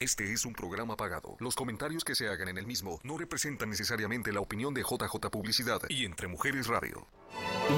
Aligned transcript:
Este 0.00 0.32
es 0.32 0.46
un 0.46 0.54
programa 0.54 0.96
pagado. 0.96 1.36
Los 1.40 1.54
comentarios 1.54 2.04
que 2.04 2.14
se 2.14 2.26
hagan 2.26 2.48
en 2.48 2.56
el 2.56 2.66
mismo 2.66 3.00
no 3.02 3.18
representan 3.18 3.68
necesariamente 3.68 4.32
la 4.32 4.40
opinión 4.40 4.72
de 4.72 4.80
JJ 4.80 5.28
Publicidad 5.30 5.82
y 5.90 6.06
Entre 6.06 6.26
Mujeres 6.26 6.68
Radio. 6.68 7.06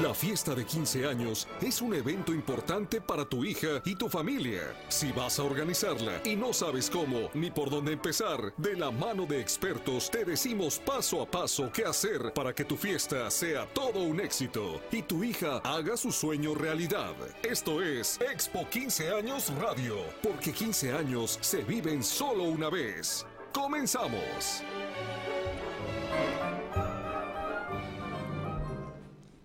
La 0.01 0.15
fiesta 0.15 0.55
de 0.55 0.65
15 0.65 1.07
años 1.07 1.47
es 1.61 1.83
un 1.83 1.93
evento 1.93 2.33
importante 2.33 2.99
para 2.99 3.27
tu 3.27 3.45
hija 3.45 3.83
y 3.85 3.95
tu 3.95 4.09
familia. 4.09 4.63
Si 4.89 5.13
vas 5.13 5.39
a 5.39 5.43
organizarla 5.43 6.23
y 6.25 6.35
no 6.35 6.55
sabes 6.55 6.89
cómo 6.89 7.29
ni 7.35 7.51
por 7.51 7.69
dónde 7.69 7.93
empezar, 7.93 8.55
de 8.57 8.75
la 8.75 8.91
mano 8.91 9.27
de 9.27 9.39
expertos 9.39 10.11
te 10.11 10.25
decimos 10.25 10.79
paso 10.79 11.21
a 11.21 11.31
paso 11.31 11.71
qué 11.71 11.85
hacer 11.85 12.33
para 12.33 12.55
que 12.55 12.65
tu 12.65 12.75
fiesta 12.75 13.31
sea 13.31 13.67
todo 13.75 14.01
un 14.01 14.21
éxito 14.21 14.81
y 14.91 15.03
tu 15.03 15.25
hija 15.25 15.59
haga 15.59 15.99
su 15.99 16.11
sueño 16.11 16.55
realidad. 16.55 17.15
Esto 17.43 17.83
es 17.83 18.19
Expo 18.23 18.67
15 18.71 19.11
años 19.11 19.53
Radio, 19.61 19.97
porque 20.23 20.53
15 20.53 20.93
años 20.95 21.39
se 21.43 21.63
viven 21.65 22.03
solo 22.03 22.45
una 22.45 22.71
vez. 22.71 23.27
Comenzamos. 23.53 24.63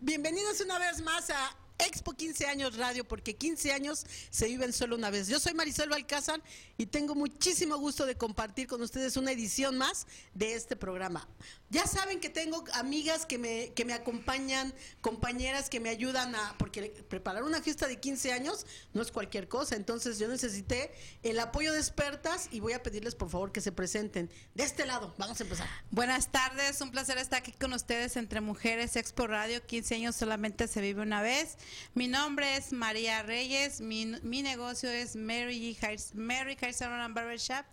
Bienvenidos 0.07 0.61
una 0.61 0.79
vez 0.79 1.02
más 1.02 1.29
a 1.31 1.53
Expo 1.80 2.13
15 2.13 2.48
años 2.48 2.76
radio, 2.76 3.08
porque 3.08 3.36
15 3.36 3.72
años 3.72 4.05
se 4.30 4.48
viven 4.48 4.73
solo 4.73 4.95
una 4.95 5.12
vez. 5.12 5.27
Yo 5.27 5.40
soy 5.40 5.54
Marisol 5.54 5.90
Balcázar 5.90 6.41
y 6.77 6.88
tengo 6.88 7.13
muchísimo 7.13 7.77
gusto 7.77 8.05
de 8.05 8.16
compartir 8.16 8.68
con 8.68 8.81
ustedes 8.81 9.16
una 9.16 9.31
edición 9.31 9.77
más 9.77 10.08
de 10.34 10.55
este 10.55 10.76
programa. 10.76 11.27
Ya 11.70 11.85
saben 11.85 12.20
que 12.20 12.30
tengo 12.30 12.63
amigas 12.73 13.26
que 13.26 13.38
me, 13.38 13.73
que 13.73 13.85
me 13.85 13.94
acompañan, 13.94 14.73
compañeras 15.02 15.70
que 15.70 15.80
me 15.80 15.90
ayudan 15.90 16.34
a, 16.35 16.55
porque 16.58 16.90
preparar 17.09 17.44
una 17.44 17.62
fiesta 17.62 17.88
de 17.88 17.99
15 17.99 18.32
años 18.32 18.66
no 18.94 19.02
es 19.02 19.12
cualquier 19.12 19.48
cosa, 19.48 19.76
entonces 19.76 20.18
yo 20.18 20.27
necesité 20.27 20.91
el 21.23 21.40
apoyo 21.40 21.73
de 21.73 21.80
expertas 21.80 22.49
y 22.52 22.59
voy 22.59 22.73
a 22.73 22.82
pedirles 22.82 23.16
por 23.16 23.30
favor 23.30 23.52
que 23.52 23.62
se 23.62 23.71
presenten. 23.71 24.32
De 24.55 24.63
este 24.63 24.85
lado, 24.85 25.13
vamos 25.18 25.40
a 25.40 25.44
empezar. 25.44 25.68
Buenas 25.91 26.32
tardes, 26.32 26.82
un 26.82 26.91
placer 26.91 27.18
estar 27.18 27.40
aquí 27.40 27.51
con 27.51 27.73
ustedes 27.73 28.18
entre 28.18 28.41
Mujeres 28.41 28.96
Expo 28.96 29.27
Radio, 29.27 29.66
15 29.66 29.96
años 29.96 30.16
solamente 30.16 30.68
se 30.68 30.82
vive 30.82 31.01
una 31.01 31.21
vez. 31.21 31.57
Mi 31.93 32.07
nombre 32.07 32.57
es 32.57 32.73
María 32.73 33.23
Reyes, 33.23 33.82
mi, 33.82 34.05
mi 34.23 34.41
negocio 34.41 34.90
es 34.90 35.15
Mary, 35.15 35.77
Mary 36.13 36.57
Hair 36.60 36.73
Salon 36.73 36.99
and 36.99 37.15
Barbershop. 37.15 37.65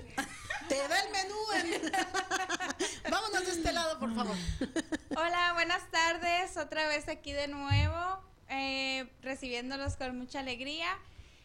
Te 0.69 0.77
da 0.77 1.01
el 1.01 1.11
menú. 1.13 1.35
Vámonos 3.11 3.45
de 3.45 3.53
este 3.53 3.73
lado, 3.73 3.99
por 3.99 4.15
favor. 4.15 4.35
Hola, 5.11 5.53
buenas 5.53 5.83
tardes. 5.91 6.57
Otra 6.57 6.89
vez 6.89 7.09
aquí 7.09 7.33
de 7.33 7.49
nuevo, 7.49 8.23
eh, 8.49 9.07
recibiéndolos 9.21 9.97
con 9.97 10.17
mucha 10.17 10.41
alegría. 10.41 10.89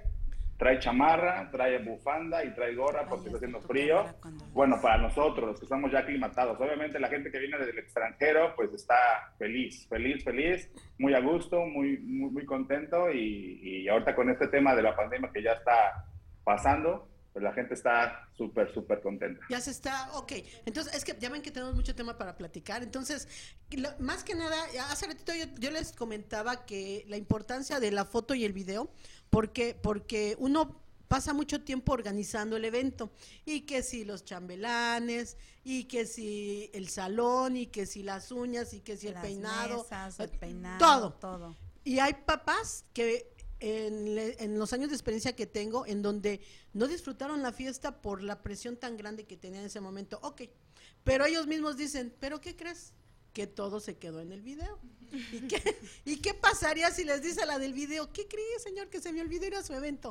trae 0.56 0.78
chamarra, 0.78 1.50
trae 1.50 1.78
bufanda 1.78 2.44
y 2.44 2.54
trae 2.54 2.74
gorra 2.74 3.06
porque 3.08 3.26
está 3.26 3.36
haciendo 3.36 3.60
frío. 3.60 4.04
Bueno, 4.52 4.80
para 4.80 4.98
nosotros, 4.98 5.48
los 5.48 5.58
que 5.58 5.66
estamos 5.66 5.92
ya 5.92 6.00
aclimatados. 6.00 6.58
Obviamente 6.60 6.98
la 6.98 7.08
gente 7.08 7.30
que 7.30 7.38
viene 7.38 7.58
desde 7.58 7.72
el 7.72 7.78
extranjero, 7.78 8.54
pues 8.56 8.72
está 8.72 8.96
feliz, 9.38 9.86
feliz, 9.88 10.24
feliz, 10.24 10.70
muy 10.98 11.14
a 11.14 11.20
gusto, 11.20 11.60
muy, 11.66 11.98
muy, 11.98 12.30
muy 12.30 12.44
contento 12.44 13.10
y, 13.10 13.60
y 13.62 13.88
ahorita 13.88 14.14
con 14.14 14.30
este 14.30 14.48
tema 14.48 14.74
de 14.74 14.82
la 14.82 14.96
pandemia 14.96 15.30
que 15.32 15.42
ya 15.42 15.52
está 15.52 16.04
pasando, 16.44 17.08
pues 17.36 17.44
la 17.44 17.52
gente 17.52 17.74
está 17.74 18.30
súper, 18.34 18.72
súper 18.72 19.02
contenta. 19.02 19.44
Ya 19.50 19.60
se 19.60 19.70
está, 19.70 20.10
ok. 20.14 20.32
Entonces, 20.64 20.94
es 20.94 21.04
que 21.04 21.14
ya 21.18 21.28
ven 21.28 21.42
que 21.42 21.50
tenemos 21.50 21.74
mucho 21.74 21.94
tema 21.94 22.16
para 22.16 22.34
platicar. 22.34 22.82
Entonces, 22.82 23.28
más 23.98 24.24
que 24.24 24.34
nada, 24.34 24.56
hace 24.88 25.06
ratito 25.06 25.32
yo, 25.58 25.70
les 25.70 25.92
comentaba 25.92 26.64
que 26.64 27.04
la 27.08 27.18
importancia 27.18 27.78
de 27.78 27.90
la 27.90 28.06
foto 28.06 28.34
y 28.34 28.46
el 28.46 28.54
video, 28.54 28.90
porque, 29.30 29.74
porque 29.74 30.36
uno 30.38 30.80
pasa 31.08 31.32
mucho 31.32 31.62
tiempo 31.62 31.92
organizando 31.92 32.56
el 32.56 32.64
evento 32.64 33.10
y 33.44 33.62
que 33.62 33.82
si 33.82 34.04
los 34.04 34.24
chambelanes 34.24 35.36
y 35.62 35.84
que 35.84 36.04
si 36.06 36.70
el 36.72 36.88
salón 36.88 37.56
y 37.56 37.66
que 37.66 37.86
si 37.86 38.02
las 38.02 38.32
uñas 38.32 38.74
y 38.74 38.80
que 38.80 38.96
si 38.96 39.08
el 39.08 39.14
peinado, 39.14 39.86
el 40.18 40.24
eh, 40.24 40.38
peinado 40.38 40.78
todo 40.78 41.12
todo 41.12 41.56
y 41.84 42.00
hay 42.00 42.14
papás 42.14 42.84
que 42.92 43.36
en, 43.60 44.58
los 44.58 44.72
años 44.72 44.90
de 44.90 44.96
experiencia 44.96 45.34
que 45.34 45.46
tengo, 45.46 45.86
en 45.86 46.02
donde 46.02 46.40
no 46.72 46.86
disfrutaron 46.86 47.42
la 47.42 47.52
fiesta 47.52 48.02
por 48.02 48.22
la 48.22 48.42
presión 48.42 48.76
tan 48.76 48.96
grande 48.96 49.24
que 49.24 49.36
tenían 49.36 49.62
en 49.62 49.66
ese 49.66 49.80
momento. 49.80 50.18
Ok, 50.22 50.42
pero 51.04 51.24
ellos 51.24 51.46
mismos 51.46 51.76
dicen, 51.76 52.14
¿pero 52.20 52.40
qué 52.40 52.56
crees? 52.56 52.92
Que 53.36 53.46
todo 53.46 53.80
se 53.80 53.98
quedó 53.98 54.22
en 54.22 54.32
el 54.32 54.40
video. 54.40 54.78
¿Y 55.12 55.40
qué, 55.42 55.78
¿Y 56.06 56.16
qué 56.22 56.32
pasaría 56.32 56.90
si 56.90 57.04
les 57.04 57.20
dice 57.20 57.44
la 57.44 57.58
del 57.58 57.74
video? 57.74 58.10
¿Qué 58.10 58.26
cree, 58.26 58.58
señor, 58.60 58.88
que 58.88 58.98
se 58.98 59.12
me 59.12 59.20
olvidó 59.20 59.46
ir 59.46 59.56
a 59.56 59.62
su 59.62 59.74
evento? 59.74 60.10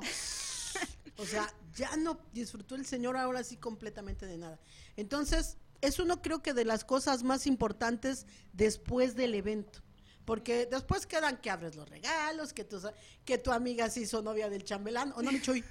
O 1.17 1.25
sea, 1.25 1.51
ya 1.73 1.97
no 1.97 2.19
disfrutó 2.33 2.75
el 2.75 2.85
señor 2.85 3.17
ahora 3.17 3.43
sí 3.43 3.57
completamente 3.57 4.27
de 4.27 4.37
nada. 4.37 4.59
Entonces, 4.95 5.57
es 5.81 5.97
uno 5.97 6.21
creo 6.21 6.43
que 6.43 6.53
de 6.53 6.65
las 6.65 6.85
cosas 6.85 7.23
más 7.23 7.47
importantes 7.47 8.27
después 8.53 9.15
del 9.15 9.33
evento 9.33 9.81
porque 10.23 10.67
después 10.67 11.07
quedan 11.07 11.37
que 11.37 11.49
abres 11.49 11.75
los 11.75 11.89
regalos, 11.89 12.53
que 12.53 12.63
tu, 12.63 12.79
que 13.23 13.37
tu 13.39 13.51
amiga 13.51 13.89
se 13.89 14.01
hizo 14.01 14.21
novia 14.21 14.49
del 14.49 14.63
chambelán, 14.63 15.13
¿o 15.15 15.21
no, 15.21 15.31
mi 15.31 15.41
Chuy? 15.41 15.63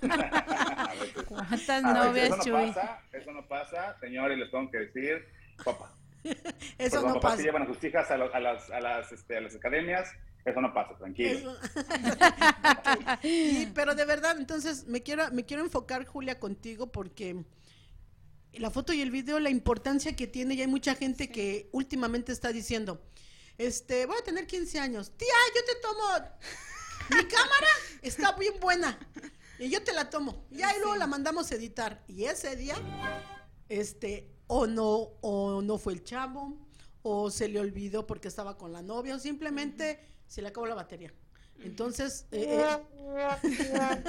¿Cuántas 1.28 1.82
novias, 1.82 2.26
eso 2.26 2.36
no 2.36 2.74
Pasa, 2.74 3.02
eso 3.12 3.32
no 3.32 3.48
pasa, 3.48 3.96
señores, 4.00 4.38
les 4.38 4.50
tengo 4.50 4.70
que 4.70 4.78
decir, 4.78 5.24
papá. 5.64 5.92
eso 6.78 7.06
no 7.06 7.20
pasa. 7.20 7.42
llevan 7.42 7.62
a 7.62 7.66
sus 7.66 7.82
hijas 7.84 8.10
a, 8.10 8.14
a, 8.14 8.40
las, 8.40 8.70
a, 8.70 8.80
las, 8.80 9.12
este, 9.12 9.36
a 9.36 9.40
las 9.40 9.54
academias, 9.54 10.10
eso 10.44 10.60
no 10.60 10.74
pasa, 10.74 10.96
tranquilo. 10.96 11.56
pero 13.74 13.94
de 13.94 14.04
verdad, 14.04 14.36
entonces 14.38 14.86
me 14.86 15.02
quiero, 15.02 15.30
me 15.32 15.44
quiero 15.44 15.62
enfocar, 15.62 16.04
Julia, 16.04 16.38
contigo 16.38 16.92
porque 16.92 17.44
la 18.52 18.70
foto 18.70 18.92
y 18.92 19.00
el 19.00 19.10
video, 19.10 19.40
la 19.40 19.50
importancia 19.50 20.14
que 20.14 20.26
tiene, 20.26 20.54
y 20.54 20.60
hay 20.60 20.66
mucha 20.66 20.94
gente 20.94 21.30
que 21.30 21.68
últimamente 21.72 22.32
está 22.32 22.52
diciendo, 22.52 23.02
este, 23.58 24.06
voy 24.06 24.16
a 24.18 24.24
tener 24.24 24.46
15 24.46 24.80
años, 24.80 25.12
tía, 25.16 25.34
yo 25.54 25.64
te 25.64 25.80
tomo, 25.80 26.02
mi 27.10 27.28
cámara 27.28 27.68
está 28.02 28.32
bien 28.32 28.54
buena, 28.60 28.98
y 29.58 29.70
yo 29.70 29.82
te 29.82 29.92
la 29.92 30.10
tomo, 30.10 30.46
y 30.50 30.62
ahí 30.62 30.76
luego 30.78 30.96
la 30.96 31.06
mandamos 31.06 31.50
a 31.50 31.54
editar, 31.54 32.04
y 32.06 32.24
ese 32.24 32.54
día, 32.56 32.76
este, 33.68 34.33
o 34.46 34.66
no, 34.66 35.12
o 35.20 35.62
no 35.62 35.78
fue 35.78 35.94
el 35.94 36.04
chavo, 36.04 36.56
o 37.02 37.30
se 37.30 37.48
le 37.48 37.60
olvidó 37.60 38.06
porque 38.06 38.28
estaba 38.28 38.56
con 38.56 38.72
la 38.72 38.82
novia, 38.82 39.16
o 39.16 39.18
simplemente 39.18 40.00
se 40.26 40.42
le 40.42 40.48
acabó 40.48 40.66
la 40.66 40.74
batería. 40.74 41.12
Entonces, 41.62 42.26
eh, 42.32 42.76
eh, 43.42 44.02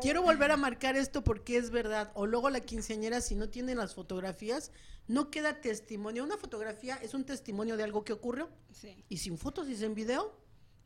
quiero 0.00 0.22
volver 0.22 0.50
a 0.50 0.56
marcar 0.56 0.96
esto 0.96 1.24
porque 1.24 1.56
es 1.56 1.70
verdad. 1.70 2.10
O 2.14 2.26
luego 2.26 2.48
la 2.48 2.60
quinceañera, 2.60 3.20
si 3.20 3.34
no 3.34 3.48
tiene 3.48 3.74
las 3.74 3.94
fotografías, 3.94 4.70
no 5.08 5.30
queda 5.30 5.60
testimonio. 5.60 6.24
Una 6.24 6.36
fotografía 6.36 6.96
es 6.96 7.14
un 7.14 7.24
testimonio 7.24 7.76
de 7.76 7.82
algo 7.82 8.04
que 8.04 8.12
ocurrió. 8.12 8.48
Sí. 8.72 9.04
Y 9.08 9.18
sin 9.18 9.36
fotos 9.36 9.68
y 9.68 9.76
sin 9.76 9.94
video, 9.94 10.34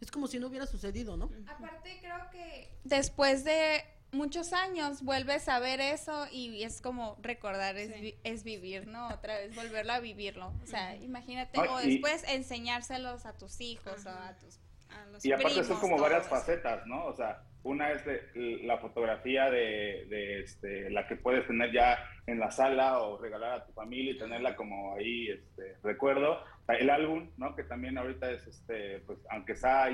es 0.00 0.10
como 0.10 0.26
si 0.26 0.38
no 0.38 0.48
hubiera 0.48 0.66
sucedido, 0.66 1.16
¿no? 1.16 1.30
Aparte 1.46 1.98
creo 2.00 2.30
que 2.30 2.78
después 2.84 3.44
de 3.44 3.84
muchos 4.12 4.52
años 4.52 5.02
vuelves 5.02 5.48
a 5.48 5.58
ver 5.58 5.80
eso 5.80 6.26
y 6.30 6.62
es 6.62 6.80
como 6.80 7.16
recordar, 7.20 7.76
es, 7.76 7.92
Sí. 7.92 8.00
vi- 8.00 8.14
es 8.24 8.44
vivir, 8.44 8.86
¿no? 8.86 9.08
Otra 9.08 9.38
vez 9.38 9.54
volverlo 9.54 9.92
a 9.92 10.00
vivirlo. 10.00 10.52
O 10.62 10.66
sea, 10.66 10.94
imagínate, 10.96 11.60
Ay, 11.60 11.68
o 11.70 11.80
y- 11.82 11.92
después 11.92 12.24
enseñárselos 12.28 13.26
a 13.26 13.36
tus 13.36 13.60
hijos 13.60 14.06
o 14.06 14.10
a 14.10 14.36
tus... 14.38 14.58
A 14.88 15.04
los 15.06 15.24
Y 15.24 15.32
aparte 15.32 15.64
son 15.64 15.80
como 15.80 15.98
varias 15.98 16.28
facetas, 16.28 16.86
¿no? 16.86 17.06
O 17.06 17.12
sea, 17.12 17.42
una 17.64 17.90
es 17.90 18.04
de, 18.06 18.22
la 18.62 18.78
fotografía 18.78 19.50
de, 19.50 20.06
de, 20.08 20.40
este, 20.40 20.88
la 20.90 21.08
que 21.08 21.16
puedes 21.16 21.44
tener 21.48 21.72
ya 21.72 21.98
en 22.26 22.38
la 22.38 22.52
sala 22.52 23.00
o 23.00 23.18
regalar 23.18 23.52
a 23.52 23.66
tu 23.66 23.72
familia 23.72 24.12
y 24.12 24.18
tenerla 24.18 24.54
como 24.54 24.94
ahí, 24.94 25.28
este, 25.28 25.76
recuerdo. 25.82 26.40
El 26.68 26.88
álbum, 26.88 27.30
¿no? 27.36 27.56
Que 27.56 27.64
también 27.64 27.98
ahorita 27.98 28.30
es, 28.30 28.46
este, 28.46 29.00
pues, 29.00 29.18
aunque 29.30 29.52
está 29.52 29.88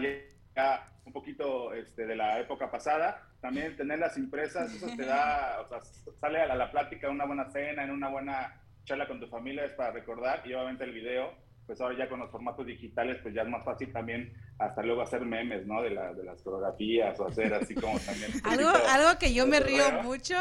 ya 0.55 0.93
un 1.07 1.13
poquito 1.15 1.73
este, 1.73 2.05
de 2.07 2.15
la 2.15 2.39
época 2.39 2.71
pasada, 2.71 3.27
también 3.43 3.77
tenerlas 3.77 4.17
impresas, 4.17 4.73
eso 4.73 4.87
te 4.97 5.05
da, 5.05 5.61
o 5.65 5.69
sea, 5.69 5.81
sale 6.21 6.41
a 6.41 6.47
la, 6.47 6.55
a 6.55 6.57
la 6.57 6.71
plática 6.71 7.11
una 7.11 7.27
buena 7.27 7.51
cena, 7.51 7.85
en 7.85 7.91
una 7.91 8.09
buena 8.09 8.63
charla 8.85 9.07
con 9.07 9.21
tu 9.21 9.27
familia, 9.27 9.65
es 9.65 9.73
para 9.73 9.91
recordar, 9.91 10.43
y 10.47 10.55
obviamente 10.55 10.85
el 10.85 10.93
video, 10.93 11.35
pues 11.67 11.81
ahora 11.81 11.99
ya 11.99 12.09
con 12.09 12.21
los 12.21 12.31
formatos 12.31 12.67
digitales, 12.67 13.19
pues 13.21 13.35
ya 13.35 13.43
es 13.43 13.49
más 13.49 13.65
fácil 13.65 13.93
también 13.93 14.33
hasta 14.59 14.83
luego 14.83 15.03
hacer 15.03 15.23
memes, 15.23 15.67
¿no? 15.67 15.83
De, 15.83 15.91
la, 15.91 16.13
de 16.13 16.25
las 16.25 16.41
coreografías 16.43 17.19
o 17.19 17.27
hacer 17.27 17.53
así 17.55 17.75
como 17.75 17.99
también. 17.99 18.31
Algo, 18.45 18.71
algo 18.89 19.19
que 19.19 19.35
yo 19.35 19.47
me 19.47 19.61
río 19.61 20.03
mucho 20.03 20.37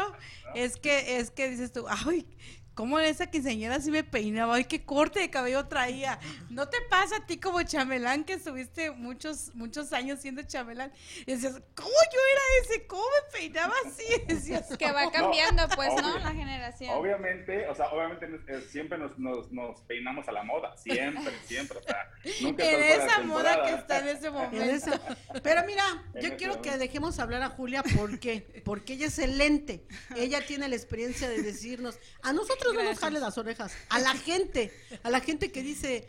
es 0.54 0.76
que 0.76 1.18
es 1.18 1.30
que 1.30 1.48
dices 1.48 1.72
tú, 1.72 1.86
ay, 1.88 2.26
¿cómo 2.74 2.98
esa 2.98 3.26
quinceañera 3.30 3.80
sí 3.80 3.90
me 3.90 4.04
peinaba? 4.04 4.54
Ay, 4.56 4.64
qué 4.64 4.84
corte 4.84 5.20
de 5.20 5.30
cabello 5.30 5.66
traía. 5.66 6.18
¿No 6.50 6.68
te 6.68 6.78
pasa 6.88 7.16
a 7.16 7.26
ti 7.26 7.38
como 7.38 7.62
chamelán 7.62 8.24
que 8.24 8.34
estuviste 8.34 8.90
muchos 8.90 9.54
muchos 9.54 9.92
años 9.92 10.20
siendo 10.20 10.42
chamelán? 10.42 10.92
Y 11.26 11.32
decías, 11.32 11.60
¿cómo 11.74 11.88
yo 11.90 12.20
era 12.32 12.42
ese? 12.74 12.86
¿Cómo 12.86 13.02
me 13.02 13.38
peinaba 13.38 13.74
así? 13.86 14.04
Decías, 14.26 14.66
Que 14.78 14.90
va 14.92 15.04
No, 15.04 15.12
cambiando, 15.12 15.68
pues, 15.74 15.90
¿no? 16.00 16.18
La 16.18 16.32
generación. 16.32 16.90
Obviamente, 16.96 17.68
o 17.68 17.74
sea, 17.74 17.86
obviamente 17.90 18.26
eh, 18.48 18.60
siempre 18.70 18.98
nos, 18.98 19.18
nos, 19.18 19.50
nos 19.52 19.80
peinamos 19.82 20.26
a 20.28 20.32
la 20.32 20.42
moda, 20.42 20.76
siempre, 20.76 21.32
siempre, 21.46 21.78
o 21.78 21.82
sea, 21.82 22.10
nunca 22.40 22.64
en 22.64 22.82
esa 22.82 23.18
moda 23.20 23.62
que 23.66 23.74
está 23.74 23.98
en 23.98 24.08
ese 24.08 24.26
En 24.32 24.32
momento. 24.32 24.62
esa- 24.64 25.00
Pero 25.42 25.62
mira, 25.66 25.84
En 26.14 26.22
yo 26.22 26.36
quiero 26.36 26.54
que 26.62 26.70
momento. 26.70 26.78
dejemos 26.78 27.18
hablar 27.18 27.42
a 27.42 27.48
Julia, 27.50 27.82
¿por 27.82 28.18
qué? 28.18 28.62
Porque 28.64 28.94
ella 28.94 29.06
es 29.06 29.18
el 29.18 29.36
lente. 29.38 29.84
Ella 30.16 30.44
tiene 30.46 30.68
la 30.68 30.76
experiencia 30.76 31.28
de 31.28 31.42
decirnos, 31.42 31.98
a 32.22 32.32
nosotros 32.32 32.61
no 32.64 32.72
nos 32.74 32.82
Gracias. 32.82 32.98
jale 33.00 33.20
las 33.20 33.38
orejas, 33.38 33.72
a 33.88 33.98
la 34.00 34.14
gente, 34.14 34.72
a 35.02 35.10
la 35.10 35.20
gente 35.20 35.50
que 35.52 35.62
dice, 35.62 36.08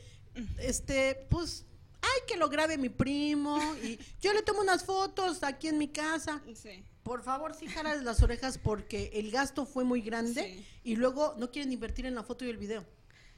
este, 0.60 1.26
pues, 1.30 1.66
ay, 2.02 2.22
que 2.28 2.38
lo 2.38 2.50
grabe 2.50 2.78
mi 2.78 2.90
primo, 2.90 3.60
y 3.84 4.00
yo 4.22 4.34
le 4.34 4.42
tomo 4.42 4.62
unas 4.62 4.84
fotos 4.84 5.44
aquí 5.44 5.68
en 5.68 5.78
mi 5.78 5.88
casa. 5.88 6.42
Sí. 6.56 6.84
Por 7.04 7.22
favor, 7.24 7.54
sí 7.54 7.68
jala 7.68 7.96
las 7.96 8.22
orejas 8.24 8.58
porque 8.58 9.12
el 9.14 9.30
gasto 9.30 9.66
fue 9.66 9.84
muy 9.84 10.02
grande 10.02 10.42
Sí. 10.56 10.66
y 10.86 10.96
luego 10.96 11.36
no 11.38 11.52
quieren 11.52 11.72
invertir 11.74 12.06
en 12.06 12.16
la 12.16 12.24
foto 12.24 12.46
y 12.46 12.50
el 12.50 12.58
video. 12.58 12.86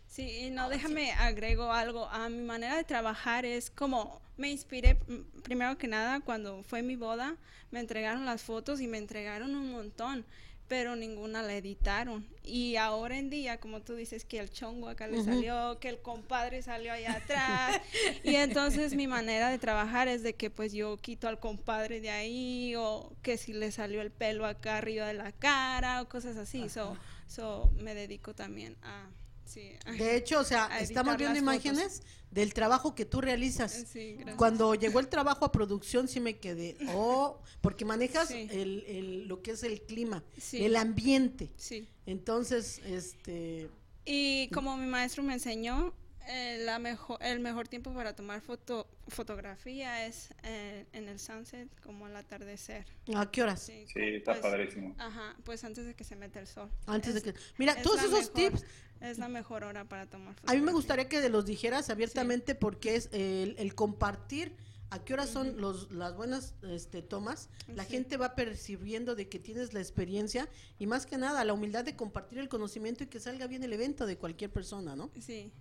Sí, 0.07 0.21
y 0.45 0.51
no, 0.51 0.69
déjame 0.69 1.11
agrego 1.13 1.71
algo. 1.71 2.05
A 2.09 2.29
mi 2.29 2.43
manera 2.43 2.75
de 2.77 2.83
trabajar 2.83 3.43
es 3.43 3.71
como 3.71 4.21
me 4.37 4.51
inspiré 4.51 4.95
mm, 5.07 5.41
primero 5.41 5.77
que 5.79 5.87
nada 5.87 6.19
cuando 6.19 6.61
fue 6.61 6.83
mi 6.83 6.95
boda, 6.95 7.37
me 7.71 7.79
entregaron 7.79 8.23
las 8.25 8.43
fotos 8.43 8.81
y 8.81 8.87
me 8.87 8.99
entregaron 8.99 9.55
un 9.55 9.71
montón, 9.71 10.25
pero 10.67 10.95
ninguna 10.95 11.41
la 11.41 11.55
editaron. 11.55 12.27
Y 12.43 12.75
ahora 12.75 13.17
en 13.17 13.29
día, 13.29 13.59
como 13.59 13.81
tú 13.81 13.95
dices, 13.95 14.25
que 14.25 14.39
el 14.39 14.49
chongo 14.49 14.89
acá 14.89 15.07
le 15.07 15.23
salió, 15.23 15.79
que 15.79 15.89
el 15.89 15.99
compadre 15.99 16.61
salió 16.61 16.91
allá 16.93 17.13
atrás, 17.13 17.81
y 18.23 18.35
entonces 18.35 18.95
mi 18.95 19.07
manera 19.07 19.49
de 19.49 19.57
trabajar 19.57 20.07
es 20.07 20.23
de 20.23 20.33
que 20.33 20.49
pues 20.49 20.73
yo 20.73 20.97
quito 20.97 21.27
al 21.27 21.39
compadre 21.39 22.01
de 22.01 22.09
ahí, 22.09 22.75
o 22.75 23.13
que 23.21 23.37
si 23.37 23.53
le 23.53 23.71
salió 23.71 24.01
el 24.01 24.11
pelo 24.11 24.45
acá 24.45 24.77
arriba 24.77 25.07
de 25.07 25.13
la 25.13 25.31
cara, 25.31 26.01
o 26.01 26.09
cosas 26.09 26.37
así. 26.37 26.69
So, 26.69 26.97
so 27.27 27.71
me 27.77 27.93
dedico 27.93 28.33
también 28.33 28.75
a... 28.81 29.09
Sí, 29.45 29.71
De 29.97 30.15
hecho, 30.15 30.39
o 30.39 30.43
sea, 30.43 30.79
estamos 30.79 31.17
viendo 31.17 31.39
fotos. 31.39 31.41
imágenes 31.65 32.01
del 32.31 32.53
trabajo 32.53 32.95
que 32.95 33.05
tú 33.05 33.21
realizas. 33.21 33.85
Sí. 33.91 34.17
Cuando 34.37 34.75
llegó 34.75 34.99
el 34.99 35.07
trabajo 35.07 35.45
a 35.45 35.51
producción 35.51 36.07
sí 36.07 36.19
me 36.19 36.37
quedé, 36.37 36.75
oh, 36.93 37.39
porque 37.61 37.85
manejas 37.85 38.27
Sí. 38.29 38.47
el, 38.51 38.83
el- 38.87 39.27
lo 39.27 39.41
que 39.41 39.51
es 39.51 39.63
el 39.63 39.81
clima, 39.83 40.23
el 40.51 40.75
ambiente. 40.75 41.51
Sí. 41.57 41.87
Entonces, 42.05 42.79
este, 42.85 43.69
Y 44.05 44.49
como 44.49 44.75
mi 44.77 44.85
maestro 44.87 45.23
me 45.23 45.33
enseñó, 45.33 45.93
eh, 46.27 46.59
la 46.65 46.79
mejor, 46.79 47.17
el 47.21 47.39
mejor 47.39 47.67
tiempo 47.67 47.93
para 47.93 48.15
tomar 48.15 48.41
foto, 48.41 48.87
fotografía 49.07 50.05
es 50.05 50.29
eh, 50.43 50.85
en 50.93 51.07
el 51.09 51.19
sunset, 51.19 51.69
como 51.81 52.05
al 52.05 52.15
atardecer. 52.15 52.85
¿a 53.15 53.29
qué 53.31 53.43
horas? 53.43 53.61
Sí, 53.61 53.85
está 53.95 54.31
pues, 54.33 54.41
padrísimo. 54.41 54.95
Ajá, 54.97 55.35
pues 55.43 55.63
antes 55.63 55.85
de 55.85 55.93
que 55.95 56.03
se 56.03 56.15
meta 56.15 56.39
el 56.39 56.47
sol. 56.47 56.69
Antes 56.85 57.13
de 57.15 57.21
que... 57.21 57.33
Mira, 57.57 57.73
es 57.73 57.81
todos 57.83 57.99
esos 57.99 58.11
mejor- 58.11 58.33
tips, 58.33 58.63
Es 59.01 59.17
la 59.17 59.27
mejor 59.27 59.63
hora 59.63 59.83
para 59.85 60.05
tomar 60.07 60.29
a 60.29 60.31
mí 60.31 60.35
me 60.35 60.41
fotografía. 60.71 60.71
gustaría 60.73 61.09
que 61.09 61.29
los 61.29 61.45
dijeras 61.45 61.89
abiertamente 61.89 62.55
porque 62.55 62.95
es 62.95 63.09
el, 63.11 63.55
el 63.57 63.75
compartir 63.75 64.55
a 64.91 65.03
qué 65.03 65.13
horas 65.13 65.29
son 65.29 65.59
los, 65.59 65.91
las 65.91 66.15
buenas 66.15 66.53
este, 66.63 67.01
tomas. 67.01 67.49
La 67.67 67.83
Sí. 67.83 67.91
gente 67.91 68.17
va 68.17 68.35
percibiendo 68.35 69.15
de 69.15 69.27
que 69.27 69.39
tienes 69.39 69.73
la 69.73 69.79
experiencia 69.81 70.47
y 70.79 70.85
más 70.87 71.05
que 71.05 71.17
nada 71.17 71.43
la 71.43 71.53
humildad 71.53 71.83
de 71.83 71.95
compartir 71.95 72.37
el 72.39 72.47
conocimiento 72.49 73.03
y 73.03 73.07
que 73.07 73.19
salga 73.19 73.47
bien 73.47 73.63
el 73.63 73.73
evento 73.73 74.05
de 74.05 74.17
cualquier 74.17 74.51
persona, 74.51 74.95
¿no? 74.95 75.11
Sí. 75.19 75.51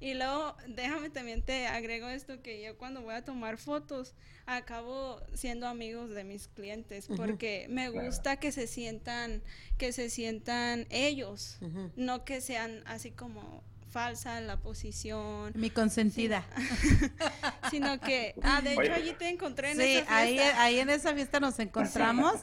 Y 0.00 0.14
luego, 0.14 0.54
déjame 0.68 1.10
también 1.10 1.42
te 1.42 1.66
agrego 1.66 2.08
esto, 2.08 2.40
que 2.40 2.62
yo 2.62 2.76
cuando 2.78 3.02
voy 3.02 3.14
a 3.14 3.24
tomar 3.24 3.58
fotos, 3.58 4.14
acabo 4.46 5.20
siendo 5.34 5.66
amigos 5.66 6.10
de 6.10 6.22
mis 6.24 6.46
clientes, 6.48 7.08
porque 7.16 7.66
me 7.68 7.90
Claro. 7.90 8.06
gusta 8.06 8.36
que 8.36 8.52
se 8.52 8.66
sientan, 8.68 9.42
que 9.76 9.92
se 9.92 10.08
sientan 10.08 10.86
ellos, 10.90 11.58
no 11.96 12.24
que 12.24 12.40
sean 12.40 12.82
así 12.86 13.10
como 13.10 13.64
falsa 13.90 14.40
la 14.40 14.60
posición, 14.60 15.52
Mi 15.54 15.70
consentida. 15.70 16.44
sino 17.70 17.98
que, 18.00 18.34
ah, 18.42 18.60
de 18.60 18.72
hecho 18.72 18.80
Oye. 18.80 18.92
allí 18.92 19.12
te 19.14 19.28
encontré 19.28 19.72
en 19.72 19.76
Sí, 19.78 19.82
esa 19.96 20.16
ahí, 20.16 20.34
fiesta. 20.38 20.62
ahí 20.62 20.78
en 20.80 20.90
esa 20.90 21.14
fiesta 21.14 21.40
nos 21.40 21.58
encontramos 21.58 22.34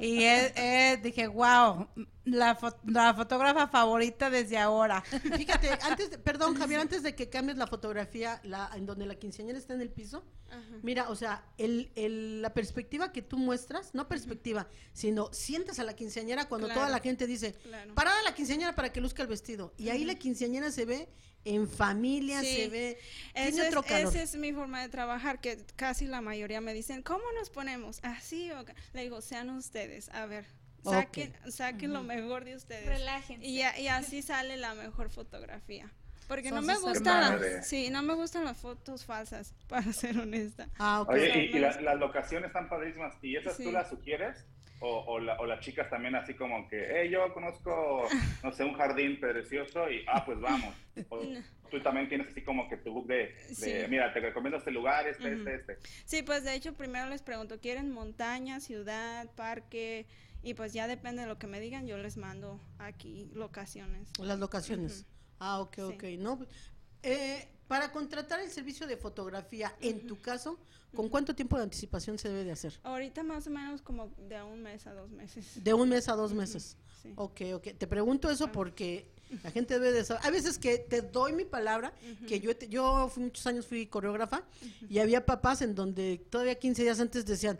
y 0.00 0.22
eh, 0.24 0.52
eh, 0.56 1.00
dije, 1.02 1.26
wow, 1.28 1.88
la, 2.24 2.58
fo- 2.58 2.76
la 2.84 3.14
fotógrafa 3.14 3.68
favorita 3.68 4.30
desde 4.30 4.58
ahora. 4.58 5.02
Fíjate, 5.02 5.70
antes, 5.82 6.10
de- 6.10 6.18
perdón 6.18 6.54
Javier, 6.54 6.80
antes 6.80 7.02
de 7.02 7.14
que 7.14 7.28
cambies 7.28 7.58
la 7.58 7.66
fotografía, 7.66 8.40
la, 8.44 8.70
en 8.74 8.86
donde 8.86 9.06
la 9.06 9.14
quinceañera 9.16 9.58
está 9.58 9.74
en 9.74 9.80
el 9.80 9.90
piso, 9.90 10.24
Ajá. 10.50 10.60
mira, 10.82 11.08
o 11.08 11.16
sea, 11.16 11.44
el, 11.58 11.90
el- 11.96 12.42
la 12.42 12.52
perspectiva 12.54 13.12
que 13.12 13.22
tú 13.22 13.38
muestras, 13.38 13.94
no 13.94 14.06
perspectiva, 14.08 14.68
sino 14.92 15.32
sientes 15.32 15.78
a 15.78 15.84
la 15.84 15.94
quinceañera 15.94 16.48
cuando 16.48 16.66
Claro. 16.68 16.80
toda 16.82 16.90
la 16.90 17.00
gente 17.00 17.26
dice, 17.26 17.54
Claro. 17.54 17.94
parada 17.94 18.22
la 18.22 18.34
quinceañera 18.34 18.74
para 18.74 18.92
que 18.92 19.00
luzca 19.00 19.22
el 19.22 19.28
vestido. 19.28 19.72
Y 19.76 19.88
ahí 19.88 20.04
la 20.04 20.14
quinceañera 20.14 20.70
se 20.70 20.81
ve 20.84 21.08
en 21.44 21.68
familia, 21.68 22.40
Sí. 22.40 22.54
se 22.56 22.68
ve, 22.68 22.98
tiene 23.34 23.48
es, 23.48 23.68
otro 23.68 23.82
calor. 23.82 24.08
esa 24.14 24.22
es 24.22 24.36
mi 24.36 24.52
forma 24.52 24.80
de 24.80 24.88
trabajar, 24.88 25.40
que 25.40 25.58
casi 25.76 26.06
la 26.06 26.20
mayoría 26.20 26.60
me 26.60 26.72
dicen, 26.72 27.02
¿cómo 27.02 27.24
nos 27.38 27.50
ponemos? 27.50 27.98
Así 28.02 28.50
o 28.52 28.64
ca-?" 28.64 28.74
Le 28.92 29.02
digo, 29.02 29.20
sean 29.20 29.50
ustedes, 29.50 30.08
a 30.10 30.26
ver, 30.26 30.44
saquen, 30.84 31.32
saquen 31.50 31.92
lo 31.92 32.02
mejor 32.04 32.44
de 32.44 32.54
ustedes. 32.56 32.86
Relájense. 32.86 33.44
Y, 33.44 33.56
ya- 33.58 33.78
y 33.78 33.88
así 33.88 34.22
sale 34.22 34.56
la 34.56 34.74
mejor 34.74 35.10
fotografía. 35.10 35.90
Porque 36.28 36.50
no 36.52 36.62
me 36.62 36.78
gustan 36.78 37.20
las, 37.40 37.66
sí, 37.66 37.90
no 37.90 38.00
me 38.02 38.14
gustan 38.14 38.44
las 38.44 38.56
fotos 38.56 39.04
falsas, 39.04 39.52
para 39.68 39.92
ser 39.92 40.18
honesta. 40.18 40.68
Ah, 40.78 41.02
ok. 41.02 41.10
Oye, 41.10 41.50
y, 41.52 41.56
y 41.56 41.58
las, 41.58 41.82
las 41.82 41.98
locaciones 41.98 42.46
están 42.48 42.68
padrísimas. 42.68 43.14
¿Y 43.20 43.36
esas 43.36 43.56
Sí. 43.56 43.64
tú 43.64 43.72
las 43.72 43.88
sugieres? 43.90 44.46
O, 44.84 45.04
o, 45.06 45.20
la- 45.20 45.36
o 45.38 45.46
las 45.46 45.60
chicas 45.60 45.88
también 45.88 46.14
así 46.16 46.34
como 46.34 46.68
que, 46.68 46.84
hey, 46.90 47.08
yo 47.10 47.32
conozco, 47.32 48.08
no 48.42 48.52
sé, 48.52 48.64
un 48.64 48.74
jardín 48.74 49.20
precioso 49.20 49.88
y, 49.90 50.04
ah, 50.08 50.24
pues 50.24 50.40
vamos. 50.40 50.74
O 51.08 51.20
tú 51.70 51.80
también 51.82 52.08
tienes 52.08 52.26
así 52.28 52.42
como 52.42 52.68
que 52.68 52.76
tu 52.78 52.92
book 52.92 53.06
de, 53.06 53.34
de, 53.48 53.54
Sí. 53.54 53.72
mira, 53.88 54.12
te 54.12 54.20
recomiendo 54.20 54.58
este 54.58 54.72
lugar, 54.72 55.06
este, 55.06 55.34
este, 55.34 55.54
este. 55.54 55.78
Sí, 56.04 56.22
pues 56.22 56.42
de 56.44 56.54
hecho 56.54 56.74
primero 56.74 57.08
les 57.08 57.22
pregunto, 57.22 57.60
¿quieren 57.60 57.92
montaña, 57.92 58.58
ciudad, 58.60 59.30
parque? 59.36 60.06
Y 60.42 60.54
pues 60.54 60.72
ya 60.72 60.88
depende 60.88 61.22
de 61.22 61.28
lo 61.28 61.38
que 61.38 61.46
me 61.46 61.60
digan, 61.60 61.86
yo 61.86 61.96
les 61.96 62.16
mando 62.16 62.60
aquí 62.78 63.30
locaciones. 63.34 64.10
Las 64.18 64.40
locaciones. 64.40 65.06
Ah, 65.38 65.60
ok, 65.60 65.74
Sí. 65.76 65.82
ok. 65.82 66.04
No, 66.18 66.44
eh, 67.04 67.48
para 67.68 67.90
contratar 67.92 68.40
el 68.40 68.50
servicio 68.50 68.86
de 68.86 68.96
fotografía, 68.96 69.74
en 69.80 70.06
tu 70.06 70.20
caso, 70.20 70.58
¿con 70.94 71.08
cuánto 71.08 71.34
tiempo 71.34 71.56
de 71.56 71.62
anticipación 71.64 72.18
se 72.18 72.28
debe 72.28 72.44
de 72.44 72.52
hacer? 72.52 72.78
Ahorita 72.82 73.22
más 73.22 73.46
o 73.46 73.50
menos 73.50 73.80
como 73.80 74.08
de 74.28 74.42
un 74.42 74.62
mes 74.62 74.86
a 74.86 74.92
dos 74.94 75.10
meses. 75.10 75.62
De 75.64 75.72
un 75.72 75.88
mes 75.88 76.08
a 76.08 76.12
dos 76.14 76.32
meses. 76.34 76.76
Sí. 77.02 77.12
Ok, 77.16 77.40
ok. 77.54 77.68
Te 77.78 77.86
pregunto 77.86 78.30
eso 78.30 78.52
porque 78.52 79.06
la 79.42 79.50
gente 79.50 79.74
debe 79.74 79.90
de 79.92 80.04
saber. 80.04 80.22
Hay 80.24 80.32
veces 80.32 80.58
que 80.58 80.78
te 80.78 81.00
doy 81.02 81.32
mi 81.32 81.44
palabra, 81.44 81.92
que 82.28 82.38
yo, 82.40 82.54
te- 82.56 82.68
yo 82.68 83.08
fui 83.08 83.24
muchos 83.24 83.46
años 83.46 83.66
fui 83.66 83.86
coreógrafa 83.86 84.42
y 84.88 84.98
había 84.98 85.24
papás 85.24 85.62
en 85.62 85.74
donde 85.74 86.18
todavía 86.30 86.54
15 86.56 86.82
días 86.82 87.00
antes 87.00 87.24
decían 87.24 87.56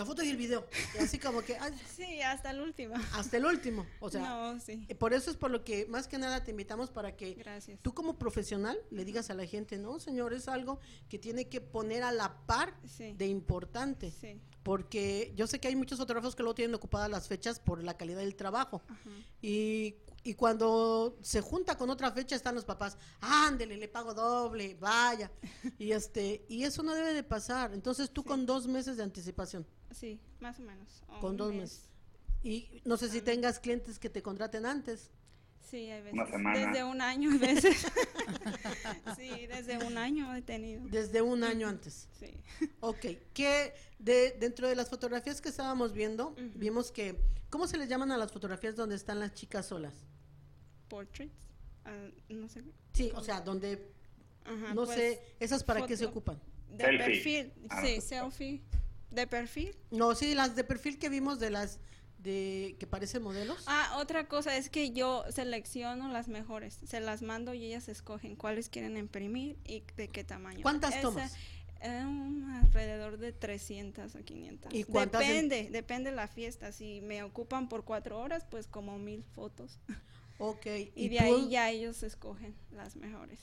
la 0.00 0.06
foto 0.06 0.22
y 0.22 0.30
el 0.30 0.36
video. 0.36 0.66
Y 0.98 1.02
así 1.02 1.18
como 1.18 1.42
que 1.42 1.56
ay, 1.56 1.72
Sí, 1.96 2.20
hasta 2.22 2.50
el 2.50 2.60
último. 2.60 2.94
hasta 3.14 3.36
el 3.36 3.44
último. 3.44 3.86
O 4.00 4.10
sea, 4.10 4.20
no, 4.20 4.60
sí. 4.60 4.84
eh, 4.88 4.94
por 4.94 5.12
eso 5.14 5.30
es 5.30 5.36
por 5.36 5.50
lo 5.50 5.62
que 5.64 5.86
más 5.86 6.08
que 6.08 6.18
nada 6.18 6.42
te 6.42 6.50
invitamos 6.50 6.90
para 6.90 7.16
que 7.16 7.34
Gracias. 7.34 7.78
tú 7.82 7.92
como 7.94 8.18
profesional 8.18 8.78
le 8.90 9.04
digas 9.04 9.30
a 9.30 9.34
la 9.34 9.46
gente, 9.46 9.78
no, 9.78 9.98
señor, 10.00 10.32
es 10.32 10.48
algo 10.48 10.80
que 11.08 11.18
tiene 11.18 11.48
que 11.48 11.60
poner 11.60 12.02
a 12.02 12.12
la 12.12 12.34
par 12.46 12.74
Sí. 12.86 13.12
de 13.16 13.26
importante. 13.26 14.10
Sí. 14.10 14.40
Porque 14.62 15.32
yo 15.36 15.46
sé 15.46 15.58
que 15.58 15.68
hay 15.68 15.76
muchos 15.76 15.98
fotógrafos 15.98 16.36
que 16.36 16.42
luego 16.42 16.54
tienen 16.54 16.74
ocupadas 16.74 17.10
las 17.10 17.28
fechas 17.28 17.58
por 17.58 17.82
la 17.82 17.96
calidad 17.96 18.18
del 18.20 18.34
trabajo. 18.36 18.82
Ajá. 18.88 19.10
Y, 19.40 19.96
y 20.22 20.34
cuando 20.34 21.16
se 21.22 21.40
junta 21.40 21.76
con 21.78 21.88
otra 21.90 22.10
fecha 22.12 22.36
están 22.36 22.54
los 22.54 22.64
papás, 22.64 22.96
ándele, 23.20 23.76
le 23.76 23.88
pago 23.88 24.12
doble, 24.14 24.74
vaya. 24.74 25.30
Y 25.78 25.92
este, 25.92 26.44
y 26.48 26.64
eso 26.64 26.82
no 26.82 26.94
debe 26.94 27.14
de 27.14 27.22
pasar. 27.22 27.72
Entonces 27.72 28.10
tú 28.10 28.22
Sí. 28.22 28.28
con 28.28 28.44
dos 28.46 28.66
meses 28.66 28.96
de 28.96 29.02
anticipación. 29.02 29.66
Sí, 29.90 30.20
más 30.40 30.58
o 30.58 30.62
menos. 30.62 31.02
o 31.08 31.20
Con 31.20 31.36
dos 31.36 31.48
mes. 31.52 31.60
meses. 31.60 31.88
Y 32.42 32.80
no 32.84 32.96
sé 32.96 33.08
si 33.10 33.20
tengas 33.20 33.58
clientes 33.60 33.98
que 33.98 34.08
te 34.10 34.22
contraten 34.22 34.64
antes. 34.66 35.10
Sí, 35.70 35.88
hay 35.88 36.00
veces. 36.02 36.14
Una 36.14 36.26
semana. 36.26 36.58
Desde 36.58 36.84
un 36.84 37.00
año, 37.00 37.30
a 37.30 37.38
veces. 37.38 37.86
sí, 39.16 39.46
desde 39.46 39.78
un 39.78 39.98
año 39.98 40.34
he 40.34 40.42
tenido. 40.42 40.82
Desde 40.88 41.22
un 41.22 41.44
año 41.44 41.68
antes. 41.68 42.08
Sí. 42.18 42.32
Ok, 42.80 43.06
que 43.32 43.72
de, 44.00 44.36
dentro 44.40 44.68
de 44.68 44.74
las 44.74 44.90
fotografías 44.90 45.40
que 45.40 45.48
estábamos 45.48 45.92
viendo, 45.92 46.34
vimos 46.56 46.90
que, 46.90 47.20
¿cómo 47.50 47.68
se 47.68 47.78
les 47.78 47.88
llaman 47.88 48.10
a 48.10 48.16
las 48.16 48.32
fotografías 48.32 48.74
donde 48.74 48.96
están 48.96 49.20
las 49.20 49.32
chicas 49.34 49.66
solas? 49.66 49.94
Portraits. 50.88 51.48
ah, 51.84 52.08
no 52.28 52.48
sé. 52.48 52.64
Sí, 52.92 53.12
o 53.14 53.22
sea, 53.22 53.40
donde, 53.40 53.92
Ajá, 54.44 54.74
no 54.74 54.86
pues, 54.86 54.98
sé, 54.98 55.22
¿esas 55.38 55.62
para 55.62 55.86
qué 55.86 55.96
se 55.96 56.06
ocupan? 56.06 56.40
De 56.68 56.84
Selfie. 56.84 57.44
perfil. 57.44 57.52
Ah, 57.68 57.82
sí, 57.84 57.92
pues, 57.94 58.04
selfie. 58.04 58.62
De 59.10 59.26
perfil. 59.28 59.76
No, 59.92 60.16
sí, 60.16 60.34
las 60.34 60.56
de 60.56 60.64
perfil 60.64 60.98
que 60.98 61.08
vimos 61.08 61.38
de 61.38 61.50
las 61.50 61.78
de 62.22 62.76
que 62.78 62.86
parecen 62.86 63.22
modelos. 63.22 63.62
Ah, 63.66 63.96
otra 64.00 64.28
cosa 64.28 64.56
es 64.56 64.68
que 64.70 64.90
yo 64.92 65.24
selecciono 65.30 66.08
las 66.12 66.28
mejores, 66.28 66.78
se 66.86 67.00
las 67.00 67.22
mando 67.22 67.54
y 67.54 67.64
ellas 67.64 67.88
escogen 67.88 68.36
cuáles 68.36 68.68
quieren 68.68 68.96
imprimir 68.96 69.56
y 69.64 69.82
de 69.96 70.08
qué 70.08 70.24
tamaño. 70.24 70.60
¿Cuántas 70.62 70.92
Esa, 70.92 71.02
tomas? 71.02 71.34
un 71.82 72.50
alrededor 72.62 73.16
de 73.16 73.32
300 73.32 74.14
a 74.14 74.22
500. 74.22 74.74
¿Y 74.74 74.84
cuántas 74.84 75.22
en- 75.22 75.48
Depende, 75.48 75.70
depende 75.70 76.10
de 76.10 76.16
la 76.16 76.28
fiesta. 76.28 76.72
Si 76.72 77.00
me 77.00 77.22
ocupan 77.22 77.68
por 77.70 77.84
cuatro 77.84 78.18
horas, 78.20 78.44
pues 78.50 78.66
como 78.66 78.98
mil 78.98 79.24
fotos. 79.24 79.78
Ok, 80.42 80.64
Y, 80.94 81.10
de 81.10 81.18
tú- 81.18 81.22
ahí 81.22 81.48
ya 81.50 81.68
ellos 81.70 82.02
escogen 82.02 82.54
las 82.72 82.96
mejores. 82.96 83.38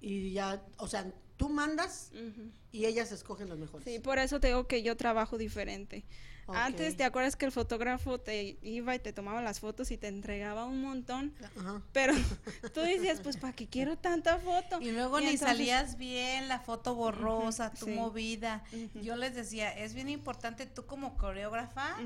y 0.00 0.30
ya, 0.32 0.62
o 0.76 0.86
sea, 0.86 1.12
tú 1.36 1.48
mandas 1.48 2.12
Ujú. 2.12 2.50
y 2.70 2.84
ellas 2.86 3.10
escogen 3.10 3.48
las 3.48 3.58
mejores. 3.58 3.84
Sí, 3.84 3.98
por 3.98 4.18
eso 4.20 4.38
te 4.38 4.46
digo 4.46 4.68
que 4.68 4.84
yo 4.84 4.96
trabajo 4.96 5.38
diferente. 5.38 6.04
Antes, 6.48 6.96
¿te 6.96 7.04
acuerdas 7.04 7.36
que 7.36 7.44
el 7.44 7.52
fotógrafo 7.52 8.18
te 8.18 8.56
iba 8.62 8.94
y 8.94 8.98
te 8.98 9.12
tomaba 9.12 9.42
las 9.42 9.60
fotos 9.60 9.90
y 9.90 9.96
te 9.96 10.08
entregaba 10.08 10.64
un 10.64 10.80
montón? 10.82 11.34
Pero 11.92 12.14
tú 12.74 12.80
decías, 12.80 13.20
pues, 13.20 13.36
¿para 13.36 13.52
qué 13.52 13.66
quiero 13.66 13.96
tanta 13.96 14.38
foto? 14.38 14.80
Y 14.80 14.92
luego 14.92 15.18
ni 15.20 15.26
entonces- 15.26 15.48
salías 15.48 15.98
bien, 15.98 16.48
la 16.48 16.60
foto 16.60 16.94
borrosa, 16.94 17.70
tú 17.72 17.86
sí. 17.86 17.92
movida. 17.92 18.62
Yo 18.94 19.16
les 19.16 19.34
decía, 19.34 19.70
es 19.76 19.94
bien 19.94 20.08
importante 20.08 20.66
tú 20.66 20.86
como 20.86 21.16
coreógrafa 21.16 21.96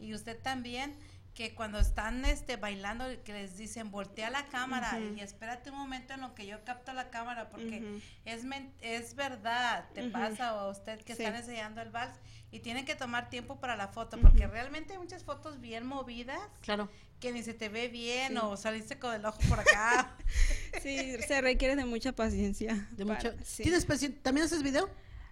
y 0.00 0.14
usted 0.14 0.38
también 0.40 0.94
que 1.36 1.54
cuando 1.54 1.78
están 1.78 2.24
este 2.24 2.56
bailando 2.56 3.04
que 3.22 3.34
les 3.34 3.58
dicen 3.58 3.90
voltea 3.90 4.30
la 4.30 4.46
cámara 4.46 4.98
y 4.98 5.20
espérate 5.20 5.70
un 5.70 5.76
momento 5.76 6.14
en 6.14 6.22
lo 6.22 6.34
que 6.34 6.46
yo 6.46 6.64
capto 6.64 6.94
la 6.94 7.10
cámara 7.10 7.50
porque 7.50 7.80
Ujú. 7.82 8.00
es 8.24 8.42
men- 8.44 8.72
es 8.80 9.14
verdad, 9.14 9.84
te 9.92 10.04
Ujú. 10.04 10.12
pasa 10.12 10.48
a 10.48 10.66
usted 10.68 10.98
que 11.02 11.14
Sí. 11.14 11.22
están 11.22 11.36
enseñando 11.36 11.82
el 11.82 11.90
vals 11.90 12.18
y 12.50 12.60
tienen 12.60 12.86
que 12.86 12.94
tomar 12.96 13.28
tiempo 13.28 13.60
para 13.60 13.76
la 13.76 13.88
foto 13.88 14.18
porque 14.18 14.46
realmente 14.46 14.94
hay 14.94 14.98
muchas 14.98 15.24
fotos 15.24 15.60
bien 15.60 15.84
movidas 15.84 16.40
Claro. 16.62 16.88
que 17.20 17.32
ni 17.32 17.42
se 17.42 17.52
te 17.52 17.68
ve 17.68 17.88
bien 17.88 18.32
Sí. 18.32 18.38
o 18.42 18.56
saliste 18.56 18.98
con 18.98 19.14
el 19.14 19.24
ojo 19.26 19.38
por 19.48 19.60
acá. 19.60 20.16
Sí, 20.82 21.16
se 21.26 21.40
requiere 21.42 21.76
de 21.76 21.84
mucha 21.84 22.12
paciencia. 22.12 22.88
De 22.92 23.04
para- 23.04 23.30
mucha... 23.32 23.44
sí. 23.44 23.62
¿Tienes 23.62 23.86
paci- 23.86 24.14
¿También 24.22 24.46
haces 24.46 24.62
video? 24.62 24.88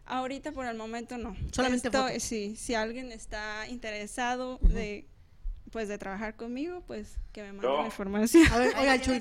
Ahorita 0.07 0.53
por 0.53 0.67
el 0.67 0.77
momento 0.77 1.17
no. 1.17 1.35
Solamente 1.51 1.91
foto. 1.91 2.09
Sí, 2.21 2.57
si 2.57 2.75
alguien 2.75 3.11
está 3.13 3.67
interesado 3.69 4.59
de 4.61 5.07
pues 5.75 5.89
de 5.89 5.99
trabajar 5.99 6.37
conmigo, 6.37 6.83
pues 6.87 7.19
que 7.33 7.43
me 7.43 7.49
mande 7.53 7.67
Yo. 7.67 7.79
la 7.81 7.87
información. 7.87 8.47
A 8.53 8.59
ver, 8.59 8.77
oiga, 8.79 9.01
Chuy. 9.03 9.21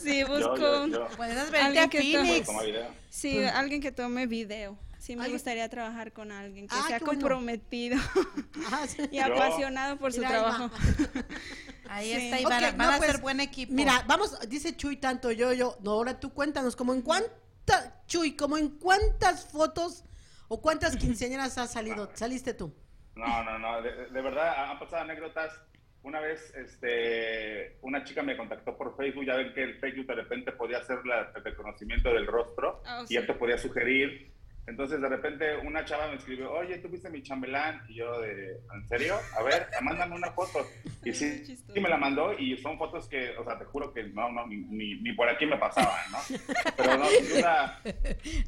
Sí, 0.00 0.20
Yo, 0.20 0.28
busco 0.28 0.56
yo, 0.56 0.86
yo. 0.86 1.08
Puedes 1.16 1.34
verte 1.34 1.58
Alguien 1.58 1.90
que 1.90 1.98
tome- 1.98 2.12
Phoenix. 2.12 2.46
Toma 2.46 2.62
video. 2.62 2.90
sí, 3.10 3.32
Pues- 3.34 3.52
alguien 3.52 3.80
que 3.82 3.90
tome 3.90 4.26
video. 4.28 4.78
Sí 5.00 5.16
me 5.16 5.22
Alguien- 5.24 5.32
gustaría 5.38 5.68
trabajar 5.68 6.12
con 6.12 6.30
alguien 6.30 6.68
que 6.68 6.74
Ah, 6.76 6.84
sea 6.86 6.98
bueno. 7.00 7.06
comprometido 7.06 7.98
sí. 8.88 9.02
y 9.10 9.18
apasionado 9.18 9.96
por 9.96 10.12
su 10.12 10.18
Mira, 10.20 10.30
trabajo. 10.30 10.70
Ahí 11.88 12.06
Sí. 12.14 12.26
está, 12.26 12.40
y 12.40 12.44
van, 12.44 12.64
a- 12.64 12.68
Ok, 12.68 12.76
van 12.76 12.88
no, 12.88 12.94
a 12.94 12.98
pues, 12.98 13.10
ser 13.10 13.20
buen 13.20 13.40
equipo. 13.40 13.72
Mira, 13.72 14.04
vamos, 14.06 14.38
dice 14.48 14.76
Chuy 14.76 14.96
tanto 14.96 15.32
yo, 15.32 15.52
yo. 15.52 15.76
No, 15.82 15.90
ahora 15.90 16.20
tú 16.20 16.32
cuéntanos, 16.32 16.76
como 16.76 16.94
en 16.94 17.02
cuántas, 17.02 17.90
Chuy, 18.06 18.36
como 18.36 18.56
en 18.58 18.68
cuántas 18.78 19.44
fotos 19.46 20.04
o 20.46 20.60
cuántas 20.60 20.94
quinceañeras 20.96 21.58
has 21.58 21.72
salido, 21.72 22.08
saliste 22.14 22.54
tú. 22.54 22.72
No, 23.16 23.42
no, 23.42 23.58
no, 23.58 23.82
de, 23.82 24.06
de 24.06 24.22
verdad 24.22 24.70
han 24.70 24.78
pasado 24.78 25.02
anécdotas. 25.02 25.52
Una 26.02 26.20
vez, 26.20 26.54
este, 26.56 27.76
una 27.82 28.02
chica 28.04 28.22
me 28.22 28.36
contactó 28.36 28.76
por 28.76 28.96
Facebook, 28.96 29.24
ya 29.26 29.36
ven 29.36 29.52
que 29.52 29.62
el 29.62 29.78
Facebook 29.78 30.06
de 30.06 30.14
repente 30.14 30.52
podía 30.52 30.78
hacer 30.78 31.04
la- 31.04 31.30
el 31.36 31.44
reconocimiento 31.44 32.08
del 32.12 32.26
rostro 32.26 32.82
Ah, 32.86 33.04
y 33.08 33.14
ya 33.14 33.26
te 33.26 33.34
podía 33.34 33.58
sugerir. 33.58 34.30
Entonces 34.66 35.00
de 35.00 35.08
repente 35.08 35.56
una 35.56 35.84
chava 35.84 36.08
me 36.08 36.14
escribió, 36.16 36.52
oye, 36.52 36.78
tú 36.78 36.88
viste 36.88 37.10
mi 37.10 37.22
chambelán 37.22 37.82
y 37.88 37.96
yo 37.96 38.20
de, 38.20 38.60
¿en 38.72 38.88
serio? 38.88 39.16
A 39.38 39.42
ver, 39.42 39.66
mándame 39.82 40.14
una 40.16 40.30
foto. 40.32 40.66
Y 41.04 41.12
sí, 41.14 41.44
sí 41.56 41.80
me 41.80 41.88
la 41.88 41.96
mandó 41.96 42.38
y 42.38 42.56
son 42.58 42.76
fotos 42.78 43.08
que, 43.08 43.30
o 43.38 43.44
sea, 43.44 43.58
te 43.58 43.64
juro 43.64 43.92
que 43.92 44.02
no, 44.04 44.30
no, 44.30 44.46
ni, 44.46 44.96
ni, 45.00 45.12
por 45.14 45.28
aquí 45.30 45.46
me 45.46 45.56
pasaban, 45.56 45.98
¿no? 46.12 46.18
Pero 46.76 46.98
no, 46.98 47.06
sin 47.06 47.28
duda, 47.30 47.80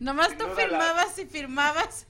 Nomás 0.00 0.28
sin 0.28 0.38
tú 0.38 0.44
duda 0.44 0.54
la- 0.54 0.61
firmabas 0.68 1.18
y 1.18 1.25
firmabas. 1.26 2.09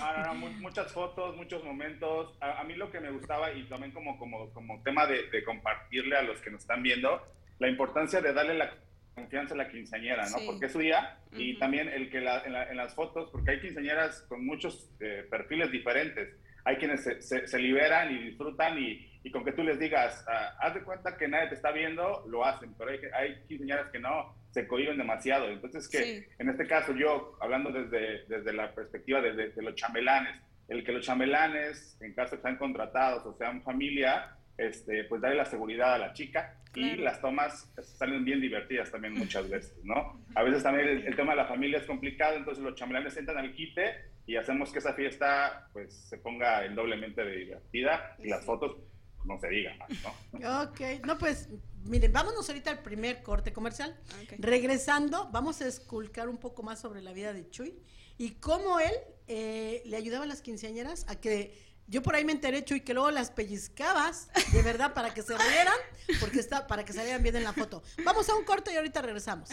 No, 0.00 0.16
no, 0.18 0.24
no, 0.26 0.34
mu- 0.34 0.50
muchas 0.60 0.92
fotos, 0.92 1.36
muchos 1.36 1.64
momentos. 1.64 2.36
A, 2.40 2.60
a 2.60 2.64
mí 2.64 2.74
lo 2.74 2.90
que 2.90 3.00
me 3.00 3.10
gustaba 3.10 3.52
y 3.52 3.64
también 3.64 3.92
como, 3.92 4.18
como, 4.18 4.50
como 4.52 4.82
tema 4.82 5.06
de, 5.06 5.28
de 5.30 5.44
compartirle 5.44 6.16
a 6.16 6.22
los 6.22 6.40
que 6.40 6.50
nos 6.50 6.60
están 6.62 6.82
viendo, 6.82 7.22
la 7.58 7.68
importancia 7.68 8.20
de 8.20 8.32
darle 8.32 8.54
la 8.54 8.70
confianza 9.14 9.54
a 9.54 9.56
la 9.58 9.68
quinceañera, 9.68 10.22
¿no? 10.28 10.38
Sí. 10.38 10.46
Porque 10.46 10.66
es 10.66 10.72
su 10.72 10.78
día 10.78 11.18
y 11.32 11.58
también 11.58 11.88
el 11.88 12.10
que 12.10 12.20
la- 12.20 12.42
en, 12.44 12.52
la- 12.52 12.70
en 12.70 12.76
las 12.76 12.94
fotos, 12.94 13.30
porque 13.30 13.50
hay 13.52 13.60
quinceañeras 13.60 14.22
con 14.28 14.44
muchos 14.46 14.90
eh, 15.00 15.26
perfiles 15.28 15.70
diferentes. 15.72 16.36
Hay 16.64 16.76
quienes 16.76 17.02
se, 17.02 17.20
se- 17.22 17.46
se 17.46 17.58
liberan 17.58 18.12
y 18.14 18.18
disfrutan 18.18 18.78
y, 18.78 19.10
y 19.24 19.30
con 19.30 19.44
que 19.44 19.52
tú 19.52 19.62
les 19.64 19.78
digas, 19.78 20.24
ah, 20.28 20.54
haz 20.60 20.74
de 20.74 20.82
cuenta 20.82 21.16
que 21.16 21.26
nadie 21.26 21.48
te 21.48 21.54
está 21.54 21.72
viendo, 21.72 22.24
lo 22.28 22.44
hacen, 22.44 22.74
pero 22.78 22.90
hay, 22.90 22.98
hay 23.14 23.42
quinceañeras 23.48 23.90
que 23.90 23.98
no, 23.98 24.36
se 24.50 24.66
cohiben 24.66 24.98
demasiado. 24.98 25.48
Entonces, 25.48 25.88
que 25.88 25.98
Sí. 25.98 26.24
en 26.38 26.48
este 26.48 26.66
caso 26.66 26.94
yo, 26.94 27.36
hablando 27.40 27.70
desde, 27.70 28.24
desde 28.26 28.52
la 28.52 28.74
perspectiva 28.74 29.20
de, 29.20 29.32
de- 29.34 29.50
de 29.50 29.62
los 29.62 29.74
chambelanes, 29.74 30.36
el 30.68 30.84
que 30.84 30.92
los 30.92 31.04
chambelanes, 31.04 31.96
en 32.00 32.14
caso 32.14 32.36
que 32.36 32.42
sean 32.42 32.56
contratados 32.56 33.24
o 33.26 33.34
sean 33.36 33.62
familia, 33.62 34.34
este, 34.56 35.04
pues 35.04 35.20
darle 35.20 35.36
la 35.36 35.44
seguridad 35.44 35.94
a 35.94 35.98
la 35.98 36.12
chica 36.12 36.54
y 36.74 36.82
Claro. 36.90 37.02
las 37.02 37.20
tomas 37.20 37.72
salen 37.82 38.24
bien 38.24 38.40
divertidas 38.40 38.90
también 38.90 39.14
muchas 39.14 39.48
veces, 39.50 39.78
¿no? 39.84 40.20
A 40.34 40.42
veces 40.42 40.62
también 40.62 40.88
el, 40.88 41.06
el 41.06 41.16
tema 41.16 41.32
de 41.32 41.36
la 41.36 41.46
familia 41.46 41.78
es 41.78 41.86
complicado, 41.86 42.36
entonces 42.36 42.62
los 42.64 42.74
chambelanes 42.74 43.16
entran 43.16 43.38
al 43.38 43.54
quite 43.54 43.94
y 44.26 44.36
hacemos 44.36 44.72
que 44.72 44.80
esa 44.80 44.92
fiesta 44.94 45.68
pues 45.72 45.94
se 45.94 46.18
ponga 46.18 46.64
el 46.64 46.74
doblemente 46.74 47.24
divertida 47.24 48.16
y 48.18 48.28
las 48.28 48.44
fotos 48.44 48.76
no 49.24 49.38
se 49.38 49.48
digan 49.48 49.78
más, 49.78 49.88
¿no? 50.32 50.62
Ok, 50.62 50.80
no 51.04 51.18
pues, 51.18 51.48
miren, 51.84 52.12
vámonos 52.12 52.48
ahorita 52.48 52.70
al 52.70 52.82
primer 52.82 53.22
corte 53.22 53.52
comercial. 53.52 53.98
Ok. 54.22 54.34
Regresando, 54.38 55.28
vamos 55.30 55.60
a 55.60 55.66
esculcar 55.66 56.28
un 56.28 56.38
poco 56.38 56.62
más 56.62 56.80
sobre 56.80 57.02
la 57.02 57.12
vida 57.12 57.32
de 57.32 57.48
Chuy 57.50 57.78
y 58.16 58.32
cómo 58.32 58.80
él 58.80 58.92
eh, 59.26 59.82
le 59.84 59.96
ayudaba 59.96 60.24
a 60.24 60.26
las 60.26 60.42
quinceañeras 60.42 61.04
a 61.08 61.16
que 61.16 61.68
yo 61.86 62.02
por 62.02 62.14
ahí 62.14 62.24
me 62.24 62.32
enteré, 62.32 62.64
Chuy, 62.64 62.82
que 62.82 62.92
luego 62.92 63.10
las 63.10 63.30
pellizcabas, 63.30 64.28
de 64.52 64.62
verdad, 64.62 64.92
para 64.92 65.14
que 65.14 65.22
se 65.22 65.36
rieran, 65.38 65.76
porque 66.20 66.38
está, 66.38 66.66
para 66.66 66.84
que 66.84 66.92
salieran 66.92 67.22
bien 67.22 67.36
en 67.36 67.44
la 67.44 67.54
foto. 67.54 67.82
Vamos 68.04 68.28
a 68.28 68.34
un 68.34 68.44
corte 68.44 68.72
y 68.72 68.76
ahorita 68.76 69.00
regresamos. 69.00 69.48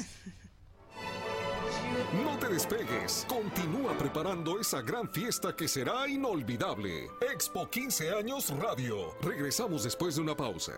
No 2.24 2.38
te 2.38 2.48
despegues, 2.48 3.26
continúa 3.28 3.98
preparando 3.98 4.60
esa 4.60 4.82
gran 4.82 5.10
fiesta 5.10 5.56
que 5.56 5.68
será 5.68 6.08
inolvidable. 6.08 7.10
Expo 7.34 7.70
15 7.70 8.12
años 8.12 8.54
Radio. 8.60 9.16
Regresamos 9.22 9.84
después 9.84 10.16
de 10.16 10.22
una 10.22 10.36
pausa. 10.36 10.74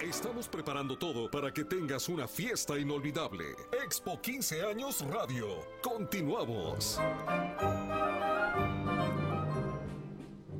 Estamos 0.00 0.48
preparando 0.48 0.96
todo 0.98 1.30
para 1.30 1.52
que 1.52 1.64
tengas 1.64 2.08
una 2.08 2.28
fiesta 2.28 2.78
inolvidable. 2.78 3.56
Expo 3.84 4.20
15 4.20 4.62
años 4.62 5.04
Radio. 5.10 5.48
Continuamos. 5.82 7.00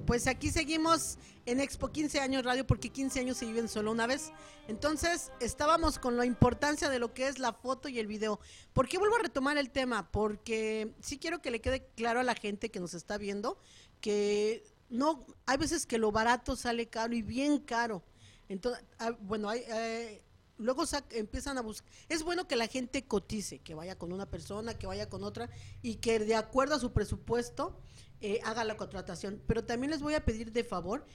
Pues 0.06 0.26
aquí 0.26 0.50
seguimos 0.50 1.18
en 1.46 1.60
Expo 1.60 1.90
15 1.90 2.20
años 2.20 2.44
radio 2.44 2.66
porque 2.66 2.90
15 2.90 3.20
años 3.20 3.38
se 3.38 3.46
viven 3.46 3.68
solo 3.68 3.90
una 3.90 4.06
vez. 4.06 4.32
Entonces 4.68 5.32
estábamos 5.40 5.98
con 5.98 6.16
la 6.16 6.26
importancia 6.26 6.90
de 6.90 6.98
lo 6.98 7.14
que 7.14 7.28
es 7.28 7.38
la 7.38 7.52
foto 7.52 7.88
y 7.88 7.98
el 7.98 8.06
video. 8.06 8.38
¿Por 8.74 8.86
qué 8.86 8.98
vuelvo 8.98 9.16
a 9.16 9.20
retomar 9.20 9.56
el 9.56 9.70
tema? 9.70 10.10
Porque 10.10 10.92
sí 11.00 11.18
quiero 11.18 11.40
que 11.40 11.50
le 11.50 11.60
quede 11.60 11.86
claro 11.96 12.20
a 12.20 12.24
la 12.24 12.34
gente 12.34 12.70
que 12.70 12.80
nos 12.80 12.92
está 12.92 13.16
viendo 13.16 13.58
que 14.00 14.62
no, 14.90 15.24
hay 15.46 15.56
veces 15.56 15.86
que 15.86 15.96
lo 15.96 16.12
barato 16.12 16.56
sale 16.56 16.88
caro 16.88 17.14
y 17.14 17.22
bien 17.22 17.58
caro. 17.58 18.02
Entonces, 18.50 18.84
ah, 18.98 19.12
bueno, 19.20 19.48
hay, 19.48 19.62
eh, 19.66 20.22
luego 20.58 20.84
empiezan 21.10 21.58
a 21.58 21.62
buscar. 21.62 21.90
Es 22.08 22.22
bueno 22.22 22.46
que 22.46 22.56
la 22.56 22.66
gente 22.66 23.06
cotice, 23.06 23.60
que 23.60 23.74
vaya 23.74 23.98
con 23.98 24.12
una 24.12 24.26
persona, 24.30 24.74
que 24.74 24.86
vaya 24.86 25.08
con 25.08 25.24
otra 25.24 25.50
y 25.82 25.96
que 25.96 26.18
de 26.18 26.34
acuerdo 26.34 26.74
a 26.74 26.80
su 26.80 26.92
presupuesto 26.92 27.78
eh, 28.20 28.40
haga 28.44 28.64
la 28.64 28.76
contratación. 28.76 29.42
Pero 29.46 29.64
también 29.64 29.90
les 29.90 30.00
voy 30.00 30.14
a 30.14 30.24
pedir 30.24 30.52
de 30.52 30.64
favor 30.64 31.06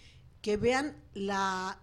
que 0.42 0.58
vean 0.58 1.02
la 1.14 1.82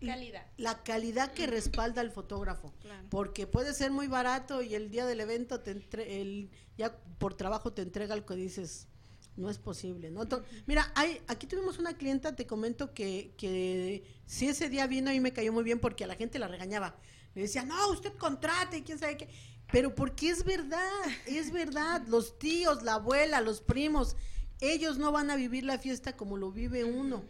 Calidad. 0.00 0.46
la 0.58 0.82
calidad 0.82 1.32
que 1.32 1.46
respalda 1.46 2.00
al 2.02 2.10
fotógrafo. 2.10 2.74
Claro. 2.82 3.06
Porque 3.10 3.46
puede 3.46 3.72
ser 3.72 3.90
muy 3.90 4.06
barato 4.06 4.60
y 4.60 4.74
el 4.74 4.90
día 4.90 5.06
del 5.06 5.20
evento 5.20 5.60
te 5.60 5.70
entre, 5.70 6.20
el, 6.20 6.50
ya 6.76 6.98
por 7.18 7.34
trabajo 7.34 7.72
te 7.72 7.82
entrega 7.82 8.12
algo 8.12 8.26
que 8.26 8.34
dices, 8.34 8.88
no 9.36 9.50
es 9.50 9.58
posible, 9.58 10.10
¿no? 10.10 10.26
Mira, 10.66 10.92
hay, 10.94 11.20
aquí 11.26 11.46
tuvimos 11.46 11.78
una 11.78 11.96
clienta, 11.96 12.36
te 12.36 12.46
comento 12.46 12.94
que, 12.94 13.32
que 13.36 14.04
si 14.26 14.48
ese 14.48 14.68
día 14.68 14.86
vino 14.86 15.12
y 15.12 15.20
me 15.20 15.32
cayó 15.32 15.52
muy 15.52 15.64
bien 15.64 15.80
porque 15.80 16.04
a 16.04 16.06
la 16.06 16.14
gente 16.14 16.38
la 16.38 16.48
regañaba. 16.48 16.96
Le 17.34 17.42
decía, 17.42 17.64
no, 17.64 17.90
usted 17.90 18.12
contrate, 18.14 18.78
y 18.78 18.82
quién 18.82 18.98
sabe 18.98 19.16
qué. 19.16 19.28
Pero 19.72 19.94
porque 19.94 20.30
es 20.30 20.44
verdad, 20.44 21.02
es 21.26 21.50
verdad. 21.50 22.02
Los 22.06 22.38
tíos, 22.38 22.82
la 22.82 22.94
abuela, 22.94 23.40
los 23.40 23.60
primos, 23.60 24.16
ellos 24.60 24.98
no 24.98 25.10
van 25.10 25.30
a 25.30 25.36
vivir 25.36 25.64
la 25.64 25.78
fiesta 25.78 26.16
como 26.16 26.36
lo 26.36 26.52
vive 26.52 26.84
uno. 26.84 27.24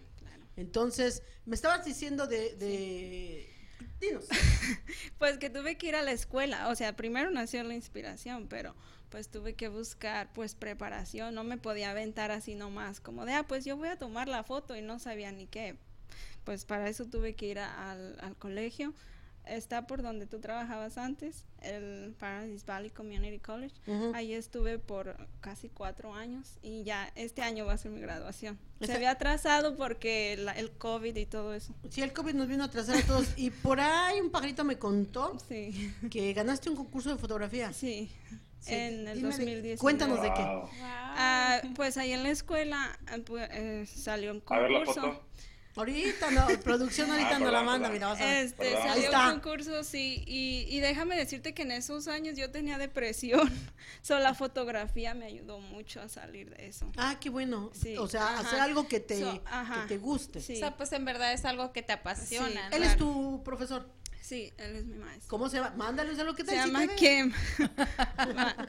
Entonces, 0.57 1.23
me 1.47 1.55
estabas 1.55 1.85
diciendo 1.85 2.27
de... 2.27 2.55
de... 2.57 3.51
Dinos. 4.01 4.27
Pues 5.19 5.39
que 5.39 5.49
tuve 5.49 5.79
que 5.79 5.89
ir 5.89 5.97
a 5.97 6.03
la 6.03 6.13
escuela, 6.13 6.69
o 6.69 6.75
sea, 6.75 6.97
primero 6.97 7.31
nació 7.31 7.63
la 7.63 7.75
inspiración, 7.75 8.47
pero 8.49 8.75
pues 9.15 9.29
tuve 9.29 9.55
que 9.55 9.69
buscar 9.69 10.29
pues 10.33 10.57
preparación, 10.57 11.37
no 11.37 11.45
me 11.45 11.57
podía 11.57 11.93
aventar 11.93 12.33
así 12.33 12.57
nomás, 12.57 12.99
como 12.99 13.25
de, 13.25 13.35
ah, 13.35 13.45
pues 13.47 13.65
yo 13.65 13.77
voy 13.77 13.87
a 13.87 13.97
tomar 13.97 14.27
la 14.27 14.43
foto 14.43 14.75
y 14.75 14.83
no 14.83 14.99
sabía 14.99 15.31
ni 15.31 15.47
qué. 15.47 15.77
Pues 16.43 16.65
para 16.65 16.89
eso 16.89 17.05
tuve 17.05 17.35
que 17.37 17.47
ir 17.47 17.61
a- 17.61 17.93
al, 17.93 18.19
al 18.21 18.35
colegio. 18.35 18.93
Está 19.47 19.87
por 19.87 20.03
donde 20.03 20.27
tú 20.27 20.41
trabajabas 20.41 20.97
antes, 20.99 21.45
el 21.63 22.15
Paradise 22.19 22.65
Valley 22.67 22.91
Community 22.91 23.39
College. 23.39 23.75
Ujú. 23.87 24.13
Ahí 24.17 24.33
estuve 24.35 24.79
por 24.81 25.17
casi 25.41 25.69
cuatro 25.69 26.13
años 26.15 26.59
y 26.63 26.83
ya 26.83 27.13
este 27.15 27.43
año 27.43 27.67
va 27.67 27.75
a 27.75 27.79
ser 27.79 27.91
mi 27.93 28.01
graduación. 28.01 28.59
Se 28.81 28.93
había 28.95 29.11
atrasado 29.13 29.77
porque 29.77 30.37
la- 30.39 30.53
el 30.55 30.73
COVID 30.73 31.15
y 31.15 31.27
todo 31.27 31.55
eso. 31.55 31.73
Sí, 31.91 32.03
el 32.03 32.13
COVID 32.13 32.35
nos 32.35 32.49
vino 32.49 32.65
a 32.65 32.67
atrasar 32.67 32.97
a 32.97 33.03
todos. 33.07 33.29
Y 33.37 33.51
por 33.51 33.79
ahí 33.81 34.19
un 34.21 34.31
pajarito 34.31 34.65
me 34.65 34.77
contó 34.79 35.39
Sí, 35.47 35.93
que 36.11 36.33
ganaste 36.33 36.69
un 36.69 36.75
concurso 36.77 37.11
de 37.11 37.17
fotografía. 37.19 37.73
sí. 37.73 38.11
Sí, 38.65 38.73
En 38.75 39.07
el 39.09 39.17
dime 39.17 39.29
de- 39.29 39.37
2019. 39.37 39.79
Cuéntanos 39.79 40.23
de 40.23 40.33
qué. 40.33 40.41
Wow. 40.43 40.69
Ah, 40.81 41.61
pues 41.77 41.97
ahí 41.99 42.13
en 42.13 42.23
la 42.23 42.31
escuela 42.31 42.99
ah, 43.07 43.17
pu- 43.19 43.47
eh, 43.51 43.87
salió 43.87 44.33
un 44.33 44.43
A 44.47 44.59
ver 44.59 44.71
la 44.71 44.79
concurso. 44.85 45.01
foto. 45.03 45.25
Ahorita 45.77 46.31
no, 46.31 46.47
producción 46.63 47.11
ahorita 47.11 47.35
Ah, 47.35 47.39
no 47.41 47.51
la 47.51 47.63
manda, 47.65 47.89
mira, 47.89 48.07
vas 48.07 48.21
a 48.21 48.25
ver. 48.25 48.45
Este, 48.47 48.59
Perdón. 48.63 48.83
Ahí 48.83 48.89
salió 48.91 49.05
está. 49.07 49.27
un 49.35 49.41
concurso, 49.41 49.83
sí, 49.83 50.23
y, 50.25 50.67
y 50.69 50.79
déjame 50.79 51.17
decirte 51.17 51.53
que 51.53 51.63
en 51.63 51.73
esos 51.73 52.07
años 52.07 52.37
yo 52.39 52.51
tenía 52.53 52.79
depresión, 52.79 53.53
so 54.01 54.19
la 54.21 54.35
fotografía 54.35 55.15
me 55.15 55.25
ayudó 55.27 55.59
mucho 55.59 56.01
a 56.01 56.09
salir 56.09 56.49
de 56.57 56.69
eso. 56.69 56.87
Ah, 56.97 57.17
qué 57.21 57.29
bueno. 57.29 57.71
Sí, 57.75 57.97
O 57.99 58.07
sea, 58.07 58.23
ajá. 58.29 58.41
hacer 58.49 58.61
algo 58.61 58.87
que 58.87 59.01
te, 59.01 59.19
So, 59.21 59.33
que 59.43 59.89
te 59.89 59.99
guste. 59.99 60.41
Sí. 60.41 60.55
O 60.55 60.59
sea, 60.59 60.77
pues 60.77 60.93
en 60.93 61.05
verdad 61.05 61.33
es 61.33 61.45
algo 61.45 61.73
que 61.73 61.83
te 61.83 61.93
apasiona. 61.93 62.49
Sí. 62.49 62.55
¿no? 62.71 62.77
Él 62.77 62.83
es 62.85 62.97
tu 62.97 63.43
profesor. 63.45 63.91
Sí, 64.25 64.55
él 64.57 64.77
es 64.77 64.87
mi 64.87 64.97
maestro. 64.97 65.29
¿Cómo 65.29 65.51
se 65.51 65.59
llama? 65.59 65.75
Mándales 65.77 66.19
a 66.19 66.25
lo 66.25 66.35
que 66.35 66.45
te 66.45 66.53
Se 66.53 66.63
si 66.63 66.67
llama 66.67 66.87
te. 66.87 66.95
Kim. 66.95 67.31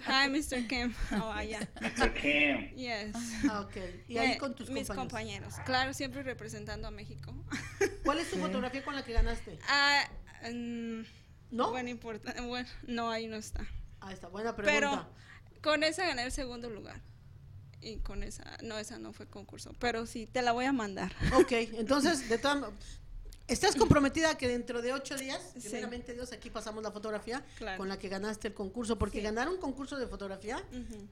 Hi, 0.06 0.30
Mr. 0.30 0.68
Kim. 0.68 0.94
How 1.12 1.32
are 1.32 1.48
ya? 1.48 1.60
Mr. 1.80 2.14
Kim. 2.14 2.76
Yes. 2.76 3.16
Ah, 3.50 3.62
ok. 3.62 3.76
Y 4.10 4.18
ahí 4.18 4.32
Eh, 4.34 4.38
con 4.38 4.54
tus 4.54 4.70
mis 4.70 4.86
compañeros. 4.88 5.54
compañeros. 5.54 5.54
Claro, 5.66 5.94
siempre 5.94 6.24
representando 6.24 6.90
a 6.90 6.92
México. 6.92 7.34
¿Cuál 8.04 8.20
es 8.20 8.30
tu 8.30 8.36
fotografía 8.38 8.84
con 8.84 8.96
la 8.96 9.06
que 9.06 9.14
ganaste? 9.14 9.58
Ah, 9.70 10.04
¿No? 11.52 11.72
Bueno, 11.72 11.88
importa. 11.90 12.34
Bueno, 12.42 12.68
no, 12.88 13.10
ahí 13.10 13.28
no 13.28 13.38
está. 13.38 13.66
Ah, 14.02 14.12
está 14.12 14.28
buena 14.28 14.58
pregunta. 14.58 14.78
Pero 15.54 15.62
con 15.62 15.86
esa 15.86 16.06
gané 16.06 16.24
el 16.26 16.34
segundo 16.34 16.70
lugar. 16.70 17.02
Y 17.80 18.00
con 18.00 18.24
esa, 18.24 18.58
no, 18.62 18.78
esa 18.78 19.00
no 19.00 19.14
fue 19.14 19.26
concurso. 19.28 19.72
Pero 19.80 20.06
sí, 20.06 20.28
te 20.28 20.42
la 20.42 20.52
voy 20.52 20.66
a 20.66 20.74
mandar. 20.74 21.14
Ok, 21.36 21.52
entonces, 21.52 22.28
de 22.28 22.38
todas 22.40 22.74
¿Estás 23.48 23.76
comprometida 23.76 24.32
a 24.32 24.38
que 24.40 24.48
dentro 24.48 24.82
de 24.82 24.92
ocho 24.92 25.16
días, 25.16 25.40
Sí. 25.54 25.70
primeramente 25.70 26.14
Dios, 26.16 26.32
aquí 26.34 26.50
pasamos 26.50 26.82
la 26.82 26.92
fotografía 26.92 27.46
Claro. 27.60 27.78
con 27.78 27.88
la 27.88 28.00
que 28.00 28.10
ganaste 28.10 28.48
el 28.48 28.56
concurso? 28.56 28.98
Porque 28.98 29.20
Sí. 29.20 29.24
ganar 29.24 29.48
un 29.50 29.58
concurso 29.58 29.98
de 29.98 30.08
fotografía 30.08 30.64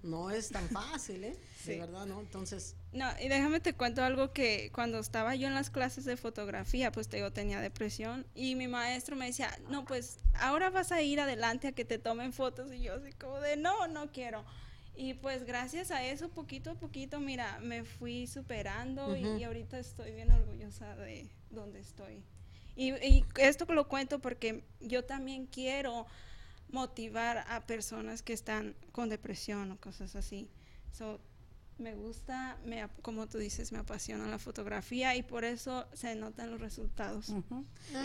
no 0.01 0.31
es 0.31 0.49
tan 0.49 0.67
fácil, 0.69 1.23
¿eh? 1.25 1.37
De 1.67 1.77
verdad, 1.79 2.07
¿no? 2.07 2.19
Entonces, 2.21 2.75
No, 2.91 3.07
y 3.21 3.27
déjame 3.27 3.59
te 3.59 3.73
cuento 3.73 4.03
algo 4.03 4.33
que 4.33 4.71
cuando 4.73 4.97
estaba 4.99 5.35
yo 5.35 5.47
en 5.47 5.53
las 5.53 5.69
clases 5.69 6.05
de 6.05 6.17
fotografía, 6.17 6.91
pues 6.91 7.07
te 7.07 7.17
digo, 7.17 7.31
tenía 7.31 7.61
depresión 7.61 8.25
y 8.33 8.55
mi 8.55 8.67
maestro 8.67 9.15
me 9.15 9.27
decía, 9.27 9.55
no, 9.69 9.85
pues 9.85 10.17
ahora 10.33 10.71
vas 10.71 10.91
a 10.91 11.01
ir 11.03 11.19
adelante 11.19 11.67
a 11.67 11.71
que 11.73 11.85
te 11.85 11.99
tomen 11.99 12.33
fotos 12.33 12.73
y 12.73 12.81
yo 12.81 12.95
así 12.95 13.11
como 13.13 13.39
de, 13.41 13.57
no, 13.57 13.87
no 13.87 14.11
quiero. 14.11 14.43
Y 14.95 15.15
pues 15.15 15.43
gracias 15.45 15.89
a 15.91 16.03
eso, 16.03 16.29
poquito 16.29 16.71
a 16.71 16.75
poquito, 16.75 17.19
mira, 17.19 17.60
me 17.62 17.84
fui 17.84 18.27
superando 18.27 19.15
y- 19.17 19.43
ahorita 19.43 19.79
estoy 19.79 20.12
bien 20.13 20.32
orgullosa 20.32 20.95
de 20.95 21.27
donde 21.49 21.79
estoy. 21.79 22.23
Y, 22.75 22.91
y 23.06 23.25
esto 23.38 23.65
lo 23.73 23.88
cuento 23.88 24.19
porque 24.19 24.63
yo 24.79 25.03
también 25.03 25.45
quiero 25.47 26.06
motivar 26.69 27.45
a 27.49 27.62
personas 27.62 28.21
que 28.21 28.34
están 28.34 28.75
con 28.91 29.10
depresión 29.10 29.71
o 29.71 29.77
cosas 29.77 30.15
así. 30.15 30.49
So, 30.91 31.19
me 31.79 31.95
gusta, 31.95 32.58
me, 32.65 32.88
como 33.01 33.27
tú 33.27 33.39
dices, 33.39 33.71
me 33.71 33.79
apasiona 33.79 34.27
la 34.27 34.38
fotografía 34.38 35.15
y 35.15 35.23
por 35.23 35.43
eso 35.43 35.88
se 35.93 36.15
notan 36.15 36.51
los 36.51 36.62
resultados. 36.62 37.29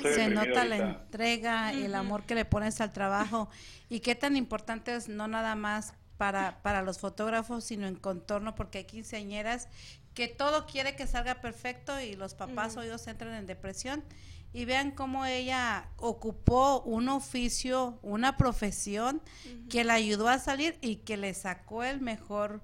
Se 0.03 0.29
nota 0.29 0.65
la 0.65 0.77
entrega, 0.79 1.73
el 1.73 1.95
amor 1.95 2.25
que 2.25 2.35
le 2.35 2.45
pones 2.47 2.81
al 2.81 2.93
trabajo 2.95 3.49
y 3.91 4.01
qué 4.01 4.15
tan 4.15 4.37
importante 4.37 4.95
es 4.95 5.09
no 5.09 5.29
nada 5.29 5.55
más 5.55 5.93
para, 6.19 6.61
para 6.63 6.83
los 6.83 6.99
fotógrafos, 6.99 7.65
sino 7.65 7.87
en 7.87 7.95
contorno, 7.95 8.55
porque 8.55 8.79
hay 8.79 8.85
quinceañeras 8.85 9.69
que 10.13 10.29
todo 10.29 10.67
quiere 10.67 10.97
que 10.97 11.07
salga 11.07 11.41
perfecto 11.41 11.99
y 12.01 12.17
los 12.17 12.35
papás 12.35 12.77
o 12.77 12.83
ellos 12.83 13.07
entran 13.07 13.35
en 13.35 13.47
depresión. 13.47 14.05
Y 14.53 14.65
vean 14.65 14.91
cómo 14.91 15.27
ella 15.27 15.91
ocupó 15.97 16.81
un 16.81 17.09
oficio, 17.09 17.99
una 18.03 18.37
profesión 18.37 19.23
que 19.69 19.85
la 19.85 19.95
ayudó 19.95 20.29
a 20.29 20.39
salir 20.39 20.77
y 20.81 20.97
que 20.97 21.17
le 21.17 21.35
sacó 21.35 21.85
el 21.85 22.01
mejor 22.01 22.63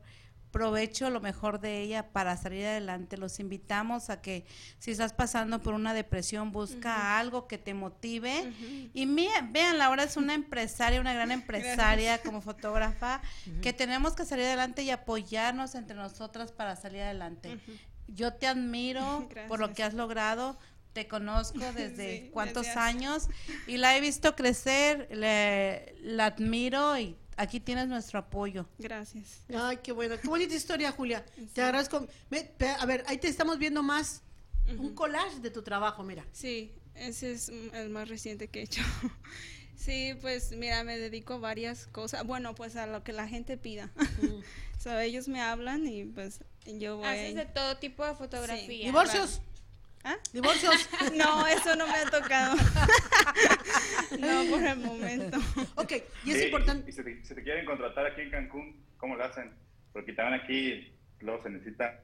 provecho, 0.54 1.10
lo 1.10 1.20
mejor 1.20 1.58
de 1.58 1.80
ella 1.80 2.12
para 2.12 2.36
salir 2.36 2.64
adelante. 2.64 3.16
Los 3.16 3.40
invitamos 3.40 4.08
a 4.08 4.22
que 4.22 4.46
si 4.78 4.92
estás 4.92 5.12
pasando 5.12 5.60
por 5.60 5.74
una 5.74 5.92
depresión, 5.94 6.52
busca 6.52 7.18
algo 7.18 7.48
que 7.48 7.58
te 7.58 7.74
motive. 7.74 8.52
Y 8.94 9.06
mira, 9.06 9.48
vean, 9.50 9.78
Laura 9.78 10.04
es 10.04 10.16
una 10.16 10.32
empresaria, 10.32 11.00
una 11.00 11.12
gran 11.12 11.32
empresaria 11.40 12.22
como 12.22 12.40
fotógrafa, 12.40 13.20
que 13.62 13.72
tenemos 13.72 14.14
que 14.14 14.24
salir 14.24 14.44
adelante 14.44 14.84
y 14.84 14.90
apoyarnos 14.90 15.74
entre 15.74 15.96
nosotras 15.96 16.52
para 16.52 16.76
salir 16.76 17.02
adelante. 17.02 17.58
Yo 18.06 18.34
te 18.34 18.46
admiro 18.46 19.28
por 19.48 19.58
lo 19.58 19.74
que 19.74 19.82
has 19.82 19.94
logrado. 19.94 20.56
Te 20.92 21.08
conozco 21.08 21.58
desde 21.74 22.26
Sí, 22.26 22.30
cuántos 22.32 22.68
años 22.68 23.28
y 23.66 23.78
la 23.78 23.96
he 23.96 24.00
visto 24.00 24.36
crecer, 24.36 25.08
le, 25.10 25.96
la 26.00 26.26
admiro 26.26 26.96
y 26.96 27.16
aquí 27.36 27.60
tienes 27.60 27.88
nuestro 27.88 28.18
apoyo. 28.18 28.66
Gracias. 28.78 29.42
ay, 29.54 29.78
qué 29.82 29.92
bueno. 29.92 30.16
Qué 30.20 30.28
bonita 30.28 30.54
historia, 30.54 30.92
Julia. 30.92 31.24
Sí. 31.34 31.46
Te 31.54 31.62
agradezco. 31.62 32.06
A 32.80 32.86
ver, 32.86 33.04
ahí 33.06 33.18
te 33.18 33.28
estamos 33.28 33.58
viendo 33.58 33.82
más 33.82 34.22
un 34.78 34.94
collage 34.94 35.40
de 35.40 35.50
tu 35.50 35.62
trabajo, 35.62 36.02
mira. 36.02 36.24
Sí, 36.32 36.72
ese 36.94 37.32
es 37.32 37.48
el 37.48 37.90
más 37.90 38.08
reciente 38.08 38.48
que 38.48 38.60
he 38.60 38.62
hecho. 38.64 38.82
Sí, 39.76 40.14
pues 40.22 40.52
mira, 40.52 40.82
me 40.82 40.96
dedico 40.96 41.34
a 41.34 41.38
varias 41.38 41.86
cosas. 41.88 42.24
Bueno, 42.24 42.54
pues 42.54 42.74
a 42.76 42.86
lo 42.86 43.04
que 43.04 43.12
la 43.12 43.28
gente 43.28 43.58
pida. 43.58 43.90
Mm. 44.22 44.40
So, 44.78 44.98
ellos 44.98 45.28
me 45.28 45.40
hablan 45.40 45.86
y 45.86 46.04
pues 46.04 46.40
yo 46.66 46.98
voy. 46.98 47.06
Haces 47.06 47.34
de 47.36 47.46
todo 47.46 47.78
tipo 47.78 48.04
de 48.04 48.14
fotografía. 48.14 48.84
¿Divorcios? 48.84 49.40
¿Ah? 50.04 50.16
¿Divorcios? 50.32 50.74
No, 51.16 51.46
eso 51.46 51.74
no 51.76 51.86
me 51.86 51.94
ha 51.94 52.04
tocado. 52.10 52.56
no, 54.18 54.44
por 54.50 54.62
el 54.62 54.78
momento. 54.78 55.38
Ok, 55.76 55.92
y 56.24 56.30
es 56.32 56.38
Sí, 56.38 56.44
importante. 56.44 56.90
Y 56.90 56.92
si 56.92 57.02
te, 57.02 57.24
si 57.24 57.34
te 57.34 57.42
quieren 57.42 57.64
contratar 57.64 58.06
aquí 58.06 58.22
en 58.22 58.30
Cancún, 58.30 58.84
¿cómo 58.98 59.16
lo 59.16 59.24
hacen? 59.24 59.52
Porque 59.92 60.12
también 60.12 60.40
aquí 60.42 60.94
luego 61.20 61.42
se 61.42 61.50
necesitan 61.50 62.00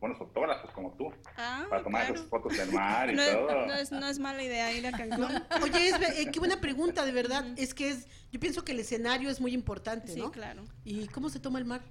buenos 0.00 0.18
fotógrafos 0.18 0.70
como 0.72 0.92
tú 0.96 1.12
Ah, 1.36 1.64
para 1.70 1.82
tomar 1.84 2.02
claro. 2.02 2.14
esas 2.16 2.28
fotos 2.28 2.56
del 2.56 2.72
mar 2.72 3.08
y 3.10 3.14
No 3.14 3.22
es, 3.22 3.32
todo. 3.32 3.66
no, 3.66 3.74
es, 3.74 3.92
no 3.92 4.08
es 4.08 4.18
mala 4.18 4.42
idea 4.42 4.72
ir 4.72 4.86
a 4.86 4.92
Cancún. 4.92 5.28
Oye, 5.62 5.88
es, 5.88 5.94
eh, 6.18 6.30
qué 6.32 6.38
buena 6.40 6.60
pregunta, 6.60 7.04
de 7.04 7.12
verdad. 7.12 7.44
Es 7.56 7.72
que 7.72 7.90
es, 7.90 8.08
yo 8.32 8.40
pienso 8.40 8.64
que 8.64 8.72
el 8.72 8.80
escenario 8.80 9.30
es 9.30 9.40
muy 9.40 9.54
importante, 9.54 10.12
Sí, 10.12 10.18
¿no? 10.20 10.30
claro. 10.32 10.64
¿Y 10.84 11.06
cómo 11.08 11.28
se 11.30 11.38
toma 11.40 11.58
el 11.60 11.64
mar? 11.66 11.82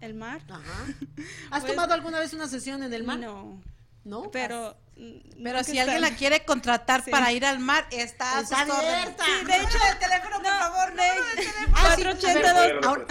¿El 0.00 0.14
mar? 0.14 0.40
Ajá. 0.48 0.84
¿Has 1.50 1.62
Pues- 1.62 1.72
tomado 1.74 1.94
alguna 1.94 2.18
vez 2.20 2.32
una 2.32 2.48
sesión 2.48 2.82
en 2.82 2.92
el 2.92 3.04
mar? 3.04 3.18
No. 3.18 3.62
¿No? 4.04 4.30
Pero. 4.30 4.76
Pero 5.42 5.62
si 5.62 5.78
alguien 5.78 6.00
la 6.00 6.16
quiere 6.16 6.44
contratar 6.44 7.04
Sí. 7.04 7.10
para 7.12 7.32
ir 7.32 7.44
al 7.44 7.60
mar, 7.60 7.86
está, 7.92 8.38
abierta. 8.38 9.24
Sí, 9.24 9.46
de 9.46 9.56
hecho, 9.56 9.78
el 9.92 9.98
teléfono, 10.00 10.36
por 10.42 10.46
favor, 10.46 10.94
no. 10.94 11.02
Ah, 11.74 11.94
sí, 11.96 12.02
482. 12.02 12.50
a 12.50 12.52
ver, 12.52 12.70
Soy 12.70 12.70
el 12.78 12.84
ahora, 12.84 13.06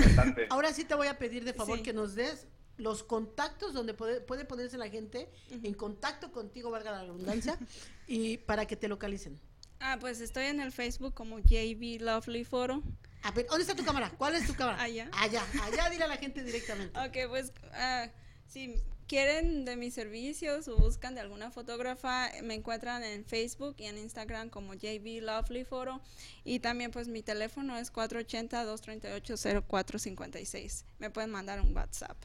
ahora 0.49 0.73
sí 0.73 0.83
te 0.83 0.95
voy 0.95 1.07
a 1.07 1.17
pedir 1.17 1.45
de 1.45 1.53
favor 1.53 1.77
Sí. 1.77 1.83
que 1.83 1.93
nos 1.93 2.13
des 2.15 2.45
los 2.75 3.03
contactos 3.03 3.73
donde 3.73 3.93
puede, 3.93 4.19
puede 4.19 4.43
ponerse 4.43 4.77
la 4.77 4.89
gente 4.89 5.31
en 5.49 5.73
contacto 5.73 6.31
contigo, 6.33 6.69
valga 6.71 6.91
la 6.91 7.01
redundancia, 7.03 7.57
y 8.07 8.37
para 8.39 8.65
que 8.65 8.75
te 8.75 8.89
localicen. 8.89 9.39
Ah, 9.79 9.97
pues 9.99 10.19
estoy 10.19 10.45
en 10.47 10.59
el 10.59 10.71
Facebook 10.73 11.13
como 11.13 11.39
JB 11.39 12.01
Lovely 12.01 12.43
Photo. 12.43 12.83
A 13.23 13.31
ver, 13.31 13.47
¿dónde 13.47 13.61
está 13.61 13.75
tu 13.75 13.85
cámara? 13.85 14.11
¿Cuál 14.17 14.35
es 14.35 14.45
tu 14.45 14.53
cámara? 14.55 14.81
Allá. 14.81 15.09
Allá, 15.13 15.41
allá, 15.63 15.89
dile 15.89 16.03
a 16.03 16.07
la 16.07 16.17
gente 16.17 16.43
directamente. 16.43 16.99
Ok, 16.99 17.29
pues 17.29 17.51
ah, 17.73 18.07
si 18.45 18.75
quieren 19.07 19.63
de 19.65 19.75
mis 19.77 19.93
servicios 19.93 20.67
o 20.67 20.77
buscan 20.77 21.15
de 21.15 21.21
alguna 21.21 21.51
fotógrafa, 21.51 22.29
me 22.43 22.55
encuentran 22.55 23.03
en 23.03 23.23
Facebook 23.25 23.75
y 23.79 23.85
en 23.85 23.97
Instagram 23.97 24.49
como 24.49 24.73
JB 24.73 25.21
Lovely 25.21 25.63
Photo. 25.65 26.01
Y 26.43 26.59
también 26.59 26.91
pues 26.91 27.07
mi 27.07 27.21
teléfono 27.23 27.77
es 27.77 27.91
480-238-0456. 27.93 30.83
Me 30.99 31.09
pueden 31.09 31.31
mandar 31.31 31.61
un 31.61 31.75
WhatsApp 31.75 32.17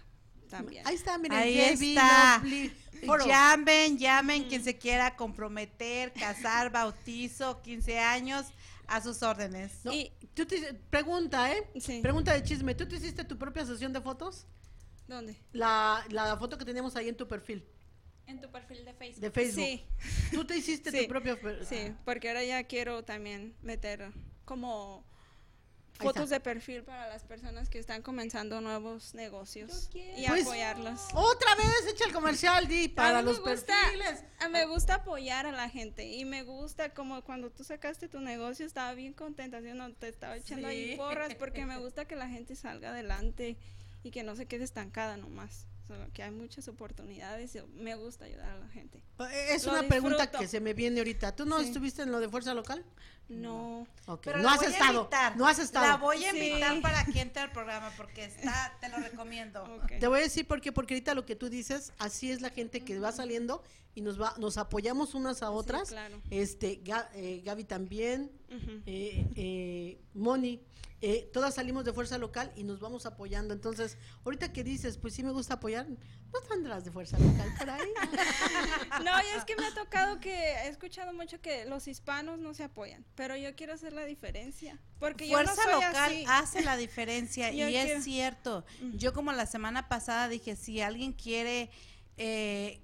también. 0.48 0.86
Ahí 0.86 0.94
está, 0.96 1.16
miren, 1.18 1.38
Ahí 1.38 1.54
JB 1.54 1.82
está. 1.82 2.38
Lovely 2.38 2.68
Photo. 3.06 3.26
Llamen, 3.26 3.98
llamen 3.98 4.44
quien 4.44 4.62
se 4.62 4.76
quiera 4.76 5.16
comprometer, 5.16 6.12
casar, 6.12 6.70
bautizo, 6.72 7.62
15 7.62 7.98
años, 7.98 8.46
a 8.86 9.00
sus 9.00 9.22
órdenes. 9.22 9.72
No, 9.84 9.92
Y- 9.92 10.12
tú 10.34 10.44
te- 10.46 10.74
pregunta, 10.90 11.50
¿eh? 11.52 11.66
Sí. 11.80 12.00
Pregunta 12.02 12.34
de 12.34 12.42
chisme. 12.42 12.74
¿Tú 12.74 12.86
te 12.86 12.96
hiciste 12.96 13.24
tu 13.24 13.38
propia 13.38 13.64
sesión 13.64 13.92
de 13.92 14.00
fotos? 14.02 14.46
¿Dónde? 15.12 15.36
La, 15.52 16.04
la 16.10 16.36
foto 16.36 16.56
que 16.58 16.64
teníamos 16.64 16.96
ahí 16.96 17.08
en 17.08 17.16
tu 17.16 17.28
perfil 17.28 17.64
En 18.26 18.40
tu 18.40 18.50
perfil 18.50 18.84
de 18.84 18.94
Facebook. 18.94 19.20
de 19.20 19.30
Facebook. 19.30 19.64
Sí, 19.64 19.84
Tú 20.32 20.44
te 20.46 20.56
hiciste 20.56 20.90
Sí, 20.90 21.02
tu 21.02 21.08
propia 21.08 21.40
per- 21.40 21.64
sí, 21.66 21.92
porque 22.04 22.28
ahora 22.28 22.42
ya 22.44 22.64
quiero 22.64 23.04
también 23.04 23.54
meter 23.62 24.10
como 24.44 25.04
fotos 25.94 26.30
de 26.30 26.40
perfil 26.40 26.82
para 26.82 27.06
las 27.08 27.22
personas 27.22 27.68
que 27.68 27.78
están 27.78 28.02
comenzando 28.02 28.60
nuevos 28.60 29.14
negocios 29.14 29.88
y 29.94 30.26
Pues, 30.26 30.42
apoyarlos. 30.46 31.00
Otra 31.14 31.54
vez 31.54 31.86
echa 31.92 32.06
el 32.06 32.12
comercial, 32.12 32.66
Di, 32.66 32.88
para 32.88 33.18
A 33.18 33.22
mí 33.22 33.28
los 33.28 33.40
me 33.44 33.52
gusta, 33.52 33.72
perfiles. 33.84 34.24
a- 34.40 34.48
me 34.48 34.66
gusta 34.66 34.94
apoyar 34.96 35.46
a 35.46 35.52
la 35.52 35.68
gente 35.68 36.04
y 36.08 36.24
me 36.24 36.42
gusta 36.42 36.92
como 36.92 37.22
cuando 37.22 37.50
tú 37.50 37.62
sacaste 37.62 38.08
tu 38.08 38.18
negocio 38.20 38.66
estaba 38.66 38.94
bien 38.94 39.12
contenta, 39.12 39.60
¿sí 39.60 39.68
o 39.68 39.74
no? 39.74 39.92
te 39.92 40.08
estaba 40.08 40.36
echando 40.36 40.68
Sí. 40.68 40.74
ahí 40.74 40.96
porras 40.96 41.34
porque 41.36 41.66
me 41.66 41.78
gusta 41.78 42.04
que 42.06 42.16
la 42.16 42.28
gente 42.28 42.56
salga 42.56 42.90
adelante 42.90 43.56
y 44.02 44.10
que 44.10 44.22
no 44.22 44.36
se 44.36 44.46
quede 44.46 44.64
estancada 44.64 45.16
nomás. 45.16 45.66
O 45.84 45.86
sea, 45.86 46.08
que 46.14 46.22
hay 46.22 46.30
muchas 46.30 46.68
oportunidades 46.68 47.54
y 47.56 47.60
me 47.74 47.96
gusta 47.96 48.24
ayudar 48.24 48.50
a 48.50 48.58
la 48.58 48.68
gente. 48.68 49.02
Es 49.50 49.64
Lo 49.66 49.72
una 49.72 49.82
pregunta 49.88 50.18
disfruto. 50.22 50.38
que 50.38 50.48
se 50.48 50.60
me 50.60 50.74
viene 50.74 51.00
ahorita. 51.00 51.34
¿Tú 51.34 51.44
no 51.44 51.58
Sí. 51.60 51.66
estuviste 51.66 52.02
en 52.02 52.12
lo 52.12 52.20
de 52.20 52.28
fuerza 52.28 52.54
local? 52.54 52.84
No. 53.28 53.86
Ok, 54.06 54.20
Pero 54.24 54.38
no 54.38 54.48
has 54.50 54.58
voy 54.58 54.66
a 54.66 54.70
estado. 54.70 54.98
invitar. 55.00 55.36
No 55.36 55.46
has 55.46 55.58
estado. 55.58 55.86
La 55.86 55.96
voy 55.96 56.24
a 56.24 56.30
Sí. 56.30 56.36
invitar 56.38 56.80
para 56.82 57.04
que 57.06 57.20
entre 57.20 57.42
al 57.42 57.52
programa 57.52 57.90
porque 57.96 58.24
está, 58.26 58.76
te 58.80 58.88
lo 58.90 58.98
recomiendo. 58.98 59.62
ok. 59.82 59.98
Te 59.98 60.06
voy 60.06 60.20
a 60.20 60.22
decir 60.22 60.46
por 60.46 60.60
qué, 60.60 60.70
porque 60.72 60.94
ahorita 60.94 61.14
lo 61.14 61.24
que 61.26 61.34
tú 61.34 61.48
dices, 61.48 61.92
así 61.98 62.30
es 62.30 62.40
la 62.40 62.50
gente 62.50 62.80
que 62.84 62.98
va 62.98 63.10
saliendo 63.12 63.62
y 63.94 64.02
nos 64.02 64.20
va, 64.20 64.34
nos 64.38 64.58
apoyamos 64.58 65.14
unas 65.14 65.42
a 65.42 65.50
otras. 65.50 65.88
claro. 65.88 66.20
Este, 66.30 66.80
eh, 67.14 67.42
Gaby 67.44 67.64
también, 67.64 68.30
Ujú. 68.50 68.82
eh, 68.86 69.26
eh, 69.36 70.00
Moni, 70.14 70.60
eh, 71.04 71.28
todas 71.32 71.56
salimos 71.56 71.84
de 71.84 71.92
fuerza 71.92 72.16
local 72.16 72.52
y 72.54 72.62
nos 72.62 72.78
vamos 72.78 73.06
apoyando. 73.06 73.52
Entonces, 73.52 73.98
ahorita 74.24 74.52
que 74.52 74.62
dices, 74.62 74.98
pues 74.98 75.12
sí 75.14 75.24
me 75.24 75.32
gusta 75.32 75.54
apoyar, 75.54 75.88
no 75.88 76.40
tendrás 76.48 76.84
de 76.84 76.92
fuerza 76.92 77.18
local 77.18 77.52
por 77.58 77.70
ahí. 77.70 77.88
No, 79.04 79.10
y 79.20 79.36
es 79.36 79.44
que 79.44 79.56
me 79.56 79.66
ha 79.66 79.74
tocado 79.74 80.20
que 80.20 80.32
he 80.32 80.68
escuchado 80.68 81.12
mucho 81.12 81.40
que 81.40 81.64
los 81.64 81.88
hispanos 81.88 82.38
no 82.38 82.54
se 82.54 82.62
apoyan, 82.64 83.04
pero 83.16 83.36
yo 83.36 83.54
quiero 83.56 83.72
hacer 83.72 83.92
la 83.92 84.04
diferencia. 84.04 84.78
Porque 85.00 85.26
Fuerza 85.28 85.54
yo 85.54 85.56
no 85.56 85.62
soy 85.62 85.86
local 85.86 86.12
así. 86.12 86.24
hace 86.28 86.62
la 86.62 86.76
diferencia 86.76 87.50
y 87.52 87.62
es 87.62 88.04
cierto. 88.04 88.64
Yo 88.94 89.12
como 89.12 89.32
la 89.32 89.46
semana 89.46 89.88
pasada 89.88 90.28
dije, 90.28 90.54
si 90.54 90.80
alguien 90.80 91.12
quiere, 91.14 91.70
eh, 92.16 92.80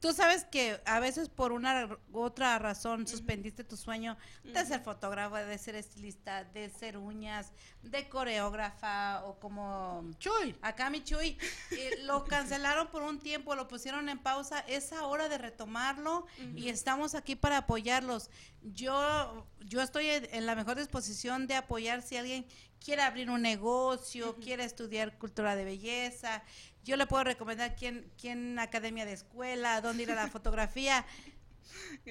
tú 0.00 0.12
sabes 0.12 0.44
que 0.44 0.80
a 0.84 1.00
veces 1.00 1.28
por 1.28 1.52
una 1.52 1.98
u 2.12 2.20
otra 2.20 2.58
razón 2.58 3.06
suspendiste 3.06 3.64
tu 3.64 3.76
sueño 3.76 4.16
de 4.44 4.64
ser 4.64 4.80
fotógrafo, 4.82 5.36
de 5.36 5.58
ser 5.58 5.74
estilista, 5.74 6.44
de 6.44 6.70
ser 6.70 6.96
uñas, 6.96 7.52
de 7.82 8.08
coreógrafa 8.08 9.24
o 9.24 9.38
como 9.38 10.04
Chuy, 10.18 10.56
Acá 10.62 10.90
mi 10.90 11.02
Chuy, 11.02 11.38
eh, 11.70 11.98
lo 12.02 12.24
cancelaron 12.26 12.88
por 12.88 13.02
un 13.02 13.18
tiempo, 13.18 13.54
lo 13.54 13.68
pusieron 13.68 14.08
en 14.08 14.18
pausa. 14.18 14.60
Es 14.60 14.92
hora 14.92 15.28
de 15.28 15.38
retomarlo 15.38 16.26
y 16.54 16.68
estamos 16.68 17.14
aquí 17.14 17.36
para 17.36 17.58
apoyarlos. 17.58 18.30
Yo, 18.62 19.46
yo 19.60 19.82
estoy 19.82 20.08
en 20.08 20.46
la 20.46 20.54
mejor 20.54 20.76
disposición 20.76 21.46
de 21.46 21.54
apoyar 21.54 22.02
si 22.02 22.16
alguien 22.16 22.46
quiere 22.84 23.02
abrir 23.02 23.30
un 23.30 23.42
negocio, 23.42 24.36
quiere 24.36 24.64
estudiar 24.64 25.18
cultura 25.18 25.56
de 25.56 25.64
belleza. 25.64 26.42
Yo 26.86 26.96
le 26.96 27.06
puedo 27.06 27.24
recomendar 27.24 27.74
quién, 27.76 28.10
quién 28.18 28.58
academia 28.60 29.04
de 29.04 29.12
escuela, 29.12 29.80
dónde 29.80 30.04
ir 30.04 30.12
a 30.12 30.14
la 30.14 30.28
fotografía. 30.28 31.04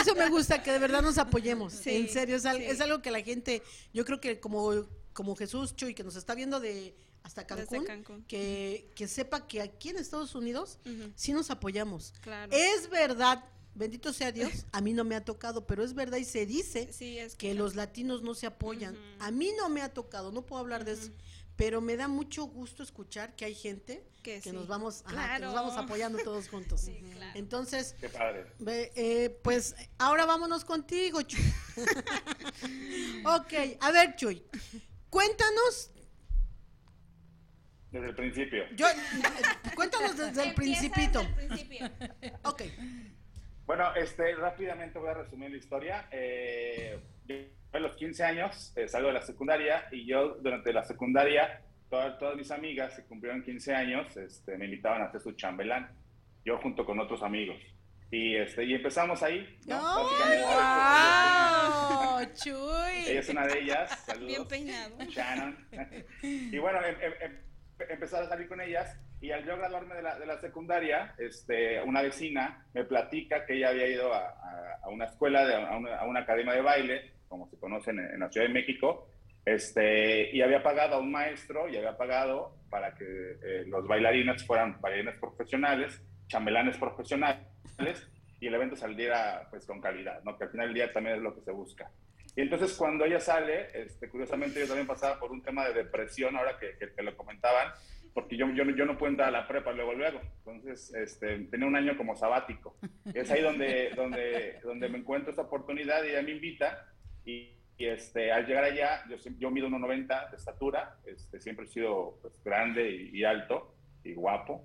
Eso 0.00 0.14
me 0.14 0.28
gusta, 0.28 0.62
que 0.62 0.72
de 0.72 0.78
verdad 0.78 1.02
nos 1.02 1.18
apoyemos. 1.18 1.72
Sí, 1.72 1.96
en 1.96 2.08
serio, 2.08 2.36
es, 2.36 2.46
al- 2.46 2.58
sí. 2.58 2.64
es 2.64 2.80
algo 2.80 3.02
que 3.02 3.10
la 3.10 3.20
gente, 3.22 3.62
yo 3.92 4.04
creo 4.04 4.20
que 4.20 4.40
como, 4.40 4.86
como 5.12 5.34
Jesús 5.36 5.74
Chuy, 5.76 5.94
que 5.94 6.04
nos 6.04 6.16
está 6.16 6.34
viendo 6.34 6.60
de 6.60 6.94
hasta 7.22 7.46
Cancún, 7.46 7.84
Cancún. 7.84 8.24
Que, 8.26 8.90
que 8.94 9.08
sepa 9.08 9.46
que 9.46 9.60
aquí 9.60 9.90
en 9.90 9.96
Estados 9.96 10.34
Unidos 10.34 10.78
Ujú. 10.86 11.12
sí 11.16 11.32
nos 11.32 11.50
apoyamos. 11.50 12.14
Claro. 12.22 12.50
Es 12.52 12.88
verdad, 12.88 13.44
bendito 13.74 14.12
sea 14.12 14.32
Dios, 14.32 14.66
a 14.72 14.80
mí 14.80 14.92
no 14.92 15.04
me 15.04 15.14
ha 15.14 15.24
tocado, 15.24 15.66
pero 15.66 15.82
es 15.84 15.94
verdad 15.94 16.18
y 16.18 16.24
se 16.24 16.44
dice 16.46 16.92
Sí, 16.92 17.18
es 17.18 17.34
que 17.36 17.54
los 17.54 17.74
latinos 17.76 18.22
no 18.22 18.34
se 18.34 18.46
apoyan. 18.46 18.96
A 19.18 19.30
mí 19.30 19.52
no 19.56 19.68
me 19.68 19.80
ha 19.82 19.92
tocado, 19.92 20.32
no 20.32 20.44
puedo 20.46 20.60
hablar 20.60 20.84
de 20.84 20.92
eso, 20.92 21.10
pero 21.56 21.80
me 21.80 21.96
da 21.96 22.08
mucho 22.08 22.44
gusto 22.44 22.82
escuchar 22.82 23.34
que 23.36 23.44
hay 23.44 23.54
gente 23.54 24.04
que, 24.22 24.34
Que 24.40 24.50
sí. 24.50 24.52
nos 24.52 24.66
vamos, 24.66 25.02
ajá, 25.06 25.10
que 25.10 25.14
Claro. 25.14 25.44
nos 25.46 25.54
vamos 25.54 25.76
apoyando 25.76 26.18
todos 26.22 26.48
juntos. 26.48 26.80
Sí, 26.84 27.02
claro. 27.12 27.32
Entonces, 27.38 27.94
Qué 28.00 28.08
padre. 28.08 28.46
Ve, 28.58 28.92
eh, 28.94 29.30
pues 29.42 29.74
ahora 29.98 30.26
vámonos 30.26 30.64
contigo, 30.64 31.22
Chuy. 31.22 31.40
ok, 33.24 33.52
a 33.80 33.90
ver, 33.92 34.16
Chuy, 34.16 34.42
cuéntanos, 35.08 35.90
Desde 37.90 38.08
el 38.08 38.14
principio. 38.14 38.62
yo, 38.76 38.86
cuéntanos 39.74 40.16
desde 40.16 40.44
el 40.48 40.54
principito. 40.54 41.20
desde 41.20 41.40
el 41.40 41.48
principio. 41.48 41.90
Ok, 42.44 42.62
Bueno, 43.70 43.94
este, 43.94 44.34
rápidamente 44.34 44.98
voy 44.98 45.10
a 45.10 45.14
resumir 45.14 45.48
la 45.48 45.56
historia. 45.56 46.08
Eh, 46.10 46.98
yo 47.24 47.36
a 47.72 47.78
los 47.78 47.92
15 47.92 48.24
años 48.24 48.72
eh, 48.74 48.88
salgo 48.88 49.06
de 49.06 49.14
la 49.14 49.22
secundaria 49.22 49.86
y 49.92 50.04
yo 50.04 50.30
durante 50.40 50.72
la 50.72 50.82
secundaria, 50.82 51.62
todas, 51.88 52.18
todas 52.18 52.34
mis 52.34 52.50
amigas 52.50 52.96
que 52.96 53.04
cumplieron 53.04 53.44
15 53.44 53.72
años 53.72 54.16
este, 54.16 54.58
me 54.58 54.64
invitaban 54.64 55.02
a 55.02 55.04
hacer 55.04 55.20
su 55.20 55.30
chambelán, 55.34 55.88
yo 56.44 56.58
junto 56.58 56.84
con 56.84 56.98
otros 56.98 57.22
amigos. 57.22 57.58
Y, 58.10 58.34
este, 58.34 58.64
y 58.64 58.74
empezamos 58.74 59.22
ahí. 59.22 59.56
¿no? 59.66 59.78
¡Ay, 59.80 60.04
Básicamente, 60.04 60.46
¡Wow! 62.02 62.34
Chuy. 62.42 63.04
Ella 63.06 63.20
es 63.20 63.28
una 63.28 63.46
de 63.46 63.60
ellas. 63.60 64.04
Saludos. 64.04 64.26
Bien 64.26 64.48
peinado. 64.48 64.96
Shannon. 65.08 65.68
y 66.24 66.58
bueno, 66.58 66.84
em- 66.84 67.00
em- 67.00 67.14
em- 67.20 67.40
empecé 67.88 68.16
a 68.16 68.28
salir 68.28 68.48
con 68.48 68.60
ellas 68.60 68.98
y 69.20 69.30
al 69.32 69.44
yo 69.44 69.56
graduarme 69.56 69.94
de 69.96 70.02
la, 70.02 70.18
de 70.18 70.26
la 70.26 70.38
secundaria, 70.38 71.14
este, 71.18 71.82
una 71.82 72.02
vecina 72.02 72.66
me 72.72 72.84
platica 72.84 73.44
que 73.44 73.54
ella 73.56 73.68
había 73.68 73.86
ido 73.88 74.12
a, 74.14 74.18
a- 74.28 74.78
a 74.82 74.88
una 74.88 75.04
escuela, 75.04 75.46
de, 75.46 75.54
a, 75.54 75.76
una, 75.76 75.96
a 75.96 76.06
una 76.06 76.20
academia 76.20 76.54
de 76.54 76.62
baile, 76.62 77.12
como 77.28 77.46
se 77.48 77.58
conoce 77.58 77.90
en, 77.90 77.98
en 78.00 78.20
la 78.20 78.30
Ciudad 78.30 78.46
de 78.46 78.52
México, 78.54 79.08
este, 79.44 80.30
y 80.34 80.42
había 80.42 80.62
pagado 80.62 80.96
a 80.96 80.98
un 81.00 81.10
maestro 81.10 81.68
y 81.68 81.76
había 81.76 81.96
pagado 81.96 82.56
para 82.70 82.94
que 82.94 83.04
eh, 83.04 83.64
los 83.66 83.86
bailarines 83.86 84.46
fueran 84.46 84.80
bailarines 84.80 85.16
profesionales, 85.18 86.00
chambelanes 86.28 86.76
profesionales, 86.78 88.06
y 88.40 88.46
el 88.46 88.54
evento 88.54 88.76
saliera 88.76 89.46
pues 89.50 89.66
con 89.66 89.80
calidad, 89.80 90.22
¿no? 90.24 90.36
que 90.38 90.44
al 90.44 90.50
final 90.50 90.66
del 90.68 90.74
día 90.74 90.92
también 90.92 91.16
es 91.16 91.22
lo 91.22 91.34
que 91.34 91.40
se 91.42 91.50
busca. 91.50 91.90
Y 92.36 92.42
entonces 92.42 92.74
cuando 92.76 93.04
ella 93.04 93.18
sale, 93.20 93.68
este, 93.74 94.08
curiosamente 94.08 94.60
yo 94.60 94.66
también 94.66 94.86
pasaba 94.86 95.18
por 95.18 95.30
un 95.32 95.42
tema 95.42 95.66
de 95.68 95.74
depresión, 95.74 96.36
ahora 96.36 96.56
que, 96.58 96.76
que, 96.78 96.92
que 96.94 97.02
lo 97.02 97.16
comentaban, 97.16 97.72
porque 98.14 98.36
yo, 98.36 98.48
yo, 98.50 98.64
yo 98.64 98.86
no 98.86 98.98
puedo 98.98 99.10
entrar 99.10 99.28
a 99.28 99.32
la 99.32 99.48
prepa 99.48 99.72
luego, 99.72 99.94
luego. 99.94 100.20
Entonces, 100.38 100.92
este, 100.94 101.38
tenía 101.44 101.66
un 101.66 101.76
año 101.76 101.96
como 101.96 102.16
sabático. 102.16 102.76
Es 103.14 103.30
ahí 103.30 103.42
donde, 103.42 103.90
donde, 103.96 104.60
donde 104.62 104.88
me 104.88 104.98
encuentro 104.98 105.30
esta 105.30 105.42
oportunidad 105.42 106.04
y 106.04 106.08
ella 106.10 106.22
me 106.22 106.32
invita. 106.32 106.86
Y, 107.24 107.56
y, 107.76 107.86
este, 107.86 108.32
al 108.32 108.46
llegar 108.46 108.64
allá, 108.64 109.04
yo, 109.08 109.16
yo 109.38 109.50
mido 109.50 109.68
1,90 109.68 110.30
de 110.30 110.36
estatura, 110.36 110.98
este, 111.06 111.40
siempre 111.40 111.66
he 111.66 111.68
sido 111.68 112.18
pues, 112.20 112.42
grande 112.42 112.90
y, 112.90 113.18
y 113.18 113.24
alto 113.24 113.74
y 114.04 114.14
guapo. 114.14 114.64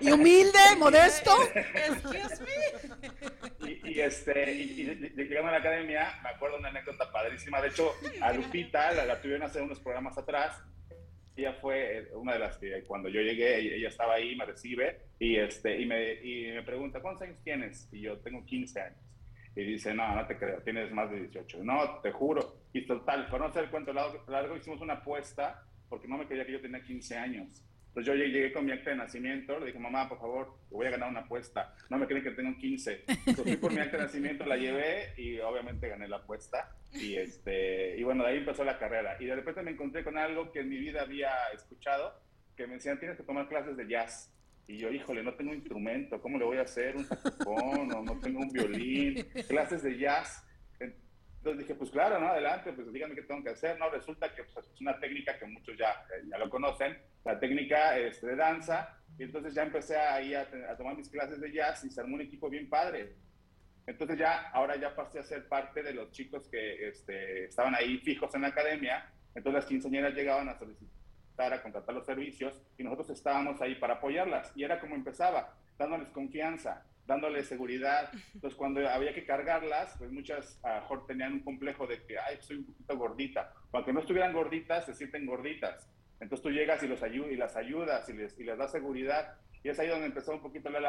y 0.00 0.10
humilde, 0.10 0.58
modesto. 0.78 1.30
y, 3.60 3.90
y, 3.90 4.00
este, 4.00 4.52
y, 4.52 4.84
llegando 5.16 5.48
a 5.48 5.52
la 5.52 5.58
academia, 5.58 6.18
me 6.22 6.30
acuerdo 6.30 6.58
una 6.58 6.68
anécdota 6.68 7.10
padrísima. 7.10 7.60
De 7.60 7.68
hecho, 7.68 7.92
a 8.20 8.32
Lupita 8.32 8.92
la, 8.92 9.04
la 9.04 9.20
tuvieron 9.20 9.42
hacer 9.42 9.62
unos 9.62 9.80
programas 9.80 10.16
atrás. 10.16 10.62
Ella 11.40 11.54
fue 11.54 11.98
eh, 11.98 12.08
una 12.14 12.34
de 12.34 12.38
las 12.38 12.58
que 12.58 12.84
cuando 12.84 13.08
yo 13.08 13.20
llegué, 13.22 13.76
ella 13.76 13.88
estaba 13.88 14.14
ahí, 14.14 14.36
me 14.36 14.44
recibe 14.44 14.98
y, 15.18 15.36
este, 15.36 15.80
y, 15.80 15.86
me, 15.86 16.14
y 16.22 16.52
me 16.52 16.62
pregunta, 16.62 17.00
¿cuántos 17.00 17.22
años 17.22 17.38
tienes? 17.42 17.88
Y 17.92 18.02
yo 18.02 18.18
tengo 18.18 18.44
15 18.44 18.80
años. 18.80 18.98
Y 19.56 19.64
dice, 19.64 19.94
no, 19.94 20.14
no 20.14 20.26
te 20.26 20.36
creo, 20.36 20.60
tienes 20.62 20.92
más 20.92 21.10
de 21.10 21.20
18. 21.20 21.64
No, 21.64 22.00
te 22.00 22.12
juro. 22.12 22.56
Y 22.72 22.86
total, 22.86 23.26
para 23.26 23.38
no 23.38 23.44
hacer 23.46 23.64
el 23.64 23.70
cuento 23.70 23.92
largo, 23.92 24.22
largo 24.28 24.56
hicimos 24.56 24.80
una 24.80 24.94
apuesta 24.94 25.64
porque 25.88 26.06
no 26.06 26.18
me 26.18 26.26
creía 26.26 26.46
que 26.46 26.52
yo 26.52 26.60
tenía 26.60 26.82
15 26.82 27.16
años. 27.16 27.64
Entonces 27.90 28.06
yo 28.06 28.24
llegué 28.24 28.52
con 28.52 28.64
mi 28.64 28.70
acta 28.70 28.90
de 28.90 28.96
nacimiento, 28.96 29.58
le 29.58 29.66
dije, 29.66 29.78
mamá, 29.80 30.08
por 30.08 30.20
favor, 30.20 30.54
voy 30.70 30.86
a 30.86 30.90
ganar 30.90 31.10
una 31.10 31.20
apuesta. 31.20 31.74
No 31.88 31.98
me 31.98 32.06
creen 32.06 32.22
que 32.22 32.30
tengo 32.30 32.56
15. 32.56 33.04
Entonces 33.08 33.42
fui 33.42 33.56
por 33.56 33.72
mi 33.72 33.80
acta 33.80 33.96
de 33.96 34.04
nacimiento, 34.04 34.46
la 34.46 34.56
llevé 34.56 35.12
y 35.16 35.40
obviamente 35.40 35.88
gané 35.88 36.06
la 36.06 36.18
apuesta. 36.18 36.76
Y, 36.94 37.16
este, 37.16 37.96
y 37.98 38.04
bueno, 38.04 38.22
de 38.22 38.30
ahí 38.30 38.38
empezó 38.38 38.62
la 38.62 38.78
carrera. 38.78 39.16
Y 39.18 39.26
de 39.26 39.34
repente 39.34 39.62
me 39.62 39.72
encontré 39.72 40.04
con 40.04 40.16
algo 40.18 40.52
que 40.52 40.60
en 40.60 40.68
mi 40.68 40.78
vida 40.78 41.02
había 41.02 41.32
escuchado, 41.52 42.14
que 42.56 42.68
me 42.68 42.74
decían, 42.74 43.00
tienes 43.00 43.16
que 43.16 43.24
tomar 43.24 43.48
clases 43.48 43.76
de 43.76 43.88
jazz. 43.88 44.32
Y 44.68 44.78
yo, 44.78 44.88
híjole, 44.92 45.24
no 45.24 45.34
tengo 45.34 45.52
instrumento, 45.52 46.22
¿cómo 46.22 46.38
le 46.38 46.44
voy 46.44 46.58
a 46.58 46.62
hacer? 46.62 46.96
¿Un 46.96 47.04
saxofón? 47.04 47.92
o 47.92 48.02
no 48.04 48.20
tengo 48.20 48.38
un 48.38 48.52
violín? 48.52 49.26
Clases 49.48 49.82
de 49.82 49.98
jazz. 49.98 50.46
Entonces 51.40 51.60
dije, 51.60 51.74
pues 51.74 51.90
claro, 51.90 52.20
¿no? 52.20 52.28
Adelante, 52.28 52.70
pues 52.74 52.92
díganme 52.92 53.14
qué 53.14 53.22
tengo 53.22 53.42
que 53.42 53.48
hacer. 53.48 53.78
No, 53.78 53.88
resulta 53.88 54.34
que 54.34 54.44
pues, 54.44 54.68
es 54.68 54.78
una 54.82 55.00
técnica 55.00 55.38
que 55.38 55.46
muchos 55.46 55.74
ya, 55.78 55.88
eh, 56.14 56.24
ya 56.28 56.36
lo 56.36 56.50
conocen, 56.50 56.98
la 57.24 57.40
técnica 57.40 57.96
este, 57.98 58.26
de 58.26 58.36
danza. 58.36 58.98
Y 59.18 59.22
entonces 59.22 59.54
ya 59.54 59.62
empecé 59.62 59.96
ahí 59.96 60.34
a, 60.34 60.46
a, 60.70 60.76
tomar 60.76 60.98
mis 60.98 61.08
clases 61.08 61.40
de 61.40 61.50
jazz 61.50 61.82
y 61.84 61.90
se 61.90 61.98
armó 61.98 62.16
un 62.16 62.20
equipo 62.20 62.50
bien 62.50 62.68
padre. 62.68 63.14
Entonces 63.86 64.18
ya, 64.18 64.50
ahora 64.50 64.76
ya 64.76 64.94
pasé 64.94 65.20
a 65.20 65.22
ser 65.22 65.48
parte 65.48 65.82
de 65.82 65.94
los 65.94 66.12
chicos 66.12 66.46
que 66.46 66.88
este, 66.88 67.46
estaban 67.46 67.74
ahí 67.74 67.96
fijos 68.00 68.34
en 68.34 68.42
la 68.42 68.48
academia. 68.48 69.10
Entonces 69.34 69.62
las 69.62 69.66
quinceañeras 69.66 70.12
llegaban 70.12 70.50
a 70.50 70.58
solicitar, 70.58 71.54
a 71.54 71.62
contratar 71.62 71.94
los 71.94 72.04
servicios 72.04 72.60
y 72.76 72.84
nosotros 72.84 73.08
estábamos 73.08 73.62
ahí 73.62 73.76
para 73.76 73.94
apoyarlas. 73.94 74.52
Y 74.54 74.64
era 74.64 74.78
como 74.78 74.94
empezaba, 74.94 75.56
dándoles 75.78 76.10
confianza, 76.10 76.84
dándole 77.10 77.42
seguridad. 77.42 78.08
Entonces, 78.34 78.56
cuando 78.56 78.88
había 78.88 79.12
que 79.12 79.24
cargarlas, 79.24 79.96
pues 79.98 80.12
muchas 80.12 80.58
a 80.64 80.80
mejor 80.80 81.06
tenían 81.06 81.32
un 81.34 81.40
complejo 81.40 81.86
de 81.86 82.02
que, 82.04 82.16
ay, 82.18 82.38
soy 82.40 82.58
un 82.58 82.66
poquito 82.66 82.96
gordita. 82.96 83.52
Aunque 83.72 83.92
no 83.92 84.00
estuvieran 84.00 84.32
gorditas, 84.32 84.86
se 84.86 84.94
sienten 84.94 85.26
gorditas. 85.26 85.90
Entonces 86.20 86.42
tú 86.42 86.50
llegas 86.50 86.82
y, 86.82 86.86
los 86.86 87.02
ayud 87.02 87.26
y 87.26 87.36
las 87.36 87.56
ayudas 87.56 88.08
y 88.08 88.12
les, 88.12 88.38
y 88.38 88.44
les 88.44 88.56
das 88.56 88.70
seguridad. 88.70 89.34
Y 89.64 89.70
es 89.70 89.78
ahí 89.80 89.88
donde 89.88 90.06
empezó 90.06 90.32
un 90.32 90.40
poquito 90.40 90.70
la 90.70 90.80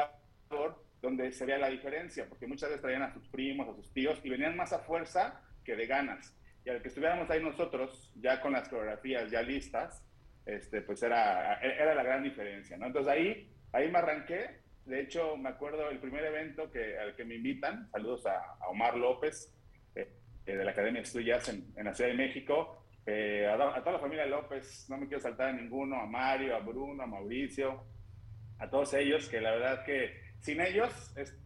labor, 0.50 0.84
donde 1.00 1.32
se 1.32 1.44
veía 1.44 1.58
la 1.58 1.68
diferencia, 1.68 2.26
porque 2.28 2.46
muchas 2.46 2.68
veces 2.68 2.82
traían 2.82 3.02
a 3.02 3.12
sus 3.12 3.26
primos, 3.28 3.68
a 3.68 3.74
sus 3.74 3.92
tíos, 3.92 4.20
y 4.22 4.30
venían 4.30 4.56
más 4.56 4.72
a 4.72 4.78
fuerza 4.78 5.42
que 5.64 5.74
de 5.74 5.86
ganas. 5.86 6.36
Y 6.64 6.70
al 6.70 6.80
que 6.80 6.88
estuviéramos 6.88 7.28
ahí 7.30 7.42
nosotros, 7.42 8.12
ya 8.14 8.40
con 8.40 8.52
las 8.52 8.68
coreografías 8.68 9.28
ya 9.28 9.42
listas, 9.42 10.04
este, 10.46 10.82
pues 10.82 11.02
era, 11.02 11.54
era 11.60 11.94
la 11.94 12.02
gran 12.04 12.22
diferencia, 12.22 12.76
¿no? 12.76 12.86
Entonces 12.86 13.12
ahí, 13.12 13.50
ahí 13.72 13.90
me 13.90 13.98
arranqué 13.98 14.61
de 14.84 15.00
hecho, 15.00 15.36
me 15.36 15.48
acuerdo 15.48 15.88
el 15.90 15.98
primer 15.98 16.24
evento 16.24 16.70
que, 16.70 16.98
al 16.98 17.14
que 17.14 17.24
me 17.24 17.36
invitan, 17.36 17.88
saludos 17.90 18.26
a, 18.26 18.56
Omar 18.68 18.96
López, 18.96 19.52
eh, 19.94 20.08
de 20.44 20.64
la 20.64 20.72
Academia 20.72 21.00
de 21.00 21.06
Estudios 21.06 21.48
en, 21.48 21.72
la 21.76 21.94
Ciudad 21.94 22.10
de 22.10 22.16
México, 22.16 22.84
eh, 23.06 23.46
a, 23.46 23.56
toda 23.56 23.92
la 23.92 23.98
familia 23.98 24.26
López, 24.26 24.86
no 24.88 24.98
me 24.98 25.06
quiero 25.06 25.22
saltar 25.22 25.48
a 25.50 25.52
ninguno, 25.52 26.00
a 26.00 26.06
Mario, 26.06 26.56
a 26.56 26.60
Bruno, 26.60 27.02
a 27.02 27.06
Mauricio, 27.06 27.84
a 28.58 28.68
todos 28.68 28.94
ellos, 28.94 29.28
que 29.28 29.40
la 29.40 29.52
verdad 29.52 29.84
que 29.84 30.20
sin 30.40 30.60
ellos 30.60 30.92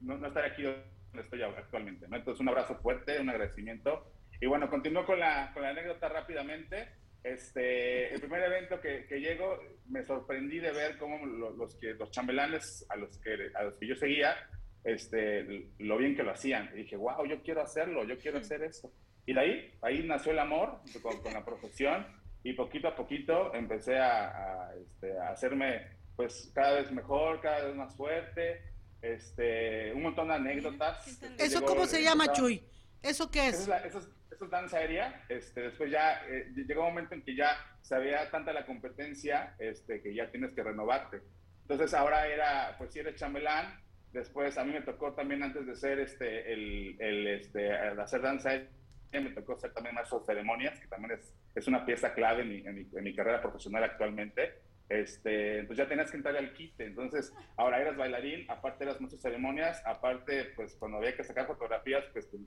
no, 0.00 0.16
no 0.16 0.28
estaría 0.28 0.52
aquí 0.52 0.62
donde 0.62 0.82
estoy 1.20 1.42
actualmente. 1.42 2.08
¿no? 2.08 2.16
Entonces, 2.16 2.40
un 2.40 2.48
abrazo 2.48 2.76
fuerte, 2.76 3.20
un 3.20 3.28
agradecimiento. 3.28 4.12
Y 4.40 4.46
bueno, 4.46 4.68
continúo 4.68 5.04
con 5.04 5.18
la 5.18 5.52
anécdota 5.54 6.08
rápidamente. 6.08 6.88
Este, 7.26 8.14
el 8.14 8.20
primer 8.20 8.44
evento 8.44 8.80
que, 8.80 9.04
que 9.06 9.18
llego, 9.18 9.58
me 9.88 10.04
sorprendí 10.04 10.60
de 10.60 10.70
ver 10.70 10.96
cómo 10.96 11.26
los, 11.26 11.56
los, 11.56 11.74
que, 11.74 11.94
los 11.94 12.12
chambelanes 12.12 12.86
a 12.88 12.94
los, 12.94 13.18
que, 13.18 13.50
a 13.52 13.64
los 13.64 13.76
que 13.78 13.86
yo 13.88 13.96
seguía, 13.96 14.36
este, 14.84 15.68
lo 15.78 15.98
bien 15.98 16.14
que 16.14 16.22
lo 16.22 16.30
hacían. 16.30 16.70
Y 16.72 16.82
dije, 16.82 16.96
wow, 16.96 17.26
yo 17.26 17.42
quiero 17.42 17.62
hacerlo, 17.62 18.04
yo 18.04 18.16
quiero 18.16 18.38
hacer 18.38 18.62
eso. 18.62 18.92
Y 19.26 19.34
de 19.34 19.40
ahí, 19.40 19.74
ahí 19.82 20.04
nació 20.04 20.30
el 20.30 20.38
amor 20.38 20.78
con, 21.02 21.20
con 21.20 21.32
la 21.32 21.44
profesión 21.44 22.06
y 22.44 22.52
poquito 22.52 22.86
a 22.86 22.94
poquito 22.94 23.52
empecé 23.54 23.98
a, 23.98 24.28
a, 24.28 24.74
este, 24.76 25.18
a, 25.18 25.30
hacerme 25.30 25.84
pues 26.14 26.52
cada 26.54 26.80
vez 26.80 26.92
mejor, 26.92 27.40
cada 27.40 27.64
vez 27.64 27.74
más 27.74 27.96
fuerte, 27.96 28.62
este, 29.02 29.92
un 29.92 30.04
montón 30.04 30.28
de 30.28 30.34
anécdotas. 30.34 31.20
¿Eso 31.38 31.64
cómo 31.64 31.86
se 31.86 32.04
llama, 32.04 32.32
Chuy? 32.32 32.62
¿Eso 33.02 33.28
qué 33.32 33.48
es? 33.48 33.54
Eso 33.54 33.62
es, 33.62 33.68
la, 33.68 33.78
eso 33.78 33.98
es 33.98 34.08
eso 34.36 34.44
es 34.44 34.50
danza 34.50 34.78
aérea. 34.78 35.24
Este, 35.28 35.62
después 35.62 35.90
ya 35.90 36.22
eh, 36.28 36.52
llegó 36.54 36.82
un 36.82 36.88
momento 36.90 37.14
en 37.14 37.22
que 37.22 37.34
ya 37.34 37.56
sabía 37.82 38.30
tanta 38.30 38.52
la 38.52 38.66
competencia 38.66 39.54
este, 39.58 40.02
que 40.02 40.14
ya 40.14 40.30
tienes 40.30 40.52
que 40.52 40.62
renovarte. 40.62 41.22
Entonces 41.62 41.92
ahora 41.94 42.28
era, 42.28 42.76
pues 42.78 42.92
si 42.92 43.00
eres 43.00 43.16
chambelán, 43.16 43.80
después 44.12 44.56
a 44.58 44.64
mí 44.64 44.72
me 44.72 44.82
tocó 44.82 45.14
también 45.14 45.42
antes 45.42 45.66
de 45.66 45.74
ser 45.74 45.98
este, 45.98 46.52
el, 46.52 46.96
el 47.00 47.26
este, 47.26 47.72
hacer 47.72 48.20
danza 48.20 48.50
aérea, 48.50 48.68
me 49.12 49.30
tocó 49.30 49.54
hacer 49.54 49.72
también 49.72 49.94
maestro 49.94 50.20
de 50.20 50.26
ceremonias, 50.26 50.78
que 50.78 50.86
también 50.88 51.18
es, 51.18 51.34
es 51.54 51.66
una 51.66 51.86
pieza 51.86 52.12
clave 52.12 52.42
en 52.42 52.48
mi, 52.50 52.58
en 52.58 52.74
mi, 52.74 52.88
en 52.94 53.04
mi 53.04 53.14
carrera 53.14 53.40
profesional 53.40 53.84
actualmente. 53.84 54.65
Este, 54.88 55.58
entonces 55.58 55.84
ya 55.84 55.88
tenías 55.88 56.10
que 56.10 56.16
entrar 56.16 56.36
al 56.36 56.52
quite. 56.52 56.84
Entonces, 56.84 57.34
ahora 57.56 57.80
eras 57.80 57.96
bailarín, 57.96 58.48
aparte 58.48 58.84
eras 58.84 59.00
muchas 59.00 59.20
ceremonias, 59.20 59.82
aparte, 59.84 60.52
pues 60.54 60.76
cuando 60.76 60.98
había 60.98 61.16
que 61.16 61.24
sacar 61.24 61.46
fotografías, 61.46 62.04
pues 62.12 62.30
te, 62.30 62.38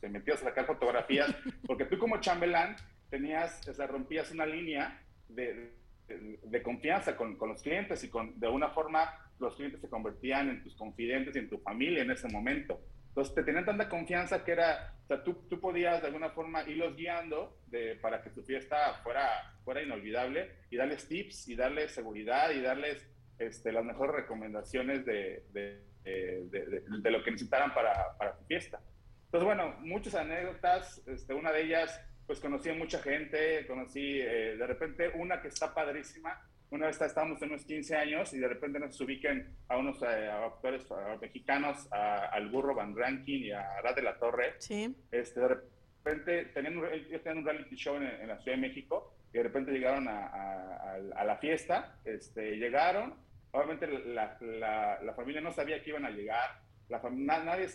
te 0.00 0.08
metías 0.08 0.42
a 0.42 0.46
sacar 0.46 0.66
fotografías, 0.66 1.34
porque 1.66 1.86
tú 1.86 1.98
como 1.98 2.20
chambelán 2.20 2.76
tenías, 3.10 3.66
o 3.68 3.74
sea, 3.74 3.86
rompías 3.86 4.30
una 4.32 4.44
línea 4.44 5.02
de, 5.28 5.72
de, 6.06 6.38
de 6.42 6.62
confianza 6.62 7.16
con, 7.16 7.36
con, 7.36 7.48
los 7.48 7.62
clientes 7.62 8.04
y 8.04 8.08
con, 8.08 8.38
de 8.38 8.46
alguna 8.46 8.68
forma 8.70 9.10
los 9.38 9.54
clientes 9.56 9.80
se 9.80 9.88
convertían 9.88 10.50
en 10.50 10.62
tus 10.62 10.74
confidentes 10.74 11.34
y 11.36 11.38
en 11.38 11.48
tu 11.48 11.58
familia 11.58 12.02
en 12.02 12.10
ese 12.10 12.28
momento. 12.28 12.80
Entonces 13.18 13.34
te 13.34 13.42
tenían 13.42 13.64
tanta 13.64 13.88
confianza 13.88 14.44
que 14.44 14.52
era, 14.52 14.94
o 15.02 15.06
sea, 15.08 15.24
tú, 15.24 15.34
tú 15.50 15.58
podías 15.58 16.00
de 16.00 16.06
alguna 16.06 16.30
forma 16.30 16.62
irlos 16.68 16.94
guiando 16.94 17.58
de, 17.66 17.96
para 17.96 18.22
que 18.22 18.30
tu 18.30 18.44
fiesta 18.44 18.94
fuera, 19.02 19.58
fuera 19.64 19.82
inolvidable 19.82 20.52
y 20.70 20.76
darles 20.76 21.08
tips 21.08 21.48
y 21.48 21.56
darles 21.56 21.90
seguridad 21.90 22.52
y 22.52 22.60
darles 22.60 23.04
este, 23.40 23.72
las 23.72 23.84
mejores 23.84 24.14
recomendaciones 24.14 25.04
de, 25.04 25.42
de, 25.50 25.82
de, 26.04 27.10
lo 27.10 27.24
que 27.24 27.32
necesitaran 27.32 27.74
para, 27.74 28.16
para, 28.16 28.36
tu 28.36 28.44
fiesta. 28.44 28.80
Entonces, 29.24 29.46
bueno, 29.46 29.74
muchas 29.80 30.14
anécdotas, 30.14 31.02
este, 31.08 31.34
una 31.34 31.50
de 31.50 31.62
ellas, 31.62 32.00
pues 32.24 32.38
conocí 32.38 32.68
a 32.68 32.74
mucha 32.74 33.00
gente, 33.00 33.66
conocí 33.66 34.20
eh, 34.20 34.56
de 34.56 34.66
repente 34.68 35.08
una 35.16 35.42
que 35.42 35.48
está 35.48 35.74
padrísima, 35.74 36.40
una 36.70 36.86
vez 36.86 37.00
estábamos 37.00 37.40
en 37.42 37.50
unos 37.50 37.64
15 37.64 37.96
años 37.96 38.32
y 38.34 38.38
de 38.38 38.48
repente 38.48 38.78
nos 38.78 39.00
ubiquen 39.00 39.56
a 39.68 39.78
unos 39.78 40.02
eh, 40.02 40.30
actores 40.30 40.90
a 40.90 41.16
mexicanos, 41.20 41.90
a, 41.92 42.26
al 42.26 42.48
Burro 42.50 42.74
Van 42.74 42.94
Rankin 42.94 43.44
y 43.44 43.50
a 43.52 43.80
Rad 43.82 43.96
de 43.96 44.02
la 44.02 44.18
Torre. 44.18 44.54
Sí. 44.58 44.94
Este, 45.10 45.40
de 45.40 45.48
repente 45.48 46.44
tenían 46.52 46.76
un, 46.76 46.86
ellos 46.86 47.22
tenían 47.22 47.38
un 47.38 47.44
reality 47.44 47.76
show 47.76 47.96
en, 47.96 48.04
en, 48.04 48.28
la 48.28 48.38
Ciudad 48.38 48.56
de 48.56 48.68
México 48.68 49.14
y 49.32 49.38
de 49.38 49.42
repente 49.44 49.72
llegaron 49.72 50.08
a, 50.08 50.26
a, 50.26 50.94
a 51.16 51.24
la 51.24 51.36
fiesta, 51.38 51.98
este, 52.04 52.56
llegaron, 52.56 53.14
obviamente 53.52 53.86
la, 53.86 54.36
la, 54.40 55.02
la, 55.02 55.14
familia 55.14 55.40
no 55.40 55.52
sabía 55.52 55.82
que 55.82 55.90
iban 55.90 56.04
a 56.04 56.10
llegar, 56.10 56.60
la 56.88 57.02
na, 57.10 57.44
nadie 57.44 57.68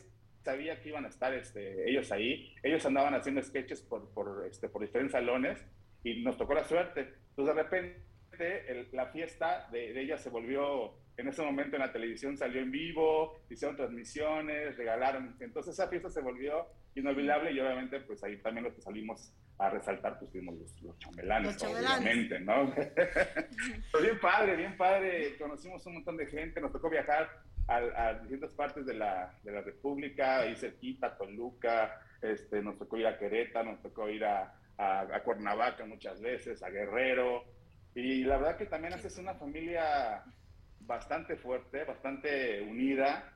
sabía 0.44 0.80
que 0.82 0.90
iban 0.90 1.06
a 1.06 1.10
estar 1.10 1.34
este, 1.34 1.90
ellos 1.90 2.12
ahí, 2.12 2.54
ellos 2.62 2.86
andaban 2.86 3.16
haciendo 3.16 3.42
sketches 3.42 3.82
por, 3.82 4.10
por, 4.14 4.46
este, 4.48 4.70
por 4.70 4.82
diferentes 4.82 5.14
salones 5.14 5.66
y 6.04 6.22
nos 6.24 6.38
tocó 6.38 6.54
la 6.54 6.66
suerte. 6.66 7.14
Entonces 7.30 7.56
de 7.56 7.64
repente 7.64 8.13
el, 8.40 8.88
la 8.92 9.08
fiesta 9.08 9.68
de, 9.72 9.94
de, 9.94 10.02
ella 10.02 10.18
se 10.18 10.30
volvió, 10.30 10.94
en 11.18 11.28
ese 11.28 11.42
momento 11.42 11.76
en 11.76 11.82
la 11.82 11.92
televisión 11.92 12.38
salió 12.38 12.62
en 12.62 12.72
vivo, 12.72 13.40
hicieron 13.50 13.76
transmisiones, 13.76 14.76
regalaron, 14.78 15.36
entonces 15.40 15.74
esa 15.74 15.88
fiesta 15.88 16.10
se 16.10 16.22
volvió 16.22 16.68
inolvidable 16.96 17.52
y 17.52 17.60
obviamente 17.60 18.00
pues 18.02 18.24
ahí 18.24 18.38
también 18.38 18.66
lo 18.66 18.74
que 18.74 18.82
salimos 18.82 19.34
a 19.58 19.70
resaltar 19.70 20.20
pues 20.20 20.32
fuimos 20.32 20.56
los, 20.56 20.82
los 20.82 20.98
chambelanes, 21.00 21.62
los 21.62 21.72
obviamente, 21.72 22.40
¿no? 22.40 22.74
pues 23.92 24.04
bien 24.04 24.20
padre, 24.20 24.56
bien 24.56 24.78
padre, 24.78 25.38
conocimos 25.38 25.86
un 25.86 25.96
montón 25.96 26.18
de 26.18 26.28
gente, 26.28 26.60
nos 26.60 26.72
tocó 26.72 26.90
viajar 26.90 27.30
a, 27.68 27.78
a 27.78 28.14
distintas 28.20 28.54
partes 28.54 28.86
de 28.86 28.96
la, 28.96 29.38
de 29.44 29.52
la 29.52 29.62
República, 29.62 30.40
ahí 30.40 30.56
cerquita, 30.56 31.18
Toluca, 31.18 32.02
este, 32.22 32.62
nos 32.62 32.78
tocó 32.78 32.98
ir 32.98 33.08
a 33.08 33.18
Querétaro, 33.18 33.72
nos 33.72 33.82
tocó 33.82 34.10
ir 34.10 34.26
a, 34.26 34.54
a, 34.78 35.02
a 35.02 35.24
Cuernavaca 35.24 35.86
muchas 35.86 36.20
veces, 36.22 36.62
a 36.64 36.70
Guerrero, 36.70 37.44
Y 37.96 38.24
la 38.24 38.38
verdad 38.38 38.58
que 38.58 38.66
también 38.66 38.94
haces 38.94 39.18
una 39.18 39.36
familia 39.36 40.24
bastante 40.82 41.36
fuerte, 41.36 41.84
bastante 41.84 42.62
unida. 42.62 43.34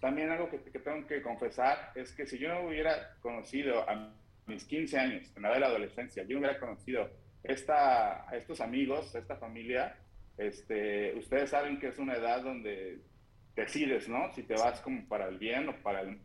También 0.00 0.30
algo 0.30 0.48
que, 0.48 0.60
que 0.60 0.78
tengo 0.78 1.06
que 1.06 1.22
confesar 1.22 1.92
es 1.94 2.12
que 2.12 2.26
si 2.26 2.38
yo 2.38 2.48
no 2.48 2.68
hubiera 2.68 3.16
conocido 3.20 3.88
a 3.88 4.12
mis 4.46 4.64
15 4.64 4.98
años, 4.98 5.32
en 5.34 5.42
la 5.42 5.52
de 5.52 5.60
la 5.60 5.66
adolescencia, 5.66 6.22
yo 6.22 6.34
no 6.34 6.40
hubiera 6.40 6.60
conocido 6.60 7.10
esta, 7.42 8.28
a 8.28 8.36
estos 8.36 8.60
amigos, 8.60 9.14
a 9.14 9.18
esta 9.18 9.36
familia, 9.36 9.96
este, 10.36 11.14
ustedes 11.14 11.50
saben 11.50 11.78
que 11.78 11.88
es 11.88 11.98
una 11.98 12.14
edad 12.14 12.42
donde 12.42 12.98
decides, 13.54 14.08
¿no? 14.08 14.32
Si 14.34 14.42
te 14.42 14.54
vas 14.54 14.80
como 14.80 15.06
para 15.08 15.28
el 15.28 15.38
bien 15.38 15.68
o 15.68 15.76
para 15.76 16.02
el 16.02 16.18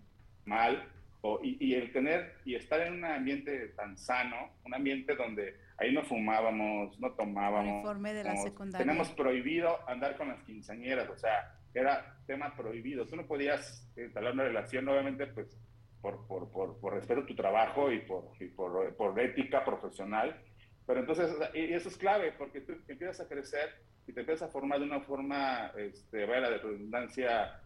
mal, 0.45 0.87
o, 1.21 1.39
y, 1.43 1.75
el 1.75 1.91
tener 1.91 2.33
y 2.45 2.55
estar 2.55 2.81
en 2.81 2.93
un 2.93 3.05
ambiente 3.05 3.67
tan 3.69 3.97
sano, 3.97 4.53
un 4.65 4.73
ambiente 4.73 5.15
donde 5.15 5.55
ahí 5.81 5.93
no 5.93 6.03
fumábamos, 6.03 6.99
no 6.99 7.11
tomábamos. 7.13 7.79
Informe 7.79 8.13
de 8.13 8.23
la 8.23 8.37
secundaria. 8.37 8.85
Tenemos 8.85 9.09
prohibido 9.11 9.77
andar 9.89 10.15
con 10.15 10.29
las 10.29 10.41
quinceañeras, 10.43 11.09
o 11.09 11.17
sea, 11.17 11.59
era 11.73 12.17
tema 12.27 12.55
prohibido. 12.55 13.07
Tú 13.07 13.15
no 13.15 13.25
podías 13.25 13.91
instalar 13.97 14.33
una 14.33 14.43
relación, 14.43 14.87
obviamente, 14.87 15.27
pues 15.27 15.57
por, 16.01 16.27
por, 16.27 16.51
por, 16.51 16.79
por 16.79 16.93
respeto 16.93 17.21
a 17.21 17.25
tu 17.25 17.35
trabajo 17.35 17.91
y 17.91 17.99
por, 17.99 18.31
y 18.39 18.47
por, 18.47 18.95
por 18.95 19.19
ética 19.19 19.65
profesional. 19.65 20.39
Pero 20.85 20.99
entonces, 20.99 21.31
y 21.53 21.73
eso 21.73 21.89
es 21.89 21.97
clave, 21.97 22.31
porque 22.37 22.61
tú 22.61 22.73
empiezas 22.87 23.21
a 23.21 23.27
crecer 23.27 23.69
y 24.07 24.13
te 24.13 24.21
empiezas 24.21 24.49
a 24.49 24.51
formar 24.51 24.79
de 24.79 24.85
una 24.85 25.01
forma, 25.01 25.71
este, 25.77 26.25
vaya 26.25 26.49
de 26.49 26.57
redundancia, 26.57 27.61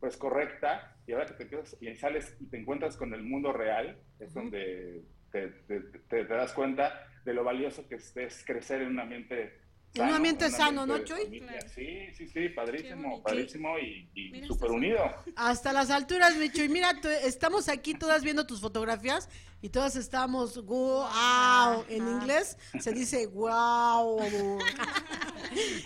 pues 0.00 0.16
correcta, 0.16 0.96
y 1.06 1.12
ahora 1.12 1.26
que 1.26 1.34
te 1.34 1.42
empiezas 1.44 1.76
y 1.80 1.94
sales 1.96 2.36
y 2.40 2.46
te 2.46 2.58
encuentras 2.58 2.96
con 2.96 3.14
el 3.14 3.22
mundo 3.22 3.52
real, 3.52 3.98
es 4.18 4.34
donde 4.34 5.04
te, 5.30 5.48
te, 5.48 5.80
te, 6.08 6.24
das 6.24 6.52
cuenta 6.52 7.06
de 7.26 7.34
lo 7.34 7.44
valioso 7.44 7.86
que 7.86 7.96
es 7.96 8.44
crecer 8.46 8.80
en 8.80 8.88
un 8.88 9.00
ambiente 9.00 9.66
un 9.98 10.10
ambiente 10.12 10.50
sano, 10.50 10.86
¿no, 10.86 10.98
Chuy? 11.04 11.42
Sí, 11.74 12.08
sí, 12.14 12.28
sí, 12.28 12.48
padrísimo, 12.50 13.22
padrísimo 13.22 13.78
y, 13.78 14.08
y 14.14 14.44
súper 14.46 14.70
unido. 14.70 14.98
Hasta 15.36 15.72
las 15.72 15.90
alturas, 15.90 16.36
mi 16.36 16.50
Chuy. 16.50 16.68
Mira, 16.68 16.92
estamos 17.22 17.68
aquí 17.68 17.94
todas 17.94 18.22
viendo 18.22 18.46
tus 18.46 18.60
fotografías 18.60 19.28
y 19.62 19.70
todas 19.70 19.96
estamos 19.96 20.62
wow. 20.64 21.84
En 21.88 22.06
inglés 22.08 22.58
se 22.78 22.92
dice 22.92 23.26
wow. 23.28 24.18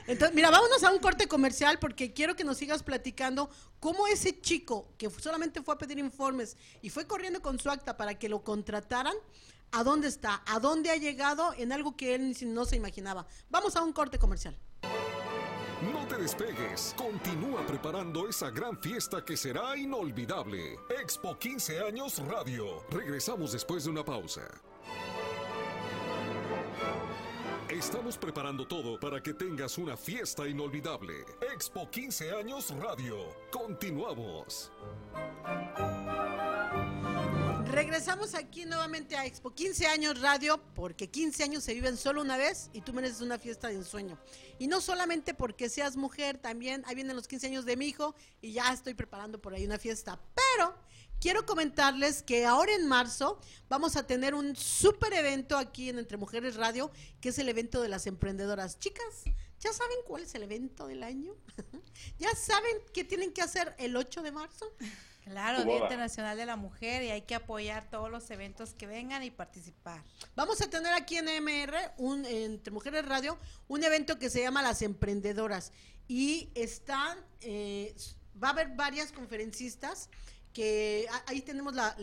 Entonces, 0.06 0.34
mira, 0.34 0.50
vámonos 0.50 0.82
a 0.82 0.90
un 0.90 0.98
corte 0.98 1.28
comercial 1.28 1.78
porque 1.78 2.12
quiero 2.12 2.34
que 2.34 2.44
nos 2.44 2.56
sigas 2.56 2.82
platicando 2.82 3.48
cómo 3.78 4.06
ese 4.08 4.40
chico 4.40 4.92
que 4.98 5.08
solamente 5.10 5.62
fue 5.62 5.74
a 5.74 5.78
pedir 5.78 5.98
informes 5.98 6.56
y 6.82 6.90
fue 6.90 7.06
corriendo 7.06 7.42
con 7.42 7.58
su 7.58 7.70
acta 7.70 7.96
para 7.96 8.18
que 8.18 8.28
lo 8.28 8.42
contrataran, 8.42 9.14
a 9.72 9.84
dónde 9.84 10.08
está, 10.08 10.42
a 10.46 10.60
dónde 10.60 10.90
ha 10.90 10.96
llegado 10.96 11.54
en 11.56 11.72
algo 11.72 11.96
que 11.96 12.14
él 12.14 12.36
no 12.46 12.64
se 12.64 12.76
imaginaba. 12.76 13.26
Vamos 13.48 13.76
a 13.76 13.82
un 13.82 13.92
corte 13.92 14.18
comercial. 14.18 14.56
No 15.92 16.06
te 16.06 16.18
despegues, 16.18 16.94
continúa 16.96 17.66
preparando 17.66 18.28
esa 18.28 18.50
gran 18.50 18.78
fiesta 18.78 19.24
que 19.24 19.36
será 19.36 19.76
inolvidable. 19.76 20.78
Expo 21.00 21.38
15 21.38 21.80
años 21.80 22.18
Radio. 22.26 22.84
Regresamos 22.90 23.52
después 23.52 23.84
de 23.84 23.90
una 23.90 24.04
pausa. 24.04 24.42
Estamos 27.70 28.18
preparando 28.18 28.66
todo 28.66 28.98
para 28.98 29.22
que 29.22 29.32
tengas 29.32 29.78
una 29.78 29.96
fiesta 29.96 30.46
inolvidable. 30.46 31.14
Expo 31.54 31.88
15 31.88 32.32
años 32.32 32.74
Radio. 32.78 33.16
Continuamos. 33.50 34.72
Regresamos 37.70 38.34
aquí 38.34 38.64
nuevamente 38.64 39.16
a 39.16 39.24
Expo 39.24 39.54
15 39.54 39.86
años 39.86 40.20
radio, 40.20 40.60
porque 40.74 41.08
15 41.08 41.44
años 41.44 41.62
se 41.62 41.72
viven 41.72 41.96
solo 41.96 42.20
una 42.20 42.36
vez 42.36 42.68
y 42.72 42.80
tú 42.80 42.92
mereces 42.92 43.20
una 43.20 43.38
fiesta 43.38 43.68
de 43.68 43.74
ensueño. 43.74 44.18
Y 44.58 44.66
no 44.66 44.80
solamente 44.80 45.34
porque 45.34 45.68
seas 45.68 45.96
mujer, 45.96 46.36
también 46.38 46.82
ahí 46.86 46.96
vienen 46.96 47.14
los 47.14 47.28
15 47.28 47.46
años 47.46 47.64
de 47.64 47.76
mi 47.76 47.86
hijo 47.86 48.16
y 48.40 48.52
ya 48.52 48.72
estoy 48.72 48.94
preparando 48.94 49.40
por 49.40 49.54
ahí 49.54 49.64
una 49.64 49.78
fiesta. 49.78 50.20
Pero 50.34 50.74
quiero 51.20 51.46
comentarles 51.46 52.24
que 52.24 52.44
ahora 52.44 52.74
en 52.74 52.88
marzo 52.88 53.38
vamos 53.68 53.94
a 53.94 54.04
tener 54.04 54.34
un 54.34 54.56
súper 54.56 55.12
evento 55.12 55.56
aquí 55.56 55.90
en 55.90 56.00
Entre 56.00 56.16
Mujeres 56.16 56.56
Radio, 56.56 56.90
que 57.20 57.28
es 57.28 57.38
el 57.38 57.48
evento 57.48 57.82
de 57.82 57.88
las 57.88 58.08
emprendedoras. 58.08 58.80
Chicas, 58.80 59.22
¿ya 59.60 59.72
saben 59.72 59.98
cuál 60.08 60.24
es 60.24 60.34
el 60.34 60.42
evento 60.42 60.88
del 60.88 61.04
año? 61.04 61.36
¿Ya 62.18 62.34
saben 62.34 62.78
qué 62.92 63.04
tienen 63.04 63.32
que 63.32 63.42
hacer 63.42 63.76
el 63.78 63.96
8 63.96 64.22
de 64.22 64.32
marzo? 64.32 64.74
Claro, 65.30 65.64
Día 65.64 65.78
Internacional 65.78 66.36
de 66.36 66.44
la 66.44 66.56
Mujer 66.56 67.04
y 67.04 67.10
hay 67.10 67.22
que 67.22 67.36
apoyar 67.36 67.88
todos 67.88 68.10
los 68.10 68.28
eventos 68.32 68.74
que 68.74 68.88
vengan 68.88 69.22
y 69.22 69.30
participar. 69.30 70.02
Vamos 70.34 70.60
a 70.60 70.68
tener 70.68 70.92
aquí 70.92 71.16
en 71.16 71.26
MR, 71.26 71.76
un, 71.98 72.26
entre 72.26 72.72
Mujeres 72.72 73.04
Radio, 73.06 73.38
un 73.68 73.84
evento 73.84 74.18
que 74.18 74.28
se 74.28 74.42
llama 74.42 74.60
Las 74.60 74.82
Emprendedoras 74.82 75.72
y 76.08 76.50
están, 76.56 77.16
eh, 77.42 77.94
va 78.42 78.48
a 78.48 78.50
haber 78.50 78.70
varias 78.70 79.12
conferencistas 79.12 80.10
que 80.52 81.06
ahí 81.26 81.42
tenemos 81.42 81.74
la, 81.74 81.94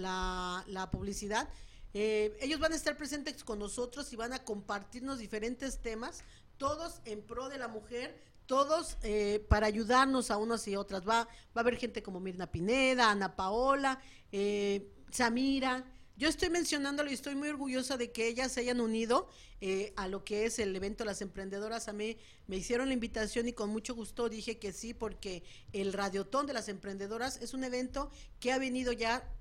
la, 0.65 0.89
publicidad. 0.89 1.49
Eh, 1.93 2.37
ellos 2.39 2.61
van 2.61 2.71
a 2.71 2.77
estar 2.77 2.95
presentes 2.95 3.43
con 3.43 3.59
nosotros 3.59 4.13
y 4.13 4.15
van 4.15 4.31
a 4.31 4.45
compartirnos 4.45 5.19
diferentes 5.19 5.81
temas, 5.81 6.23
todos 6.57 7.01
en 7.03 7.21
pro 7.21 7.49
de 7.49 7.57
la 7.57 7.67
mujer, 7.67 8.17
todos 8.47 8.97
eh, 9.03 9.45
para 9.49 9.67
ayudarnos 9.67 10.31
a 10.31 10.37
unas 10.37 10.67
y 10.67 10.75
otras. 10.75 11.07
Va, 11.07 11.25
va 11.25 11.27
a 11.55 11.59
haber 11.59 11.77
gente 11.77 12.01
como 12.01 12.19
Mirna 12.19 12.51
Pineda, 12.51 13.11
Ana 13.11 13.35
Paola, 13.35 14.01
eh, 14.31 14.89
Samira. 15.11 15.85
Yo 16.15 16.27
estoy 16.27 16.49
mencionándolo 16.49 17.11
y 17.11 17.13
estoy 17.13 17.35
muy 17.35 17.49
orgullosa 17.49 17.95
de 17.95 18.11
que 18.11 18.27
ellas 18.27 18.51
se 18.51 18.61
hayan 18.61 18.81
unido 18.81 19.29
eh, 19.61 19.93
a 19.97 20.07
lo 20.07 20.23
que 20.23 20.45
es 20.45 20.57
el 20.57 20.75
evento 20.75 21.05
Las 21.05 21.21
Emprendedoras. 21.21 21.87
A 21.87 21.93
mí 21.93 22.17
me 22.47 22.57
hicieron 22.57 22.87
la 22.87 22.95
invitación 22.95 23.47
y 23.47 23.53
con 23.53 23.69
mucho 23.69 23.93
gusto 23.93 24.27
dije 24.27 24.57
que 24.57 24.73
sí, 24.73 24.95
porque 24.95 25.43
el 25.73 25.93
Radiotón 25.93 26.47
de 26.47 26.53
las 26.53 26.69
Emprendedoras 26.69 27.39
es 27.41 27.53
un 27.53 27.63
evento 27.63 28.09
que 28.39 28.51
ha 28.51 28.57
venido 28.57 28.93
ya 28.93 29.31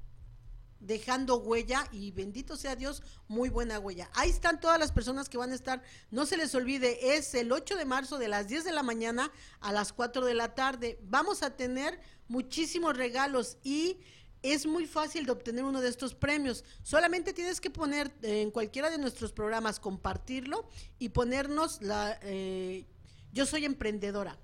dejando 0.80 1.38
huella 1.38 1.88
y 1.92 2.10
bendito 2.10 2.56
sea 2.56 2.76
Dios, 2.76 3.02
muy 3.28 3.48
buena 3.48 3.78
huella. 3.78 4.10
Ahí 4.14 4.30
están 4.30 4.60
todas 4.60 4.78
las 4.78 4.92
personas 4.92 5.28
que 5.28 5.38
van 5.38 5.52
a 5.52 5.54
estar, 5.54 5.82
no 6.10 6.26
se 6.26 6.36
les 6.36 6.54
olvide, 6.54 7.16
es 7.16 7.34
el 7.34 7.52
8 7.52 7.76
de 7.76 7.84
marzo 7.84 8.18
de 8.18 8.28
las 8.28 8.48
10 8.48 8.64
de 8.64 8.72
la 8.72 8.82
mañana 8.82 9.30
a 9.60 9.72
las 9.72 9.92
4 9.92 10.24
de 10.24 10.34
la 10.34 10.54
tarde. 10.54 10.98
Vamos 11.02 11.42
a 11.42 11.56
tener 11.56 12.00
muchísimos 12.28 12.96
regalos 12.96 13.58
y 13.62 13.98
es 14.42 14.66
muy 14.66 14.86
fácil 14.86 15.26
de 15.26 15.32
obtener 15.32 15.64
uno 15.64 15.80
de 15.80 15.88
estos 15.88 16.14
premios. 16.14 16.64
Solamente 16.82 17.32
tienes 17.32 17.60
que 17.60 17.70
poner 17.70 18.14
en 18.22 18.50
cualquiera 18.50 18.90
de 18.90 18.98
nuestros 18.98 19.32
programas, 19.32 19.80
compartirlo 19.80 20.68
y 20.98 21.08
ponernos 21.10 21.82
la... 21.82 22.18
Eh, 22.22 22.84
yo 23.32 23.44
soy 23.44 23.64
emprendedora 23.64 24.38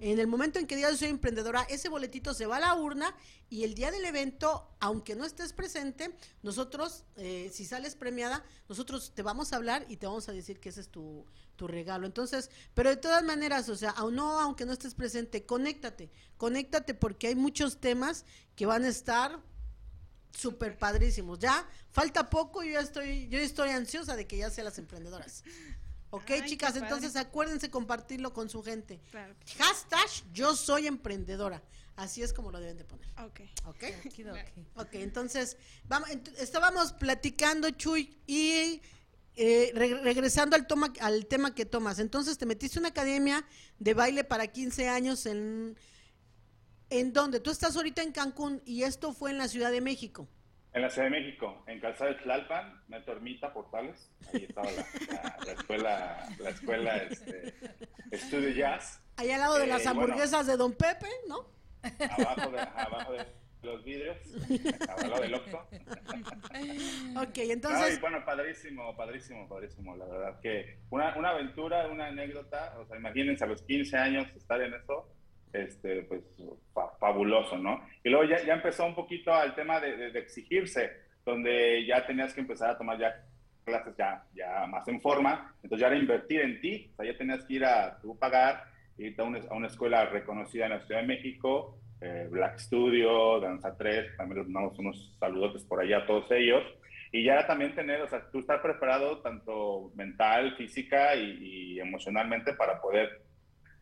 en 0.00 0.18
el 0.18 0.26
momento 0.26 0.58
en 0.58 0.66
que 0.66 0.76
digas 0.76 0.98
soy 0.98 1.08
emprendedora, 1.08 1.62
ese 1.68 1.88
boletito 1.88 2.34
se 2.34 2.46
va 2.46 2.56
a 2.56 2.60
la 2.60 2.74
urna 2.74 3.14
y 3.48 3.64
el 3.64 3.74
día 3.74 3.90
del 3.90 4.04
evento, 4.04 4.68
aunque 4.80 5.14
no 5.14 5.24
estés 5.24 5.52
presente, 5.52 6.14
nosotros, 6.42 7.04
eh, 7.16 7.50
si 7.52 7.64
sales 7.64 7.94
premiada, 7.94 8.44
nosotros 8.68 9.12
te 9.14 9.22
vamos 9.22 9.52
a 9.52 9.56
hablar 9.56 9.86
y 9.88 9.96
te 9.96 10.06
vamos 10.06 10.28
a 10.28 10.32
decir 10.32 10.60
que 10.60 10.70
ese 10.70 10.80
es 10.80 10.88
tu, 10.88 11.24
tu 11.56 11.66
regalo. 11.66 12.06
Entonces, 12.06 12.50
pero 12.74 12.90
de 12.90 12.96
todas 12.96 13.22
maneras, 13.24 13.68
o 13.68 13.76
sea, 13.76 13.90
aún 13.90 14.16
no, 14.16 14.40
aunque 14.40 14.64
no 14.66 14.72
estés 14.72 14.94
presente, 14.94 15.46
conéctate, 15.46 16.10
conéctate 16.36 16.94
porque 16.94 17.28
hay 17.28 17.34
muchos 17.34 17.80
temas 17.80 18.24
que 18.54 18.66
van 18.66 18.84
a 18.84 18.88
estar 18.88 19.40
súper 20.36 20.78
padrísimos. 20.78 21.38
Ya 21.38 21.68
falta 21.90 22.28
poco, 22.28 22.62
yo 22.62 22.72
ya 22.72 22.80
estoy, 22.80 23.28
yo 23.28 23.38
estoy 23.38 23.70
ansiosa 23.70 24.16
de 24.16 24.26
que 24.26 24.36
ya 24.36 24.50
sean 24.50 24.66
las 24.66 24.78
emprendedoras. 24.78 25.42
Ok, 26.10 26.30
chicas, 26.44 26.76
entonces 26.76 27.16
acuérdense 27.16 27.70
compartirlo 27.70 28.32
con 28.32 28.48
su 28.48 28.62
gente. 28.62 29.00
Hashtag 29.58 30.08
yo 30.32 30.54
soy 30.54 30.86
emprendedora. 30.86 31.62
Así 31.96 32.22
es 32.22 32.32
como 32.32 32.50
lo 32.50 32.60
deben 32.60 32.76
de 32.76 32.84
poner. 32.84 33.08
Ok. 33.24 33.40
Ok. 33.64 33.84
ok, 34.76 34.88
entonces, 34.92 35.56
vamos, 35.88 36.10
estábamos 36.38 36.92
platicando, 36.92 37.70
Chuy, 37.70 38.18
y 38.26 38.82
eh, 39.34 39.70
regresando 39.74 40.56
al, 40.56 40.66
toma, 40.66 40.92
al 41.00 41.26
tema 41.26 41.54
que 41.54 41.64
tomas. 41.64 41.98
Entonces, 41.98 42.36
te 42.36 42.44
metiste 42.44 42.78
una 42.78 42.88
academia 42.88 43.46
de 43.78 43.94
baile 43.94 44.24
para 44.24 44.46
15 44.46 44.88
años 44.88 45.26
en... 45.26 45.76
¿En 46.88 47.12
dónde? 47.12 47.40
Tú 47.40 47.50
estás 47.50 47.74
ahorita 47.74 48.02
en 48.02 48.12
Cancún 48.12 48.62
y 48.64 48.84
esto 48.84 49.12
fue 49.12 49.32
en 49.32 49.38
la 49.38 49.48
Ciudad 49.48 49.72
de 49.72 49.80
México. 49.80 50.28
En 50.76 50.82
la 50.82 50.90
Ciudad 50.90 51.06
de 51.06 51.18
México, 51.18 51.64
en 51.68 51.80
Calzada 51.80 52.10
de 52.10 52.18
Tlalpan, 52.18 52.82
Metro 52.88 53.14
Ermita, 53.14 53.50
Portales. 53.50 54.12
Ahí 54.30 54.44
estaba 54.44 54.68
la, 54.70 55.52
escuela, 55.52 56.28
la 56.38 56.50
escuela 56.50 56.96
este, 56.98 57.54
Estudio 58.10 58.50
Jazz. 58.50 59.02
Ahí 59.16 59.30
al 59.30 59.40
lado 59.40 59.58
de 59.58 59.68
las 59.68 59.86
eh, 59.86 59.88
hamburguesas 59.88 60.46
de 60.46 60.58
Don 60.58 60.74
Pepe, 60.74 61.06
¿no? 61.28 61.46
Abajo 61.82 62.50
de, 62.50 62.60
abajo 62.60 63.12
de 63.14 63.26
los 63.62 63.84
vidrios, 63.84 64.18
al 65.00 65.08
lado 65.08 65.22
del 65.22 65.34
Oxxo. 65.36 65.58
ok, 67.22 67.38
entonces... 67.38 67.94
No, 67.94 68.00
bueno, 68.02 68.22
padrísimo, 68.26 68.94
padrísimo, 68.94 69.48
padrísimo. 69.48 69.96
La 69.96 70.04
verdad 70.04 70.40
que 70.42 70.80
una, 70.90 71.16
una 71.16 71.30
aventura, 71.30 71.88
una 71.88 72.08
anécdota. 72.08 72.76
O 72.78 72.84
sea, 72.84 72.98
imagínense 72.98 73.44
a 73.44 73.46
los 73.46 73.62
15 73.62 73.96
años 73.96 74.26
estar 74.36 74.60
en 74.60 74.74
eso 74.74 75.10
este, 75.54 76.02
pues 76.02 76.22
fabuloso, 77.06 77.56
¿no? 77.56 77.86
Y 78.02 78.08
luego 78.08 78.24
ya, 78.24 78.44
ya, 78.44 78.54
empezó 78.54 78.84
un 78.84 78.94
poquito 78.94 79.32
al 79.32 79.54
tema 79.54 79.78
de, 79.78 80.10
de, 80.10 80.18
exigirse, 80.18 80.90
donde 81.24 81.86
ya 81.86 82.04
tenías 82.04 82.34
que 82.34 82.40
empezar 82.40 82.70
a 82.70 82.78
tomar 82.78 82.98
ya 82.98 83.24
clases 83.64 83.96
ya, 83.96 84.24
ya 84.34 84.66
más 84.66 84.86
en 84.88 85.00
forma, 85.00 85.54
entonces 85.62 85.80
ya 85.80 85.86
era 85.88 85.96
invertir 85.96 86.40
en 86.40 86.60
ti, 86.60 86.90
o 86.92 86.96
sea, 86.96 87.12
ya 87.12 87.18
tenías 87.18 87.44
que 87.44 87.54
ir 87.54 87.64
a 87.64 87.98
tú 88.00 88.18
pagar, 88.18 88.64
irte 88.98 89.22
a 89.22 89.24
una, 89.24 89.38
a 89.50 89.54
una 89.54 89.66
escuela 89.68 90.06
reconocida 90.06 90.66
en 90.66 90.72
la 90.72 90.80
Ciudad 90.80 91.00
de 91.00 91.06
México, 91.06 91.78
eh, 92.00 92.28
Black 92.30 92.58
Studio, 92.58 93.40
Danza 93.40 93.76
3, 93.76 94.16
también 94.16 94.38
les 94.40 94.48
mandamos 94.48 94.78
unos 94.78 95.16
saludos 95.20 95.64
por 95.64 95.80
allá 95.80 95.98
a 95.98 96.06
todos 96.06 96.30
ellos, 96.32 96.64
y 97.12 97.24
ya 97.24 97.46
también 97.46 97.74
tener, 97.74 98.02
o 98.02 98.08
sea, 98.08 98.28
tú 98.32 98.40
estar 98.40 98.60
preparado 98.62 99.18
tanto 99.18 99.92
mental, 99.94 100.56
física 100.56 101.14
y, 101.14 101.74
y 101.76 101.80
emocionalmente 101.80 102.52
para 102.54 102.80
poder 102.80 103.22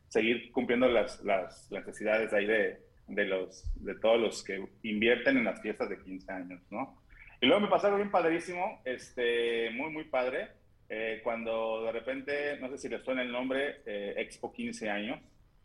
seguir 0.08 0.52
cumpliendo 0.52 0.88
las, 0.88 1.22
las, 1.24 1.70
las 1.70 1.86
necesidades 1.86 2.32
ahí 2.32 2.46
de, 2.46 2.83
de, 3.06 3.24
los, 3.24 3.64
de 3.76 3.94
todos 3.96 4.20
los 4.20 4.42
que 4.42 4.64
invierten 4.82 5.38
en 5.38 5.44
las 5.44 5.60
fiestas 5.60 5.88
de 5.88 6.00
15 6.02 6.32
años, 6.32 6.60
¿no? 6.70 7.00
Y 7.40 7.46
luego 7.46 7.60
me 7.60 7.68
pasó 7.68 7.86
algo 7.86 7.98
bien 7.98 8.10
padrísimo, 8.10 8.80
este, 8.84 9.70
muy, 9.70 9.90
muy 9.90 10.04
padre, 10.04 10.48
eh, 10.88 11.20
cuando 11.22 11.84
de 11.84 11.92
repente, 11.92 12.58
no 12.60 12.68
sé 12.70 12.78
si 12.78 12.88
les 12.88 13.02
suena 13.02 13.22
el 13.22 13.32
nombre, 13.32 13.82
eh, 13.86 14.14
Expo 14.18 14.52
15 14.52 14.88
años, 14.88 15.20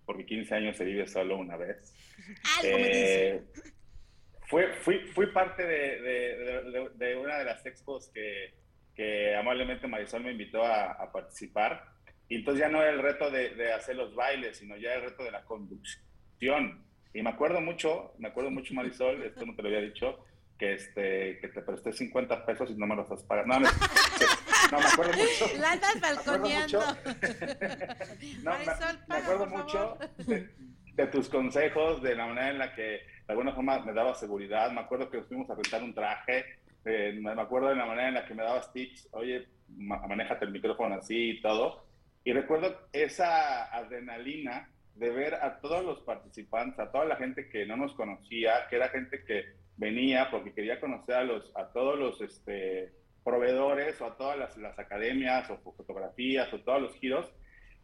porque 0.05 0.25
15 0.25 0.55
años 0.55 0.77
se 0.77 0.85
vive 0.85 1.07
solo 1.07 1.37
una 1.37 1.55
vez. 1.55 1.93
Algo. 2.57 2.77
Eh, 2.77 3.43
fue, 4.47 4.73
fui, 4.73 4.99
fui 5.13 5.27
parte 5.27 5.65
de, 5.65 6.01
de, 6.01 6.63
de, 6.71 6.89
de 6.95 7.15
una 7.15 7.37
de 7.37 7.45
las 7.45 7.63
expos 7.65 8.09
que, 8.09 8.55
que 8.95 9.35
amablemente 9.35 9.87
Marisol 9.87 10.23
me 10.23 10.31
invitó 10.31 10.63
a, 10.63 10.91
a, 10.93 11.11
participar. 11.11 11.85
Y 12.27 12.37
entonces 12.37 12.61
ya 12.61 12.69
no 12.69 12.81
era 12.81 12.91
el 12.91 12.99
reto 12.99 13.29
de, 13.29 13.51
de, 13.51 13.71
hacer 13.71 13.95
los 13.95 14.15
bailes, 14.15 14.57
sino 14.57 14.75
ya 14.77 14.95
el 14.95 15.03
reto 15.03 15.23
de 15.23 15.31
la 15.31 15.45
conducción. 15.45 16.83
Y 17.13 17.21
me 17.21 17.29
acuerdo 17.31 17.61
mucho, 17.61 18.13
me 18.19 18.27
acuerdo 18.27 18.51
mucho 18.51 18.73
Marisol, 18.73 19.23
esto 19.23 19.45
no 19.45 19.55
te 19.55 19.61
lo 19.63 19.69
había 19.69 19.81
dicho, 19.81 20.19
que, 20.57 20.73
este, 20.73 21.39
que 21.39 21.47
te 21.47 21.61
presté 21.61 21.93
50 21.93 22.45
pesos 22.45 22.69
y 22.69 22.75
no 22.75 22.85
me 22.85 22.95
los 22.95 23.09
has 23.09 23.23
pagado. 23.23 23.47
No, 23.47 23.59
no, 23.59 23.69
no 24.71 24.79
me 24.79 24.85
acuerdo 24.85 25.13
mucho. 25.13 25.57
La 25.59 25.71
andas 25.71 26.01
balconeando. 26.01 26.79
no, 28.43 28.51
Marisol, 28.51 28.99
me, 29.07 29.15
me 29.15 29.21
acuerdo 29.21 29.45
mucho 29.47 29.97
de, 30.17 30.49
de, 30.93 31.07
tus 31.07 31.29
consejos, 31.29 32.01
de 32.03 32.15
la 32.15 32.27
manera 32.27 32.49
en 32.49 32.59
la 32.59 32.75
que 32.75 32.81
de 32.81 33.33
alguna 33.33 33.53
forma 33.53 33.79
me 33.79 33.93
daba 33.93 34.13
seguridad. 34.13 34.71
Me 34.71 34.81
acuerdo 34.81 35.09
que 35.09 35.23
fuimos 35.23 35.49
a 35.49 35.55
rentar 35.55 35.81
un 35.81 35.93
traje. 35.93 36.45
Eh, 36.85 37.17
me 37.19 37.31
acuerdo 37.41 37.69
de 37.69 37.75
la 37.75 37.85
manera 37.85 38.07
en 38.09 38.13
la 38.15 38.25
que 38.25 38.33
me 38.33 38.43
dabas 38.43 38.71
tips. 38.73 39.07
Oye, 39.11 39.47
manéjate 39.67 40.45
el 40.45 40.51
micrófono 40.51 40.95
así 40.95 41.31
y 41.31 41.41
todo. 41.41 41.85
Y 42.23 42.33
recuerdo 42.33 42.87
esa 42.91 43.65
adrenalina 43.73 44.69
de 44.95 45.09
ver 45.09 45.35
a 45.35 45.59
todos 45.59 45.83
los 45.83 46.01
participantes, 46.01 46.79
a 46.79 46.91
toda 46.91 47.05
la 47.05 47.15
gente 47.15 47.49
que 47.49 47.65
no 47.65 47.77
nos 47.77 47.93
conocía, 47.93 48.67
que 48.69 48.75
era 48.75 48.89
gente 48.89 49.23
que 49.23 49.45
venía 49.77 50.29
porque 50.29 50.53
quería 50.53 50.79
conocer 50.79 51.15
a, 51.15 51.23
los, 51.23 51.55
a 51.55 51.71
todos 51.71 51.97
los 51.97 52.21
este, 52.21 52.91
proveedores 53.23 53.99
o 54.01 54.05
a 54.05 54.17
todas 54.17 54.57
las, 54.57 54.79
academias 54.79 55.49
o 55.49 55.57
fotografías 55.57 56.51
o 56.53 56.59
todos 56.59 56.81
los 56.81 56.95
giros. 56.95 57.31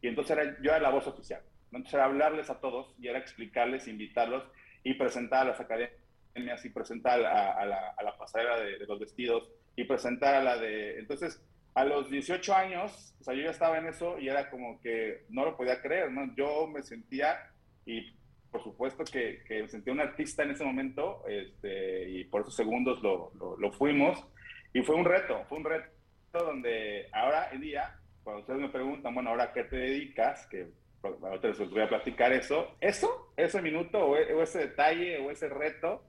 Y 0.01 0.07
entonces 0.07 0.37
era, 0.37 0.57
yo 0.61 0.71
era 0.71 0.79
la 0.79 0.89
voz 0.89 1.07
oficial. 1.07 1.41
Entonces 1.71 1.93
era 1.93 2.05
hablarles 2.05 2.49
a 2.49 2.59
todos 2.59 2.93
y 2.99 3.07
era 3.07 3.19
explicarles, 3.19 3.87
invitarlos 3.87 4.43
y 4.83 4.93
presentar 4.95 5.41
a 5.41 5.51
las 5.51 5.59
academias 5.59 6.63
y 6.63 6.69
presentar 6.69 7.25
a, 7.25 7.65
la, 7.65 8.17
pasarela 8.17 8.59
de, 8.59 8.85
los 8.85 8.99
vestidos 8.99 9.49
y 9.75 9.85
presentar 9.85 10.35
a 10.35 10.43
la 10.43 10.57
de... 10.57 10.99
Entonces, 10.99 11.41
a 11.75 11.83
los 11.83 12.09
18 12.09 12.55
años, 12.55 13.13
o 13.19 13.23
sea, 13.23 13.33
yo 13.33 13.43
ya 13.43 13.51
estaba 13.51 13.77
en 13.77 13.87
eso 13.87 14.17
y 14.17 14.29
era 14.29 14.49
como 14.49 14.79
que 14.79 15.25
no 15.29 15.43
lo 15.43 15.57
podía 15.57 15.81
creer, 15.81 16.09
¿no? 16.09 16.33
Yo 16.35 16.67
me 16.67 16.81
sentía, 16.81 17.37
y 17.85 18.13
por 18.49 18.63
supuesto 18.63 19.03
que, 19.03 19.43
que 19.45 19.61
me 19.61 19.67
sentía 19.67 19.91
un 19.91 19.99
artista 19.99 20.43
en 20.43 20.51
ese 20.51 20.63
momento, 20.63 21.23
este, 21.27 22.09
y 22.09 22.23
por 22.23 22.41
esos 22.41 22.55
segundos 22.55 23.03
lo, 23.03 23.31
lo, 23.35 23.57
lo, 23.57 23.71
fuimos, 23.73 24.25
y 24.73 24.81
fue 24.83 24.95
un 24.95 25.03
reto, 25.03 25.43
fue 25.49 25.57
un 25.57 25.65
reto 25.65 25.91
donde 26.31 27.09
ahora 27.11 27.49
en 27.51 27.59
día, 27.59 27.99
cuando 28.23 28.41
ustedes 28.41 28.61
me 28.61 28.69
preguntan, 28.69 29.13
bueno, 29.13 29.31
ahora 29.31 29.51
qué 29.51 29.65
te 29.65 29.75
dedicas, 29.75 30.47
que 30.47 30.69
ahorita 31.03 31.49
les 31.49 31.69
voy 31.69 31.81
a 31.81 31.89
platicar 31.89 32.31
eso, 32.31 32.77
eso, 32.79 33.33
ese 33.35 33.61
minuto 33.61 33.99
o, 33.99 34.11
o 34.11 34.41
ese 34.41 34.59
detalle 34.59 35.19
o 35.19 35.29
ese 35.29 35.49
reto, 35.49 36.03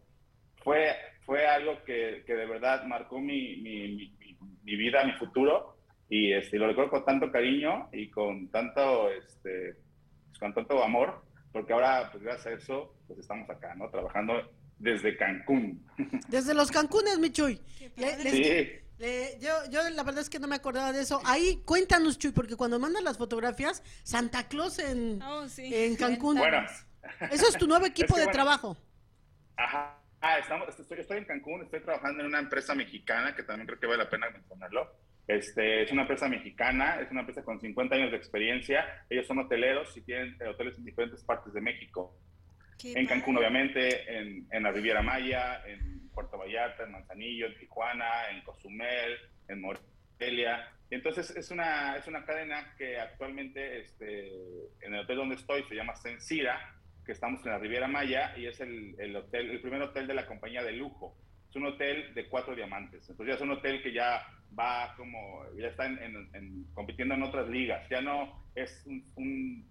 fue, 0.62 0.94
fue 1.24 1.44
algo 1.44 1.82
que, 1.84 2.22
que 2.24 2.34
de 2.34 2.46
verdad 2.46 2.84
marcó 2.84 3.20
mi, 3.20 3.56
mi, 3.56 4.10
mi 4.18 4.25
mi 4.62 4.76
vida, 4.76 5.04
mi 5.04 5.12
futuro, 5.12 5.76
y 6.08 6.32
este, 6.32 6.58
lo 6.58 6.66
recuerdo 6.68 6.90
con 6.90 7.04
tanto 7.04 7.30
cariño 7.30 7.88
y 7.92 8.10
con 8.10 8.48
tanto, 8.48 9.10
este, 9.10 9.76
pues, 10.28 10.38
con 10.38 10.54
tanto 10.54 10.82
amor, 10.82 11.22
porque 11.52 11.72
ahora, 11.72 12.10
pues 12.12 12.22
gracias 12.22 12.46
a 12.46 12.52
eso, 12.52 12.94
pues 13.06 13.18
estamos 13.18 13.48
acá, 13.50 13.74
¿no? 13.74 13.88
Trabajando 13.90 14.34
desde 14.78 15.16
Cancún. 15.16 15.84
Desde 16.28 16.54
los 16.54 16.70
Cancunes, 16.70 17.18
mi 17.18 17.30
Chuy. 17.30 17.60
Le, 17.96 18.18
les, 18.18 18.32
sí. 18.32 18.70
Le, 18.98 19.38
yo, 19.40 19.50
yo 19.70 19.88
la 19.88 20.02
verdad 20.02 20.20
es 20.20 20.30
que 20.30 20.38
no 20.38 20.48
me 20.48 20.56
acordaba 20.56 20.92
de 20.92 21.00
eso. 21.00 21.20
Ahí, 21.24 21.62
cuéntanos, 21.64 22.18
Chuy, 22.18 22.32
porque 22.32 22.56
cuando 22.56 22.78
mandan 22.78 23.04
las 23.04 23.16
fotografías, 23.16 23.82
Santa 24.02 24.48
Claus 24.48 24.78
en, 24.78 25.22
oh, 25.22 25.48
sí. 25.48 25.74
en 25.74 25.96
Cancún. 25.96 26.36
Bueno. 26.36 26.58
Eso 27.30 27.48
es 27.48 27.56
tu 27.56 27.66
nuevo 27.66 27.86
equipo 27.86 28.08
es 28.08 28.14
que, 28.14 28.20
de 28.20 28.26
bueno, 28.26 28.32
trabajo. 28.32 28.76
Ajá. 29.56 29.98
Ah, 30.20 30.38
estamos, 30.38 30.68
estoy, 30.68 30.98
estoy, 31.00 31.18
en 31.18 31.24
Cancún, 31.24 31.62
estoy 31.62 31.80
trabajando 31.80 32.20
en 32.20 32.26
una 32.26 32.38
empresa 32.38 32.74
mexicana 32.74 33.34
que 33.34 33.42
también 33.42 33.66
creo 33.66 33.78
que 33.78 33.86
vale 33.86 34.04
la 34.04 34.10
pena 34.10 34.30
mencionarlo. 34.30 34.90
Este, 35.26 35.82
es 35.82 35.92
una 35.92 36.02
empresa 36.02 36.28
mexicana, 36.28 37.00
es 37.00 37.10
una 37.10 37.20
empresa 37.20 37.42
con 37.42 37.60
50 37.60 37.94
años 37.94 38.10
de 38.10 38.16
experiencia. 38.16 39.04
Ellos 39.10 39.26
son 39.26 39.38
hoteleros 39.40 39.94
y 39.96 40.02
tienen 40.02 40.36
hoteles 40.48 40.78
en 40.78 40.84
diferentes 40.84 41.22
partes 41.24 41.52
de 41.52 41.60
México. 41.60 42.16
Qué 42.78 42.92
en 42.92 43.06
Cancún, 43.06 43.34
padre. 43.34 43.48
obviamente, 43.48 44.18
en, 44.18 44.46
en, 44.50 44.62
la 44.62 44.70
Riviera 44.70 45.02
Maya, 45.02 45.62
en 45.66 46.08
Puerto 46.10 46.38
Vallarta, 46.38 46.84
en 46.84 46.92
Manzanillo, 46.92 47.46
en 47.46 47.58
Tijuana, 47.58 48.30
en 48.30 48.42
Cozumel, 48.42 49.18
en 49.48 49.60
Morelia. 49.60 50.72
Entonces, 50.90 51.30
es 51.30 51.50
una, 51.50 51.96
es 51.96 52.06
una 52.06 52.24
cadena 52.24 52.74
que 52.78 52.98
actualmente 52.98 53.80
este, 53.80 54.28
en 54.80 54.94
el 54.94 55.00
hotel 55.00 55.16
donde 55.16 55.34
estoy 55.34 55.64
se 55.64 55.74
llama 55.74 55.96
Sencira 55.96 56.75
que 57.06 57.12
estamos 57.12 57.40
en 57.46 57.52
la 57.52 57.58
Riviera 57.58 57.86
Maya 57.86 58.34
y 58.36 58.46
es 58.46 58.60
el, 58.60 58.96
el, 58.98 59.14
hotel, 59.14 59.50
el 59.50 59.60
primer 59.60 59.80
hotel 59.80 60.08
de 60.08 60.14
la 60.14 60.26
compañía 60.26 60.62
de 60.62 60.72
lujo. 60.72 61.16
Es 61.48 61.54
un 61.54 61.66
hotel 61.66 62.12
de 62.14 62.28
cuatro 62.28 62.54
diamantes. 62.56 63.08
Entonces 63.08 63.34
ya 63.34 63.36
es 63.36 63.40
un 63.40 63.52
hotel 63.52 63.80
que 63.80 63.92
ya 63.92 64.26
va 64.58 64.92
como, 64.96 65.44
ya 65.56 65.68
está 65.68 65.86
en, 65.86 65.98
en, 65.98 66.28
en, 66.34 66.64
compitiendo 66.74 67.14
en 67.14 67.22
otras 67.22 67.48
ligas. 67.48 67.88
Ya 67.88 68.00
no 68.00 68.44
es 68.56 68.82
un, 68.86 69.04
un 69.14 69.70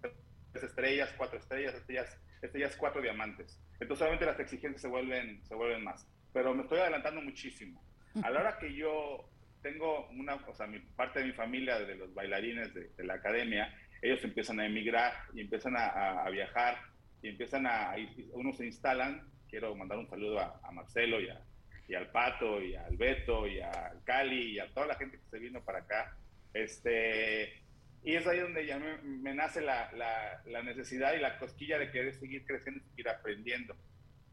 tres 0.52 0.64
estrellas, 0.64 1.14
cuatro 1.18 1.38
estrellas, 1.38 1.74
estrellas, 1.74 2.18
estrellas 2.40 2.76
cuatro 2.76 3.02
diamantes. 3.02 3.60
Entonces 3.78 4.02
obviamente 4.02 4.26
las 4.26 4.40
exigencias 4.40 4.80
se 4.80 4.88
vuelven, 4.88 5.44
se 5.44 5.54
vuelven 5.54 5.84
más. 5.84 6.08
Pero 6.32 6.54
me 6.54 6.62
estoy 6.62 6.78
adelantando 6.78 7.20
muchísimo. 7.20 7.84
A 8.22 8.30
la 8.30 8.40
hora 8.40 8.58
que 8.58 8.74
yo 8.74 9.28
tengo 9.62 10.08
una, 10.10 10.36
o 10.36 10.54
sea, 10.54 10.66
mi 10.66 10.78
parte 10.78 11.20
de 11.20 11.26
mi 11.26 11.32
familia, 11.32 11.78
de 11.78 11.96
los 11.96 12.14
bailarines 12.14 12.72
de, 12.72 12.88
de 12.96 13.04
la 13.04 13.14
academia, 13.14 13.74
ellos 14.00 14.24
empiezan 14.24 14.58
a 14.60 14.66
emigrar 14.66 15.12
y 15.34 15.42
empiezan 15.42 15.76
a, 15.76 15.86
a, 15.86 16.24
a 16.24 16.30
viajar 16.30 16.78
y 17.22 17.28
empiezan 17.28 17.66
a 17.66 17.94
unos 18.32 18.56
se 18.56 18.66
instalan, 18.66 19.28
quiero 19.48 19.74
mandar 19.74 19.98
un 19.98 20.08
saludo 20.08 20.40
a, 20.40 20.60
a 20.62 20.70
Marcelo 20.70 21.20
y, 21.20 21.28
a, 21.28 21.40
y, 21.88 21.94
al 21.94 22.10
Pato 22.10 22.62
y 22.62 22.74
al 22.74 22.96
Beto 22.96 23.46
y 23.46 23.60
al 23.60 24.02
Cali 24.04 24.52
y 24.52 24.58
a 24.58 24.72
toda 24.72 24.86
la 24.86 24.96
gente 24.96 25.18
que 25.18 25.28
se 25.30 25.38
vino 25.38 25.62
para 25.64 25.80
acá. 25.80 26.16
Este, 26.52 27.62
y 28.02 28.14
es 28.14 28.26
ahí 28.26 28.38
donde 28.38 28.66
ya 28.66 28.78
me, 28.78 28.98
me 28.98 29.34
nace 29.34 29.60
la, 29.60 29.90
la, 29.92 30.40
la, 30.46 30.62
necesidad 30.62 31.14
y 31.14 31.20
la 31.20 31.38
cosquilla 31.38 31.78
de 31.78 31.90
querer 31.90 32.14
seguir 32.14 32.44
creciendo 32.46 32.80
y 32.80 32.88
seguir 32.90 33.08
aprendiendo. 33.08 33.76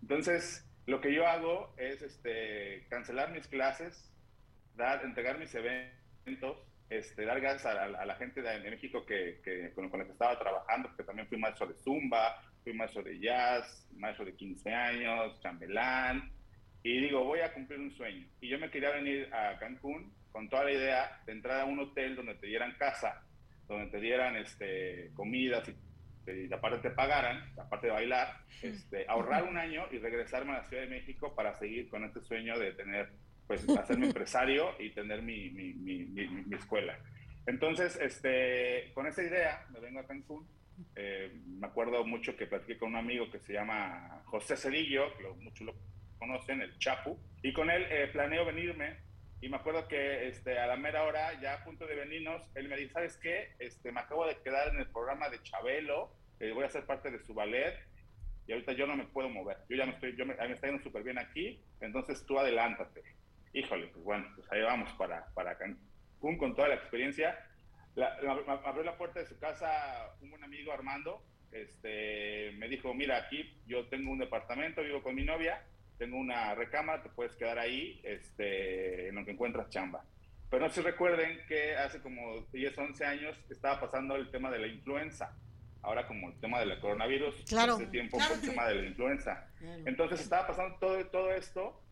Entonces, 0.02 0.66
lo 0.86 1.02
que 1.02 1.14
yo 1.14 1.26
hago 1.28 1.74
es 1.78 2.02
este, 2.02 2.86
cancelar 2.90 3.32
mis 3.32 3.48
clases, 3.48 4.14
dar, 4.76 5.04
entregar 5.04 5.40
mis 5.40 5.54
eventos, 5.56 6.58
este, 6.90 7.26
dar 7.26 7.42
gracias 7.42 7.66
a, 7.66 7.72
a, 7.72 7.86
a, 7.86 8.06
la 8.06 8.16
gente 8.16 8.42
de, 8.42 8.60
de 8.60 8.70
México 8.70 9.06
que, 9.06 9.42
que, 9.44 9.72
con, 9.74 9.90
con 9.90 10.00
la 10.00 10.06
que 10.06 10.12
estaba 10.12 10.38
trabajando, 10.38 10.90
porque 10.90 11.04
también 11.04 11.28
fui 11.28 11.38
maestro 11.38 11.68
de 11.68 11.76
Zumba, 11.76 12.42
fui 12.64 12.74
maestro 12.74 13.04
de 13.04 13.20
jazz, 13.20 13.88
maestro 13.96 14.26
de 14.26 14.36
15 14.36 14.74
años, 14.74 15.40
chambelán, 15.42 16.32
y 16.84 17.00
digo, 17.00 17.24
voy 17.24 17.40
a 17.40 17.54
cumplir 17.54 17.80
un 17.80 17.96
sueño. 17.96 18.28
Y 18.42 18.50
yo 18.50 18.60
me 18.60 18.70
quería 18.70 18.92
venir 18.92 19.34
a 19.34 19.58
Cancún 19.58 20.14
con 20.32 20.50
toda 20.50 20.66
la 20.66 20.72
idea 20.72 21.22
de 21.26 21.32
entrar 21.32 21.62
a 21.62 21.66
un 21.66 21.80
hotel 21.80 22.16
donde 22.16 22.36
te 22.36 22.48
dieran 22.48 22.76
casa, 22.78 23.24
donde 23.68 23.90
te 23.90 24.00
dieran 24.00 24.36
este, 24.36 25.12
comidas 25.14 25.70
y, 25.70 26.32
y 26.32 26.54
aparte 26.54 26.90
te 26.90 26.96
pagaran, 26.96 27.54
aparte 27.58 27.88
de 27.88 27.94
bailar, 27.94 28.38
este, 28.62 29.06
ahorrar 29.08 29.44
un 29.44 29.58
año 29.58 29.86
y 29.92 29.98
regresarme 30.00 30.52
a 30.52 30.58
la 30.58 30.64
Ciudad 30.66 30.84
de 30.84 30.90
México 30.90 31.34
para 31.34 31.54
seguir 31.56 31.90
con 31.90 32.04
este 32.04 32.22
sueño 32.22 32.60
de 32.60 32.74
tener, 32.74 33.12
pues, 33.48 33.68
hacerme 33.78 34.08
empresario 34.08 34.72
y 34.80 34.90
tener 34.90 35.22
mi, 35.22 35.52
mi, 35.52 35.74
mi, 35.74 36.06
mi, 36.06 36.56
escuela. 36.56 36.98
Entonces, 37.46 37.98
este, 38.02 38.92
con 38.94 39.08
esa 39.08 39.24
idea 39.24 39.66
me 39.72 39.80
vengo 39.80 40.00
a 40.00 40.08
Cancún 40.08 40.46
eh, 40.96 41.32
me 41.46 41.68
acuerdo 41.68 42.04
mucho 42.06 42.36
que 42.36 42.48
platiqué 42.48 42.78
con 42.78 42.90
un 42.90 42.98
amigo 42.98 43.30
que 43.32 43.40
se 43.40 43.54
llama 43.54 44.22
José 44.26 44.58
Cedillo, 44.58 45.16
que 45.16 45.24
lo, 45.24 45.36
muchos 45.36 45.68
lo 45.68 45.76
conocen, 46.18 46.62
el 46.62 46.78
Chapu, 46.80 47.18
y 47.42 47.54
con 47.54 47.70
él 47.70 47.86
eh, 47.90 48.10
planeo 48.12 48.46
venirme. 48.46 48.98
Y 49.42 49.50
me 49.50 49.58
acuerdo 49.58 49.88
que 49.90 50.30
este, 50.30 50.58
a 50.58 50.68
la 50.68 50.78
mera 50.78 51.04
hora, 51.04 51.40
ya 51.42 51.56
a 51.56 51.64
punto 51.66 51.86
de 51.86 51.96
venirnos, 51.96 52.42
él 52.56 52.70
me 52.70 52.78
dice, 52.78 52.94
¿sabes 52.94 53.18
qué? 53.18 53.52
Este, 53.60 53.92
me 53.92 54.00
acabo 54.00 54.26
de 54.26 54.38
quedar 54.42 54.70
en 54.70 54.80
el 54.80 54.88
programa 54.88 55.30
de 55.30 55.44
Chabelo, 55.44 56.16
eh, 56.40 56.52
voy 56.52 56.64
a 56.64 56.70
ser 56.70 56.86
parte 56.86 57.12
de 57.12 57.20
su 57.20 57.34
ballet, 57.34 57.78
y 58.48 58.54
ahorita 58.54 58.72
yo 58.72 58.88
no 58.88 58.96
me 58.96 59.06
puedo 59.06 59.30
mover. 59.30 59.58
Yo 59.70 59.76
ya 59.76 59.86
me 59.86 59.94
estoy, 59.94 60.16
yo 60.16 60.26
me, 60.26 60.36
me 60.36 60.54
está 60.54 60.68
yendo 60.68 60.82
súper 60.82 61.04
bien 61.04 61.18
aquí, 61.18 61.62
entonces 61.82 62.26
tú 62.26 62.40
adelántate. 62.40 63.04
Híjole, 63.54 63.88
pues 63.88 64.04
bueno, 64.04 64.26
pues 64.36 64.52
ahí 64.52 64.62
vamos 64.62 64.92
para, 64.94 65.26
para 65.34 65.58
Cancún. 65.58 66.38
Con 66.38 66.56
toda 66.56 66.70
la 66.70 66.76
experiencia. 66.76 67.38
La, 67.96 68.18
abrió 68.66 68.84
la 68.84 68.98
puerta 68.98 69.20
de 69.20 69.28
su 69.28 69.38
casa 69.38 70.16
un 70.22 70.32
buen 70.32 70.44
amigo 70.44 70.74
Armando, 70.74 71.22
este, 71.52 72.52
me 72.58 72.68
dijo, 72.68 72.94
mira, 72.94 73.18
aquí 73.18 73.56
yo 73.68 73.86
tengo 73.88 74.12
un 74.12 74.20
departamento, 74.20 74.82
vivo 74.82 75.04
con 75.04 75.16
mi 75.16 75.24
novia, 75.24 75.62
tengo 75.98 76.18
una 76.18 76.56
recámara, 76.56 77.04
te 77.04 77.10
puedes 77.10 77.36
quedar 77.36 77.60
ahí 77.60 78.02
este, 78.04 79.10
en 79.10 79.16
lo 79.16 79.26
que 79.26 79.32
encuentras 79.32 79.70
chamba. 79.70 80.04
Pero 80.50 80.66
no 80.66 80.72
se 80.72 80.82
recuerden 80.82 81.40
que 81.48 81.76
hace 81.76 82.02
como 82.02 82.42
10, 82.52 82.78
11 82.78 83.06
años 83.06 83.38
estaba 83.50 83.80
pasando 83.80 84.16
el 84.16 84.30
tema 84.30 84.52
de 84.52 84.60
la 84.60 84.68
influenza. 84.68 85.36
Ahora 85.82 86.08
como 86.08 86.30
el 86.30 86.40
tema 86.40 86.60
del 86.60 86.80
coronavirus, 86.80 87.44
claro, 87.48 87.74
hace 87.74 87.88
tiempo 87.88 88.18
fue 88.20 88.36
el 88.36 88.42
tema 88.42 88.68
de 88.68 88.76
la 88.76 88.88
influenza. 88.88 89.48
Entonces 89.86 90.22
estaba 90.22 90.48
pasando 90.48 90.78
todo, 90.78 91.06
todo 91.08 91.32
esto 91.32 91.83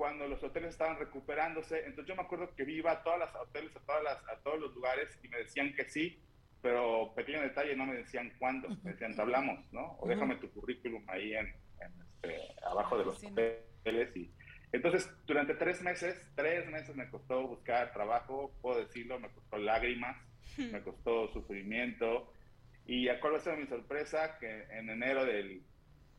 cuando 0.00 0.26
los 0.26 0.42
hoteles 0.42 0.70
estaban 0.70 0.98
recuperándose. 0.98 1.80
Entonces 1.80 2.06
yo 2.06 2.16
me 2.16 2.22
acuerdo 2.22 2.54
que 2.56 2.62
iba 2.62 2.90
a 2.90 3.02
todas 3.02 3.18
las 3.18 3.34
hoteles, 3.34 3.76
a, 3.76 3.80
todas 3.80 4.02
las, 4.02 4.16
a 4.30 4.40
todos 4.42 4.58
los 4.58 4.74
lugares 4.74 5.10
y 5.22 5.28
me 5.28 5.36
decían 5.36 5.74
que 5.74 5.84
sí, 5.90 6.18
pero 6.62 7.12
pequeño 7.14 7.42
detalle, 7.42 7.76
no 7.76 7.84
me 7.84 7.96
decían 7.96 8.32
cuándo, 8.38 8.70
me 8.82 8.92
decían, 8.92 9.14
te 9.14 9.20
hablamos, 9.20 9.70
¿no? 9.74 9.98
O 10.00 10.08
déjame 10.08 10.36
tu 10.36 10.50
currículum 10.52 11.04
ahí 11.06 11.34
en, 11.34 11.54
este, 11.82 12.34
abajo 12.64 12.96
de 12.96 13.04
los 13.04 13.22
hoteles. 13.22 14.16
Y, 14.16 14.32
entonces, 14.72 15.06
durante 15.26 15.52
tres 15.52 15.82
meses, 15.82 16.18
tres 16.34 16.66
meses 16.70 16.96
me 16.96 17.10
costó 17.10 17.46
buscar 17.46 17.92
trabajo, 17.92 18.56
puedo 18.62 18.80
decirlo, 18.80 19.20
me 19.20 19.28
costó 19.28 19.58
lágrimas, 19.58 20.16
me 20.56 20.80
costó 20.80 21.30
sufrimiento. 21.34 22.32
Y 22.86 23.10
acuerdo 23.10 23.38
ser 23.38 23.58
mi 23.58 23.66
sorpresa 23.66 24.38
que 24.38 24.62
en 24.70 24.88
enero 24.88 25.26
del, 25.26 25.62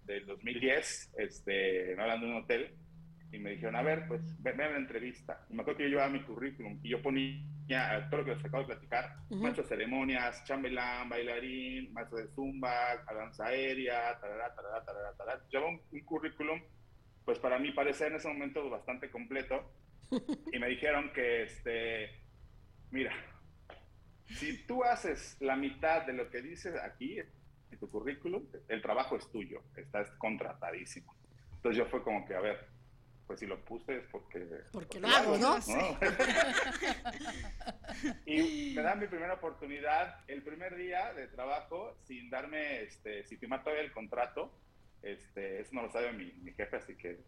del 0.03 0.27
2010, 0.27 1.13
este, 1.17 1.95
me 1.95 2.03
hablan 2.03 2.21
de 2.21 2.27
un 2.27 2.35
hotel, 2.35 2.75
y 3.31 3.39
me 3.39 3.51
dijeron, 3.51 3.75
a 3.75 3.81
ver, 3.81 4.07
pues 4.07 4.21
ven 4.41 4.59
a 4.61 4.69
la 4.69 4.77
entrevista. 4.77 5.45
Y 5.49 5.53
me 5.53 5.61
acuerdo 5.61 5.77
que 5.77 5.83
yo 5.83 5.89
llevaba 5.89 6.09
mi 6.09 6.21
currículum 6.23 6.79
y 6.83 6.89
yo 6.89 7.01
ponía 7.01 8.07
todo 8.09 8.21
lo 8.21 8.25
que 8.25 8.35
les 8.35 8.43
acabo 8.43 8.63
de 8.63 8.73
platicar, 8.73 9.15
maestro 9.29 9.63
de 9.63 9.69
ceremonias, 9.69 10.43
chambelán, 10.43 11.07
bailarín, 11.07 11.93
maestro 11.93 12.17
de 12.17 12.27
zumba, 12.27 13.03
danza 13.05 13.45
aérea, 13.45 14.19
tarará, 14.19 14.53
tarará, 14.53 14.83
tarará, 14.83 15.13
tarará. 15.13 15.41
Llevaba 15.49 15.69
un, 15.69 16.01
currículum, 16.01 16.61
pues 17.23 17.39
para 17.39 17.57
mí 17.59 17.71
parecía 17.71 18.07
en 18.07 18.15
ese 18.15 18.27
momento 18.27 18.69
bastante 18.69 19.09
completo. 19.09 19.71
Y 20.51 20.59
me 20.59 20.67
dijeron 20.67 21.13
que, 21.13 21.43
este, 21.43 22.09
mira, 22.89 23.13
si 24.25 24.65
tú 24.65 24.83
haces 24.83 25.37
la 25.39 25.55
mitad 25.55 26.05
de 26.05 26.13
lo 26.13 26.29
que 26.29 26.41
dices 26.41 26.75
aquí 26.83 27.19
en 27.19 27.79
tu 27.79 27.89
currículum, 27.89 28.45
el 28.67 28.81
trabajo 28.81 29.15
es 29.15 29.31
tuyo, 29.31 29.63
estás 29.77 30.11
contratadísimo. 30.17 31.15
Entonces 31.55 31.77
yo 31.77 31.85
fue 31.85 32.03
como 32.03 32.25
que, 32.25 32.35
a 32.35 32.41
ver, 32.41 32.67
pues 33.31 33.39
si 33.39 33.45
lo 33.45 33.63
puse 33.63 33.95
es 33.95 34.03
porque... 34.11 34.45
Porque 34.73 34.99
lo 34.99 35.07
hago, 35.07 35.37
¿no? 35.37 35.57
y 38.25 38.73
me 38.75 38.81
dan 38.81 38.99
mi 38.99 39.07
primera 39.07 39.35
oportunidad 39.35 40.19
el 40.27 40.43
primer 40.43 40.75
día 40.75 41.13
de 41.13 41.27
trabajo 41.27 41.95
sin 42.03 42.29
darme, 42.29 42.81
este, 42.81 43.23
sin 43.23 43.39
firmar 43.39 43.63
todavía 43.63 43.85
el 43.85 43.93
contrato. 43.93 44.53
Este, 45.01 45.61
eso 45.61 45.73
no 45.73 45.83
lo 45.83 45.91
sabe 45.93 46.11
mi, 46.11 46.33
mi 46.41 46.51
jefe, 46.51 46.75
así 46.75 46.97
que 46.97 47.21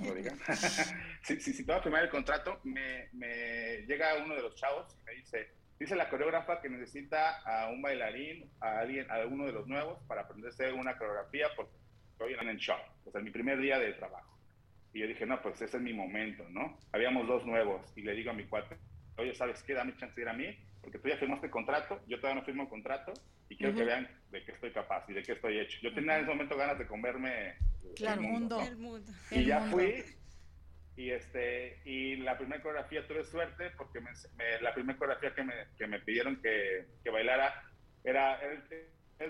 no 0.00 0.08
lo 0.08 0.16
digan. 0.16 0.38
si, 1.22 1.40
si, 1.40 1.54
si 1.54 1.64
firmar 1.64 2.02
el 2.02 2.10
contrato, 2.10 2.60
me, 2.64 3.08
me 3.14 3.86
llega 3.86 4.22
uno 4.22 4.34
de 4.34 4.42
los 4.42 4.54
chavos 4.54 4.94
y 5.00 5.04
me 5.06 5.14
dice, 5.14 5.48
dice 5.80 5.96
la 5.96 6.10
coreógrafa 6.10 6.60
que 6.60 6.68
necesita 6.68 7.38
a 7.38 7.70
un 7.70 7.80
bailarín, 7.80 8.50
a 8.60 8.80
alguien, 8.80 9.10
a 9.10 9.24
uno 9.24 9.46
de 9.46 9.52
los 9.52 9.66
nuevos 9.66 9.98
para 10.06 10.20
aprenderse 10.20 10.70
una 10.74 10.98
coreografía 10.98 11.46
porque 11.56 11.72
hoy 12.20 12.34
en 12.34 12.58
show. 12.58 12.76
O 13.06 13.10
sea, 13.10 13.22
mi 13.22 13.30
primer 13.30 13.58
día 13.58 13.78
de 13.78 13.94
trabajo. 13.94 14.37
Y 14.92 15.00
yo 15.00 15.06
dije, 15.06 15.26
no, 15.26 15.40
pues 15.42 15.60
ese 15.60 15.76
es 15.76 15.82
mi 15.82 15.92
momento, 15.92 16.48
¿no? 16.50 16.78
Habíamos 16.92 17.26
dos 17.26 17.44
nuevos 17.46 17.92
y 17.96 18.02
le 18.02 18.14
digo 18.14 18.30
a 18.30 18.34
mi 18.34 18.44
cuate, 18.44 18.76
oye, 19.16 19.34
¿sabes 19.34 19.62
qué? 19.62 19.74
Dame 19.74 19.96
chance 19.96 20.14
de 20.14 20.22
ir 20.22 20.28
a 20.28 20.32
mí, 20.32 20.56
porque 20.80 20.98
tú 20.98 21.08
ya 21.08 21.16
firmaste 21.16 21.50
contrato, 21.50 22.00
yo 22.06 22.18
todavía 22.18 22.40
no 22.40 22.46
firmo 22.46 22.62
el 22.62 22.68
contrato 22.68 23.12
y 23.48 23.56
quiero 23.56 23.74
que 23.74 23.84
vean 23.84 24.08
de 24.30 24.44
qué 24.44 24.52
estoy 24.52 24.70
capaz 24.70 25.04
y 25.08 25.12
de 25.12 25.22
qué 25.22 25.32
estoy 25.32 25.58
hecho. 25.58 25.78
Yo 25.82 25.92
tenía 25.94 26.16
en 26.16 26.22
ese 26.22 26.30
momento 26.30 26.56
ganas 26.56 26.78
de 26.78 26.86
comerme 26.86 27.56
el 27.98 28.20
mundo. 28.20 28.60
Y 29.30 29.44
ya 29.44 29.60
fui 29.70 30.04
y 30.96 31.12
este 31.12 31.80
y 31.84 32.16
la 32.16 32.36
primera 32.36 32.60
coreografía 32.60 33.06
tuve 33.06 33.22
suerte 33.24 33.70
porque 33.76 34.00
me, 34.00 34.10
la 34.60 34.74
primera 34.74 34.98
coreografía 34.98 35.32
que 35.32 35.44
me, 35.44 35.54
que 35.78 35.86
me 35.86 36.00
pidieron 36.00 36.42
que, 36.42 36.86
que 37.04 37.10
bailara 37.10 37.62
era, 38.02 38.40
era 38.40 38.52
el 38.52 38.62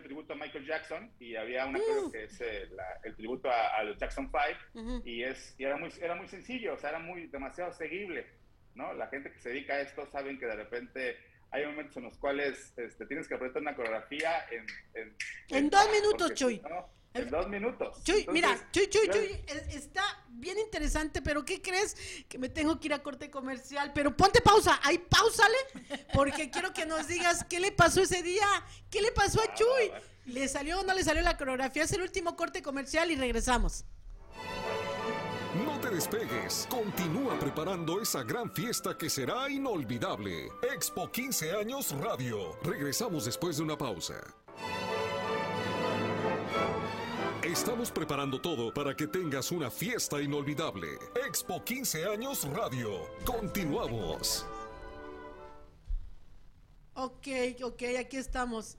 tributo 0.03 0.35
a 0.35 0.37
Michael 0.37 0.67
Jackson 0.67 1.11
y 1.19 1.35
había 1.37 1.67
una 1.67 1.79
uh. 1.79 2.11
que 2.11 2.25
es 2.25 2.41
eh, 2.41 2.69
el 3.05 3.17
tributo 3.17 3.51
a, 3.51 3.83
los 3.83 3.99
Jackson 3.99 4.31
5 4.75 5.03
y, 5.05 5.23
es, 5.23 5.55
y 5.59 5.65
era, 5.65 5.77
muy, 5.77 5.91
era 6.01 6.15
muy 6.15 6.29
sencillo, 6.29 6.75
o 6.75 6.79
sea, 6.79 6.91
era 6.91 6.99
muy 6.99 7.27
demasiado 7.29 7.73
seguible, 7.73 8.27
¿no? 8.75 8.93
La 8.95 9.09
gente 9.09 9.33
que 9.33 9.39
se 9.39 9.51
dedica 9.51 9.75
a 9.75 9.81
esto 9.81 10.07
saben 10.07 10.39
que 10.39 10.47
de 10.47 10.57
repente 10.57 11.17
hay 11.51 11.65
momentos 11.65 11.97
en 11.97 12.05
los 12.05 12.19
cuales 12.19 12.75
este, 12.77 13.07
tienes 13.07 13.27
que 13.27 13.35
apretar 13.35 13.63
una 13.63 13.75
coreografía 13.75 14.47
en... 14.51 14.67
En, 14.95 15.17
en 15.49 15.71
dos 15.71 15.91
minutos, 15.91 16.35
Chuy. 16.35 16.61
En 17.15 17.31
dos 17.31 17.49
minutos. 17.49 18.03
Chuy, 18.05 18.27
mira, 18.31 18.57
Chuy, 18.71 18.89
Chuy, 18.89 19.09
Chuy, 19.11 19.45
está 19.71 20.03
bien 20.29 20.59
interesante, 20.59 21.23
pero 21.23 21.45
¿qué 21.45 21.61
crees? 21.61 21.97
Que 22.29 22.39
me 22.39 22.49
tengo 22.49 22.79
que 22.79 22.89
ir 22.89 22.95
a 22.95 23.03
corte 23.03 23.31
comercial. 23.31 23.93
Pero 23.95 24.17
ponte 24.17 24.41
pausa, 24.41 24.79
ahí 24.83 24.99
pausale, 24.99 25.57
porque 26.13 26.51
quiero 26.51 26.73
que 26.73 26.87
nos 26.87 27.09
digas 27.09 27.45
qué 27.45 27.61
le 27.61 27.73
pasó 27.73 28.03
ese 28.03 28.23
día, 28.23 28.47
qué 28.91 29.01
le 29.01 29.13
pasó 29.13 29.41
a 29.41 29.45
ah, 29.45 29.55
Chuy. 29.55 29.93
¿Le 30.27 30.47
salió 30.47 30.81
o 30.81 30.85
no 30.85 30.93
le 30.95 31.03
salió 31.03 31.23
la 31.23 31.37
coreografía? 31.37 31.85
Es 31.85 31.93
el 31.93 32.03
último 32.03 32.37
corte 32.37 32.63
comercial 32.63 33.11
y 33.11 33.17
regresamos. 33.17 33.85
No 35.65 35.81
te 35.81 35.89
despegues, 35.91 36.69
continúa 36.71 37.39
preparando 37.39 38.01
esa 38.01 38.23
gran 38.23 38.53
fiesta 38.53 38.97
que 38.97 39.09
será 39.09 39.49
inolvidable. 39.49 40.51
Expo 40.75 41.11
15 41.11 41.53
años 41.53 41.93
Radio. 41.99 42.57
Regresamos 42.63 43.25
después 43.25 43.57
de 43.57 43.63
una 43.63 43.79
pausa. 43.79 44.15
Estamos 47.49 47.91
preparando 47.91 48.39
todo 48.39 48.75
para 48.75 48.95
que 48.95 49.07
tengas 49.07 49.51
una 49.51 49.71
fiesta 49.71 50.21
inolvidable. 50.21 50.87
Expo 51.27 51.65
15 51.65 52.05
años 52.05 52.47
Radio. 52.55 53.09
Continuamos. 53.25 54.47
Ok, 56.93 57.27
ok, 57.65 57.83
aquí 58.01 58.19
estamos. 58.19 58.77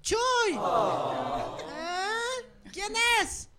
¡Chuy! 0.00 0.18
¿Eh? 0.50 2.44
¿Quién 2.72 2.92
es? 3.22 3.52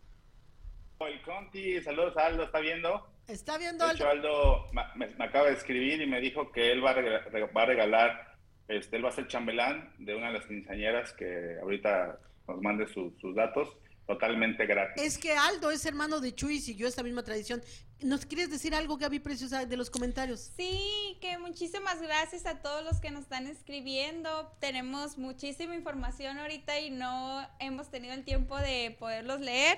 El 1.00 1.22
Conti, 1.22 1.82
saludos 1.82 2.18
a 2.18 2.26
Aldo, 2.26 2.44
¿está 2.44 2.60
viendo? 2.60 3.08
¿Está 3.30 3.58
viendo 3.58 3.88
de 3.88 3.94
hecho, 3.94 4.10
Aldo 4.10 4.66
me, 4.74 5.06
acaba 5.24 5.46
de 5.46 5.54
escribir 5.54 6.02
y 6.02 6.06
me 6.06 6.20
dijo 6.20 6.52
que 6.52 6.74
él 6.74 6.84
va 6.84 6.90
a 6.90 6.94
regalar, 6.96 7.56
va 7.56 7.62
a 7.62 7.66
regalar 7.66 8.36
este, 8.68 8.98
él 8.98 9.06
va 9.06 9.10
a 9.10 9.14
ser 9.14 9.28
chambelán 9.28 9.94
de 10.00 10.16
una 10.16 10.28
de 10.28 10.34
las 10.34 10.46
quinceañeras 10.48 11.14
que 11.14 11.56
ahorita 11.62 12.20
nos 12.46 12.62
mande 12.62 12.88
sus 12.88 13.36
datos 13.36 13.70
totalmente 14.10 14.66
gratis. 14.66 15.04
Es 15.04 15.20
que 15.20 15.34
Aldo 15.34 15.70
es 15.70 15.86
hermano 15.86 16.20
de 16.20 16.34
Chuy 16.34 16.56
y 16.56 16.62
siguió 16.62 16.88
esta 16.88 17.04
misma 17.04 17.22
tradición. 17.22 17.62
¿Nos 18.02 18.26
quieres 18.26 18.50
decir 18.50 18.74
algo, 18.74 18.98
Gaby 18.98 19.20
Preciosa, 19.20 19.66
de 19.66 19.78
los 19.78 19.92
comentarios? 19.92 20.50
Sí, 20.58 21.16
que 21.22 21.38
muchísimas 21.38 22.02
gracias 22.02 22.48
a 22.48 22.56
todos 22.56 22.84
los 22.84 23.00
que 23.00 23.12
nos 23.12 23.22
están 23.24 23.46
escribiendo. 23.46 24.52
Tenemos 24.60 25.20
muchísima 25.20 25.76
información 25.76 26.40
ahorita 26.40 26.80
y 26.80 26.90
no 26.90 27.48
hemos 27.60 27.92
tenido 27.92 28.16
el 28.16 28.24
tiempo 28.24 28.58
de 28.58 28.96
poderlos 28.98 29.42
leer. 29.42 29.78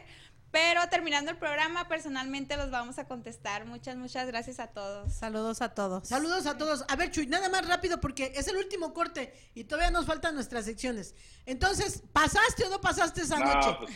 Pero 0.49 0.81
terminando 0.89 1.31
el 1.31 1.37
programa, 1.37 1.89
personalmente 1.89 2.55
los 2.55 2.71
vamos 2.71 2.99
a 2.99 3.07
contestar. 3.07 3.65
Muchas, 3.65 3.97
muchas 3.97 4.27
gracias 4.27 4.59
a 4.59 4.67
todos. 4.67 5.13
Saludos 5.13 5.61
a 5.61 5.73
todos. 5.73 6.07
Saludos 6.07 6.45
a 6.45 6.57
todos. 6.57 6.85
A 6.87 6.95
ver, 6.95 7.11
Chuy, 7.11 7.27
nada 7.27 7.49
más 7.49 7.67
rápido 7.67 7.99
porque 7.99 8.31
es 8.35 8.47
el 8.47 8.55
último 8.55 8.93
corte 8.93 9.33
y 9.55 9.65
todavía 9.65 9.91
nos 9.91 10.05
faltan 10.05 10.35
nuestras 10.35 10.65
secciones. 10.65 11.15
Entonces, 11.45 12.03
¿pasaste 12.13 12.65
o 12.65 12.69
no 12.69 12.79
pasaste 12.79 13.21
esa 13.21 13.39
noche? 13.39 13.77
Pues, 13.79 13.91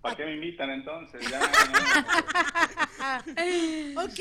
¿Para 0.00 0.16
qué 0.16 0.24
me 0.24 0.34
invitan 0.34 0.70
entonces? 0.70 1.20
ok, 3.96 4.20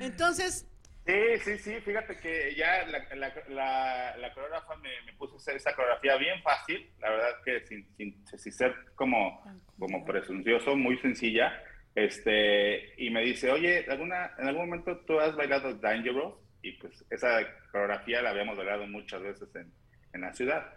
entonces... 0.00 0.66
Sí, 1.04 1.38
sí, 1.44 1.58
sí, 1.58 1.74
fíjate 1.82 2.16
que 2.16 2.54
ya 2.56 2.86
la, 2.86 2.98
la, 3.14 4.16
la, 4.16 4.34
coreógrafa 4.34 4.74
me, 4.76 4.90
puso 5.16 5.36
esa 5.52 5.74
coreografía 5.74 6.16
bien 6.16 6.42
fácil, 6.42 6.90
la 6.98 7.10
verdad 7.10 7.28
que 7.44 7.60
sin, 7.66 7.86
sin, 7.96 8.26
sin 8.26 8.52
ser 8.52 8.74
como, 8.96 9.44
como 9.78 10.04
presuncioso, 10.04 10.74
muy 10.74 10.98
sencilla, 10.98 11.62
este, 11.94 13.00
y 13.00 13.10
me 13.10 13.22
dice, 13.22 13.52
oye, 13.52 13.86
¿alguna, 13.88 14.32
¿en 14.38 14.48
algún 14.48 14.68
momento 14.68 14.98
tú 15.06 15.20
has 15.20 15.36
bailado 15.36 15.74
Dangerous? 15.74 16.34
Y 16.60 16.72
pues 16.72 17.04
esa 17.10 17.38
coreografía 17.70 18.20
la 18.20 18.30
habíamos 18.30 18.56
bailado 18.56 18.84
muchas 18.88 19.22
veces 19.22 19.54
en, 19.54 19.72
en 20.12 20.20
la 20.20 20.34
ciudad. 20.34 20.74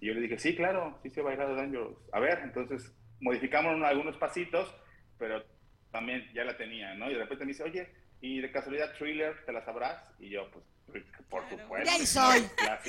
Y 0.00 0.06
yo 0.06 0.14
le 0.14 0.20
dije, 0.20 0.38
sí, 0.38 0.54
claro, 0.54 1.00
sí 1.02 1.10
se 1.10 1.20
ha 1.20 1.24
bailado 1.24 1.56
Dangerous. 1.56 1.98
A 2.12 2.20
ver, 2.20 2.38
entonces 2.44 2.94
modificamos 3.22 3.82
algunos 3.82 4.16
pasitos, 4.16 4.74
pero 5.18 5.42
también 5.90 6.28
ya 6.34 6.44
la 6.44 6.56
tenía, 6.56 6.94
¿no? 6.94 7.10
Y 7.10 7.14
de 7.14 7.20
repente 7.20 7.44
me 7.44 7.52
dice, 7.52 7.62
oye, 7.62 7.88
y 8.20 8.40
de 8.40 8.50
casualidad 8.50 8.94
Thriller, 8.98 9.44
¿te 9.46 9.52
la 9.52 9.64
sabrás? 9.64 10.04
Y 10.18 10.28
yo, 10.28 10.50
pues, 10.50 11.04
por 11.30 11.48
supuesto. 11.48 11.90
¡Ya 11.90 12.04
soy! 12.04 12.42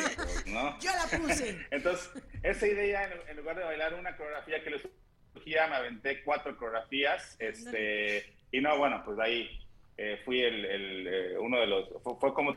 ¿no? 0.51 0.77
Yo 0.79 0.91
la 0.91 1.17
puse. 1.17 1.65
Entonces, 1.71 2.11
esa 2.41 2.67
idea, 2.67 3.09
en, 3.27 3.37
lugar 3.37 3.57
de 3.57 3.63
bailar 3.63 3.93
una 3.93 4.17
coreografía 4.17 4.63
que 4.63 4.71
le 4.71 4.79
surgía, 5.33 5.67
me 5.67 5.75
aventé 5.75 6.23
cuatro 6.23 6.57
coreografías, 6.57 7.35
este, 7.39 8.25
y 8.51 8.59
no, 8.59 8.77
bueno, 8.77 9.01
pues 9.05 9.19
ahí 9.19 9.49
eh, 9.97 10.19
fui 10.25 10.41
el, 10.41 10.65
el 10.65 11.07
eh, 11.07 11.37
uno 11.39 11.59
de 11.59 11.67
los, 11.67 11.89
fue, 12.19 12.33
como 12.33 12.55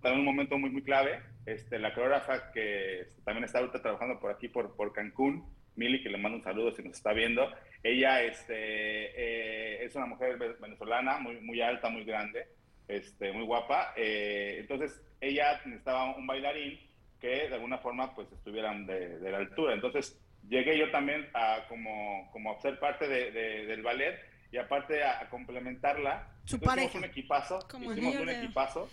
también 0.00 0.20
un 0.20 0.26
momento 0.26 0.58
muy, 0.58 0.70
muy 0.70 0.82
clave. 0.82 1.22
Este, 1.46 1.78
la 1.78 1.94
coreógrafa 1.94 2.52
que 2.52 3.08
también 3.24 3.44
está 3.44 3.58
ahorita 3.58 3.80
trabajando 3.80 4.18
por 4.20 4.30
aquí, 4.30 4.48
por, 4.48 4.76
por 4.76 4.92
Cancún, 4.92 5.46
Mili, 5.78 6.02
que 6.02 6.10
le 6.10 6.18
mando 6.18 6.38
un 6.38 6.44
saludo 6.44 6.72
si 6.72 6.82
nos 6.82 6.96
está 6.96 7.12
viendo. 7.12 7.48
Ella 7.82 8.22
este, 8.22 8.54
eh, 8.54 9.84
es 9.84 9.94
una 9.94 10.06
mujer 10.06 10.36
venezolana, 10.60 11.18
muy, 11.18 11.40
muy 11.40 11.60
alta, 11.60 11.88
muy 11.88 12.04
grande, 12.04 12.48
este, 12.88 13.32
muy 13.32 13.44
guapa. 13.44 13.94
Eh, 13.96 14.56
entonces, 14.58 15.00
ella 15.20 15.60
necesitaba 15.64 16.16
un 16.16 16.26
bailarín 16.26 16.78
que 17.20 17.48
de 17.48 17.54
alguna 17.54 17.78
forma 17.78 18.14
pues 18.14 18.30
estuvieran 18.32 18.86
de, 18.86 19.18
de 19.18 19.30
la 19.30 19.38
altura. 19.38 19.74
Entonces, 19.74 20.20
llegué 20.48 20.76
yo 20.76 20.90
también 20.90 21.28
a 21.34 21.66
como, 21.68 22.28
como 22.32 22.52
a 22.52 22.60
ser 22.60 22.78
parte 22.78 23.06
de, 23.08 23.30
de, 23.30 23.66
del 23.66 23.82
ballet 23.82 24.18
y 24.50 24.56
aparte 24.56 25.02
a, 25.02 25.20
a 25.20 25.28
complementarla. 25.28 26.28
Su 26.44 26.56
Entonces, 26.56 26.66
pareja. 26.66 26.88
Hicimos 26.88 27.04
un 27.04 27.10
equipazo, 27.10 27.58
Como 27.70 27.92
hicimos 27.92 28.16
un 28.16 28.28
equipazo 28.28 28.90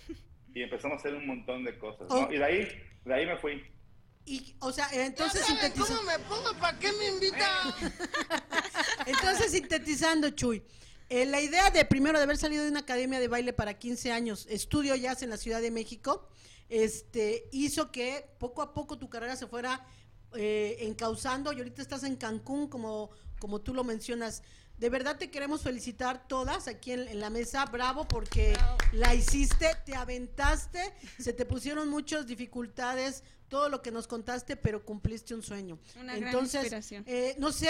y 0.53 0.61
empezamos 0.63 0.97
a 0.97 0.99
hacer 0.99 1.15
un 1.15 1.25
montón 1.25 1.63
de 1.63 1.77
cosas. 1.77 2.07
Oh. 2.09 2.21
¿no? 2.27 2.33
Y 2.33 2.37
de 2.37 2.43
ahí, 2.43 2.67
de 3.03 3.13
ahí 3.13 3.25
me 3.25 3.37
fui. 3.37 3.63
Y, 4.25 4.55
o 4.59 4.71
sea, 4.71 4.89
entonces 4.91 5.45
sintetiza- 5.45 6.01
me 6.03 6.17
pongo? 6.19 6.53
¿Para 6.59 6.77
qué 6.79 6.91
me 6.93 7.07
invita? 7.09 7.75
Entonces, 9.05 9.51
sintetizando, 9.51 10.29
Chuy, 10.31 10.63
eh, 11.09 11.25
la 11.25 11.41
idea 11.41 11.69
de 11.69 11.85
primero 11.85 12.17
de 12.17 12.23
haber 12.23 12.37
salido 12.37 12.63
de 12.63 12.69
una 12.71 12.79
academia 12.79 13.19
de 13.19 13.27
baile 13.27 13.53
para 13.53 13.77
15 13.77 14.11
años, 14.11 14.47
estudio 14.49 14.95
jazz 14.95 15.21
en 15.21 15.29
la 15.29 15.37
Ciudad 15.37 15.61
de 15.61 15.69
México, 15.71 16.27
este, 16.69 17.47
hizo 17.51 17.91
que 17.91 18.25
poco 18.39 18.61
a 18.63 18.73
poco 18.73 18.97
tu 18.97 19.09
carrera 19.09 19.35
se 19.35 19.45
fuera 19.47 19.85
eh, 20.33 20.77
encauzando 20.81 21.53
y 21.53 21.57
ahorita 21.57 21.81
estás 21.81 22.03
en 22.03 22.15
Cancún, 22.15 22.67
como, 22.67 23.11
como 23.39 23.61
tú 23.61 23.73
lo 23.73 23.83
mencionas. 23.83 24.41
De 24.79 24.89
verdad 24.89 25.17
te 25.17 25.29
queremos 25.31 25.61
felicitar 25.61 26.27
todas 26.27 26.67
aquí 26.67 26.91
en, 26.91 27.07
en 27.07 27.19
la 27.21 27.29
mesa, 27.29 27.63
bravo 27.65 28.05
porque 28.07 28.53
Bravo. 28.53 28.77
la 28.91 29.15
hiciste, 29.15 29.69
te 29.85 29.95
aventaste, 29.95 30.93
se 31.17 31.31
te 31.31 31.45
pusieron 31.45 31.87
muchas 31.87 32.27
dificultades, 32.27 33.23
todo 33.47 33.69
lo 33.69 33.81
que 33.81 33.91
nos 33.91 34.07
contaste, 34.07 34.55
pero 34.57 34.83
cumpliste 34.83 35.33
un 35.35 35.43
sueño. 35.43 35.77
Una 35.99 36.15
gran 36.15 36.27
Entonces, 36.29 36.61
inspiración. 36.63 37.03
eh, 37.07 37.35
no 37.37 37.51
sé, 37.51 37.69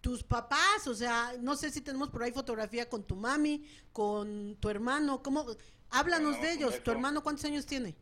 tus 0.00 0.22
papás, 0.22 0.86
o 0.86 0.94
sea, 0.94 1.32
no 1.40 1.56
sé 1.56 1.70
si 1.70 1.80
tenemos 1.80 2.08
por 2.10 2.22
ahí 2.22 2.32
fotografía 2.32 2.88
con 2.88 3.04
tu 3.04 3.16
mami, 3.16 3.64
con 3.92 4.56
tu 4.60 4.68
hermano, 4.70 5.22
¿cómo? 5.22 5.46
Háblanos 5.90 6.32
Bueno, 6.38 6.46
de 6.46 6.52
ellos. 6.52 6.82
¿Tu 6.82 6.90
hermano 6.90 7.22
cuántos 7.22 7.44
años 7.46 7.64
tiene? 7.66 7.94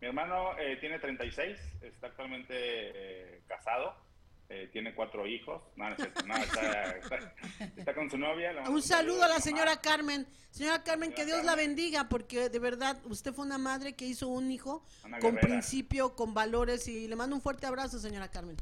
Mi 0.00 0.08
hermano 0.08 0.56
eh, 0.58 0.76
tiene 0.80 0.98
36, 0.98 1.58
está 1.82 2.08
actualmente 2.08 2.54
eh, 2.54 3.42
casado, 3.46 3.94
eh, 4.48 4.68
tiene 4.72 4.94
cuatro 4.94 5.26
hijos. 5.26 5.62
No, 5.76 5.88
está, 5.88 6.06
está- 6.96 7.34
está 7.76 7.94
con 7.94 8.10
su 8.10 8.18
novia. 8.18 8.52
Un 8.68 8.82
saludo 8.82 9.22
a 9.24 9.28
la 9.28 9.34
mamá. 9.34 9.40
señora 9.40 9.80
Carmen. 9.80 10.26
Señora 10.50 10.82
Carmen, 10.84 11.12
que 11.14 11.24
Dios 11.24 11.42
la 11.44 11.54
bendiga, 11.56 12.08
porque 12.10 12.50
de 12.50 12.58
verdad 12.58 13.00
usted 13.06 13.32
fue 13.32 13.46
una 13.46 13.56
madre 13.56 13.94
que 13.94 14.04
hizo 14.04 14.28
un 14.28 14.50
hijo 14.52 14.84
con 15.02 15.12
guerrera. 15.20 15.40
principio, 15.40 16.14
con 16.14 16.34
valores 16.34 16.86
y 16.88 17.08
le 17.08 17.16
mando 17.16 17.34
un 17.36 17.40
fuerte 17.42 17.66
abrazo, 17.66 17.98
señora 17.98 18.30
Carmen. 18.30 18.56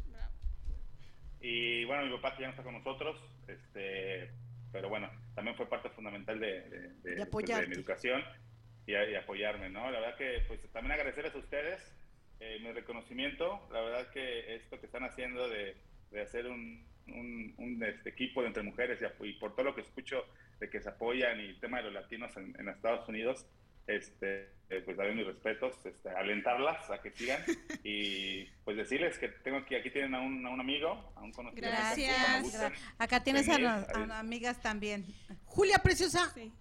Y 1.40 1.84
bueno, 1.86 2.04
mi 2.04 2.12
papá 2.16 2.36
que 2.36 2.42
ya 2.42 2.48
no 2.48 2.50
está 2.52 2.62
con 2.62 2.74
nosotros, 2.74 3.16
este, 3.48 4.30
pero 4.72 4.88
bueno, 4.88 5.10
también 5.34 5.56
fue 5.56 5.68
parte 5.68 5.88
fundamental 5.90 6.38
de, 6.38 6.60
de, 6.68 6.80
de- 7.02 7.14
De 7.16 7.26
pues, 7.26 7.46
mi 7.48 7.74
educación 7.74 8.22
y 8.86 8.94
apoyarme, 9.14 9.70
¿no? 9.70 9.90
La 9.90 10.00
verdad 10.00 10.16
que 10.18 10.42
pues 10.48 10.60
también 10.72 10.92
agradecerles 10.92 11.34
a 11.34 11.38
ustedes 11.38 11.80
eh, 12.40 12.58
mi 12.60 12.72
reconocimiento, 12.72 13.68
la 13.72 13.80
verdad 13.80 14.10
que 14.10 14.54
esto 14.56 14.80
que 14.80 14.86
están 14.86 15.04
haciendo 15.04 15.48
de, 15.48 15.76
de 16.10 16.20
hacer 16.22 16.46
un, 16.46 16.84
un, 17.08 17.54
un, 17.58 17.82
este, 17.84 18.10
equipo 18.10 18.40
de 18.42 18.48
entre 18.48 18.62
mujeres 18.62 18.98
y, 19.00 19.26
y 19.26 19.32
por 19.34 19.54
todo 19.54 19.66
lo 19.66 19.74
que 19.74 19.82
escucho 19.82 20.24
de 20.58 20.68
que 20.70 20.80
se 20.80 20.88
apoyan 20.88 21.40
y 21.40 21.44
el 21.46 21.60
tema 21.60 21.78
de 21.78 21.84
los 21.84 21.92
latinos 21.94 22.36
en, 22.36 22.54
en 22.58 22.68
Estados 22.68 23.08
Unidos, 23.08 23.46
este, 23.86 24.50
pues 24.84 24.96
daré 24.96 25.14
mis 25.14 25.26
respetos, 25.26 25.74
este, 25.84 26.10
alentarlas 26.10 26.88
a 26.90 27.00
que 27.02 27.10
sigan 27.10 27.42
y 27.84 28.44
pues 28.64 28.76
decirles 28.76 29.18
que 29.18 29.28
tengo 29.28 29.58
aquí, 29.58 29.74
aquí 29.74 29.90
tienen 29.90 30.14
a 30.14 30.20
un, 30.20 30.46
a 30.46 30.50
un 30.50 30.60
amigo, 30.60 31.12
a 31.16 31.20
un 31.22 31.32
conocido. 31.32 31.68
Gracias. 31.68 32.72
Acá 32.98 33.22
tienes 33.24 33.48
a, 33.48 33.52
venir, 33.52 33.66
nos- 33.68 33.88
a 33.88 33.92
adiós. 33.92 34.10
amigas 34.12 34.60
también. 34.62 35.06
Julia 35.44 35.78
Preciosa, 35.78 36.30
Sí. 36.34 36.52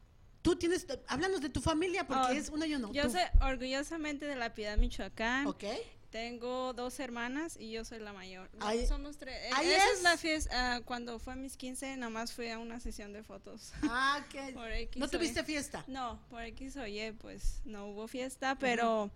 Tú 0.49 0.55
tienes, 0.57 0.87
háblanos 1.07 1.41
de 1.41 1.49
tu 1.49 1.61
familia, 1.61 2.05
porque 2.07 2.23
Oh, 2.23 2.29
es 2.31 2.49
uno 2.49 2.65
y 2.65 2.75
uno. 2.75 2.91
Yo 2.93 3.03
tú. 3.03 3.11
soy 3.11 3.21
orgullosamente 3.41 4.25
de 4.25 4.35
la 4.35 4.53
Piedad, 4.53 4.77
Michoacán. 4.77 5.47
Ok. 5.47 5.63
Tengo 6.09 6.73
dos 6.73 6.99
hermanas 6.99 7.55
y 7.59 7.69
yo 7.69 7.85
soy 7.85 7.99
la 7.99 8.13
mayor. 8.13 8.49
Ahí- 8.61 8.87
somos 8.87 9.17
tres. 9.17 9.37
Ahí 9.53 9.67
Esa 9.67 9.85
es. 9.91 9.97
es 9.97 10.01
la 10.03 10.17
fiesta. 10.17 10.75
ah, 10.77 10.81
cuando 10.83 11.19
fue 11.19 11.33
a 11.33 11.35
mis 11.35 11.55
15, 11.55 11.97
nomás 11.97 12.33
fui 12.33 12.49
a 12.49 12.57
una 12.57 12.79
sesión 12.79 13.13
de 13.13 13.21
fotos. 13.21 13.73
Ah, 13.83 14.25
X 14.33 14.95
¿No 14.97 15.07
tuviste 15.07 15.43
fiesta? 15.43 15.83
No, 15.87 16.19
por 16.31 16.41
X 16.41 16.77
o 16.77 16.87
Y, 16.87 17.11
pues 17.11 17.61
no 17.65 17.87
hubo 17.89 18.07
fiesta, 18.07 18.57
pero 18.57 19.11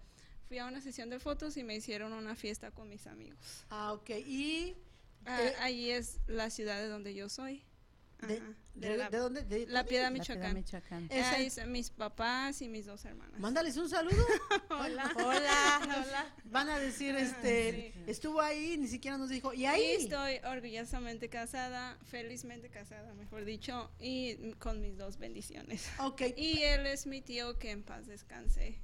fui 0.47 0.59
a 0.59 0.67
una 0.67 0.81
sesión 0.81 1.09
de 1.09 1.19
fotos 1.19 1.57
y 1.57 1.63
me 1.63 1.75
hicieron 1.75 2.13
una 2.13 2.36
fiesta 2.36 2.69
con 2.69 2.88
mis 2.89 3.07
amigos. 3.07 3.39
Ah, 3.71 3.93
ok. 3.93 4.09
Y 4.27 4.75
Ah, 5.25 5.41
Eh, 5.41 5.55
allí 5.61 5.89
es 5.89 6.19
la 6.27 6.49
ciudad 6.49 6.77
de 6.79 6.89
donde 6.89 7.13
yo 7.15 7.29
soy. 7.29 7.63
De, 8.28 8.41
de- 8.76 8.97
la, 8.97 9.09
de 9.09 9.17
dónde? 9.17 9.43
De- 9.43 9.67
La 9.67 9.86
Piedad, 9.86 10.11
Michoacán. 10.11 10.53
Michoacán. 10.55 11.07
Esa 11.09 11.39
es- 11.39 11.65
mis 11.67 11.89
papás 11.91 12.61
y 12.61 12.69
mis 12.69 12.86
dos 12.86 13.05
hermanas. 13.05 13.39
Mándales 13.39 13.78
un 13.78 13.89
saludo. 13.89 14.26
Hola. 14.69 15.11
Hola. 15.15 15.82
Hola. 16.05 16.36
Van 16.45 16.69
a 16.69 16.80
decir, 16.80 17.15
este, 17.15 17.93
Sí. 17.95 18.03
estuvo 18.07 18.41
ahí, 18.41 18.78
ni 18.78 18.88
siquiera 18.88 19.17
nos 19.17 19.30
dijo. 19.30 19.53
Y 19.53 19.61
Y 19.61 19.65
ahí. 19.65 19.91
estoy 19.99 20.39
orgullosamente 20.45 21.30
casada, 21.30 21.97
felizmente 22.05 22.69
casada, 22.69 23.13
mejor 23.13 23.45
dicho, 23.45 23.91
y 23.99 24.53
con 24.53 24.82
mis 24.82 24.97
dos 24.97 25.17
bendiciones. 25.17 25.88
Ok. 25.99 26.21
Y 26.36 26.63
él 26.63 26.86
es 26.88 27.05
mi 27.05 27.21
tío, 27.21 27.57
que 27.59 27.71
en 27.71 27.84
paz 27.84 28.07
descanse. 28.07 28.80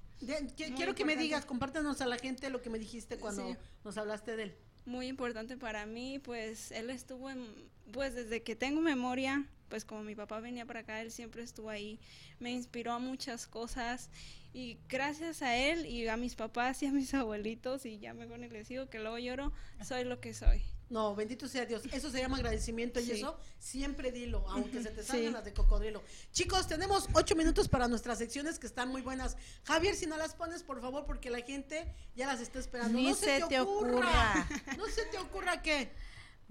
Quiero 0.76 0.96
que 0.96 1.06
me 1.06 1.16
digas, 1.16 1.46
compártanos 1.46 2.02
a 2.02 2.06
la 2.06 2.18
gente 2.18 2.50
lo 2.50 2.62
que 2.62 2.70
me 2.70 2.78
dijiste 2.78 3.18
cuando 3.18 3.48
Sí. 3.54 3.58
nos 3.86 3.98
hablaste 3.98 4.36
de 4.36 4.44
él. 4.44 4.56
Muy 4.90 5.06
importante 5.06 5.56
para 5.56 5.86
mí, 5.86 6.18
pues 6.18 6.72
él 6.72 6.90
estuvo 6.90 7.30
en, 7.30 7.46
pues 7.94 8.16
desde 8.16 8.42
que 8.42 8.56
tengo 8.56 8.82
memoria, 8.82 9.46
pues 9.70 9.86
como 9.86 10.02
mi 10.02 10.16
papá 10.16 10.40
venía 10.40 10.66
para 10.66 10.80
acá, 10.80 11.00
él 11.00 11.12
siempre 11.12 11.44
estuvo 11.44 11.70
ahí, 11.70 12.00
me 12.40 12.50
inspiró 12.50 12.94
a 12.94 12.98
muchas 12.98 13.46
cosas 13.46 14.10
y 14.52 14.80
gracias 14.90 15.44
a 15.44 15.56
él 15.56 15.86
y 15.86 16.08
a 16.08 16.18
mis 16.18 16.34
papás 16.34 16.82
y 16.82 16.88
a 16.88 16.92
mis 16.92 17.14
abuelitos, 17.14 17.86
y 17.86 18.00
ya 18.00 18.16
mejor 18.16 18.40
ni 18.40 18.50
les 18.50 18.68
digo 18.68 18.90
que 18.90 18.98
luego 18.98 19.20
lloro, 19.20 19.54
soy 19.84 20.06
lo 20.06 20.20
que 20.20 20.34
soy. 20.34 20.64
No, 20.90 21.16
bendito 21.16 21.48
sea 21.48 21.66
Dios. 21.66 21.84
Eso 21.92 22.10
se 22.10 22.20
llama 22.20 22.38
agradecimiento 22.38 23.00
y 23.00 23.06
Sí. 23.06 23.12
eso 23.12 23.38
siempre 23.60 24.12
dilo, 24.12 24.44
aunque 24.50 24.82
se 24.82 24.90
te 24.90 25.04
Sí. 25.04 25.08
salgan 25.10 25.34
las 25.34 25.46
de 25.46 25.54
cocodrilo. 25.54 26.02
Chicos, 26.32 26.68
tenemos 26.68 27.08
ocho 27.14 27.36
minutos 27.36 27.68
para 27.68 27.88
nuestras 27.88 28.18
secciones 28.18 28.58
que 28.58 28.66
están 28.68 28.90
muy 28.90 29.02
buenas. 29.02 29.38
Javier, 29.66 29.96
si 29.96 30.08
no 30.08 30.18
las 30.18 30.34
pones, 30.34 30.64
por 30.64 30.82
favor, 30.82 31.06
porque 31.06 31.30
la 31.30 31.42
gente 31.42 31.94
ya 32.16 32.26
las 32.28 32.40
está 32.42 32.58
esperando. 32.60 32.98
Ni 32.98 33.10
no 33.10 33.16
se 33.16 33.42
te 33.48 33.60
ocurra. 33.60 34.48
No 34.78 34.88
se 34.88 35.06
te 35.06 35.18
ocurra 35.20 35.62
que. 35.62 35.92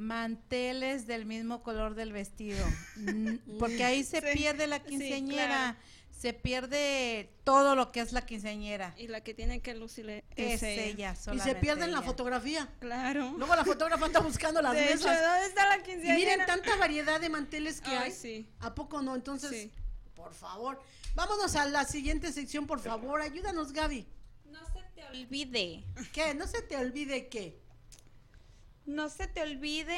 Manteles 0.00 1.08
del 1.08 1.26
mismo 1.26 1.64
color 1.64 1.96
del 1.96 2.12
vestido. 2.12 2.64
Porque 3.58 3.82
ahí 3.84 4.04
se 4.04 4.20
Sí, 4.20 4.26
pierde 4.38 4.68
la 4.68 4.76
sí, 4.78 4.84
quinceañera. 4.90 5.46
claro. 5.46 5.78
Se 6.18 6.32
pierde 6.32 7.30
todo 7.44 7.76
lo 7.76 7.92
que 7.92 8.00
es 8.00 8.10
la 8.12 8.26
quinceañera. 8.26 8.92
Y 8.98 9.06
la 9.06 9.22
que 9.22 9.34
tiene 9.34 9.60
que 9.62 9.72
lucir 9.76 10.10
es, 10.10 10.24
Es 10.34 10.62
ella. 10.64 10.82
ella, 10.84 11.12
Y 11.12 11.16
se 11.16 11.22
solamente 11.22 11.54
pierden 11.60 11.92
la 11.92 11.98
ella. 11.98 12.06
fotografía. 12.06 12.68
Claro. 12.80 13.34
Luego 13.38 13.54
la 13.54 13.64
fotógrafa 13.64 14.06
anda 14.06 14.18
buscando 14.18 14.60
las 14.60 14.72
de 14.74 14.84
hecho, 14.94 15.06
mesas. 15.08 15.22
¿dónde 15.22 15.46
está 15.46 15.68
la 15.68 15.76
Y 15.78 15.82
quinceañera? 15.84 16.16
miren 16.32 16.46
tanta 16.46 16.74
variedad 16.74 17.20
de 17.20 17.28
manteles 17.28 17.80
que 17.80 17.90
Ay, 17.90 17.98
hay. 18.06 18.10
sí. 18.12 18.48
¿A 18.58 18.74
poco 18.74 19.00
no? 19.00 19.14
Entonces, 19.14 19.50
Sí. 19.50 19.72
por 20.16 20.34
favor. 20.34 20.82
Vámonos 21.14 21.54
a 21.54 21.66
la 21.66 21.84
siguiente 21.84 22.32
sección, 22.32 22.66
por 22.66 22.80
favor. 22.80 23.20
Ayúdanos, 23.22 23.72
Gaby. 23.72 24.04
No 24.46 24.58
se 24.66 24.82
te 24.96 25.04
olvide. 25.06 25.84
¿Qué? 26.12 26.34
No 26.34 26.48
se 26.48 26.62
te 26.62 26.76
olvide 26.78 27.28
que. 27.28 27.60
No 28.86 29.08
se 29.08 29.28
te 29.28 29.42
olvide 29.42 29.96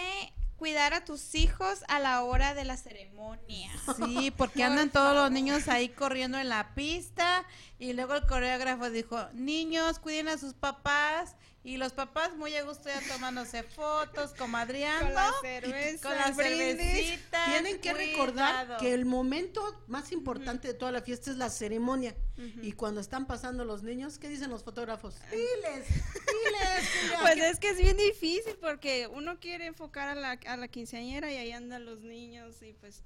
cuidar 0.61 0.93
a 0.93 1.07
tus 1.07 1.35
hijos 1.35 1.85
a 1.89 1.99
la 2.01 2.23
hora 2.23 2.53
de 2.53 2.65
la 2.67 2.77
ceremonia. 2.77 3.71
Sí, 3.97 4.31
porque 4.37 4.63
andan 4.63 4.91
todos 4.91 5.15
los 5.15 5.31
niños 5.31 5.69
ahí 5.69 5.89
corriendo 5.89 6.39
en 6.39 6.51
la 6.51 6.75
pista 6.75 7.47
y 7.79 7.95
luego 7.95 8.15
el 8.15 8.27
coreógrafo 8.27 8.91
dijo, 8.91 9.27
niños, 9.33 9.99
cuiden 9.99 10.29
a 10.29 10.37
sus 10.37 10.53
papás 10.53 11.35
y 11.63 11.77
los 11.77 11.93
papás 11.93 12.35
muy 12.37 12.55
a 12.57 12.65
gusto 12.65 12.89
ya 12.89 13.01
tomándose 13.07 13.63
fotos, 13.63 14.33
comadreando, 14.33 15.07
Con 15.07 15.15
la 15.15 15.33
cerveza, 15.43 16.09
con 16.09 16.17
la 16.17 16.35
cervecita. 16.35 17.45
Tienen 17.47 17.81
que 17.81 17.93
recordar 17.93 18.79
que 18.79 18.95
el 18.95 19.05
momento 19.05 19.85
más 19.87 20.11
importante 20.11 20.69
de 20.69 20.75
toda 20.75 20.91
la 20.91 21.03
fiesta 21.03 21.31
es 21.31 21.37
la 21.37 21.51
ceremonia. 21.51 22.17
Y 22.63 22.73
cuando 22.73 23.03
están 23.03 23.27
pasando 23.27 23.67
los 23.67 23.83
niños, 23.83 24.19
¿qué 24.19 24.29
dicen 24.29 24.49
los 24.49 24.65
fotógrafos? 24.65 25.17
Diles, 25.31 25.87
diles, 25.87 27.21
Pues 27.21 27.37
es 27.37 27.59
que 27.59 27.71
es 27.71 27.77
bien 27.77 27.99
difícil 27.99 28.57
porque 28.59 29.07
uno 29.07 29.39
quiere 29.39 29.67
enfocar 29.67 30.09
a 30.09 30.15
la, 30.15 30.39
a 30.47 30.57
la 30.57 30.69
quinceañera 30.69 31.31
y 31.31 31.37
ahí 31.37 31.53
andan 31.53 31.85
los 31.85 32.01
niños 32.01 32.63
y 32.63 32.73
pues, 32.73 33.03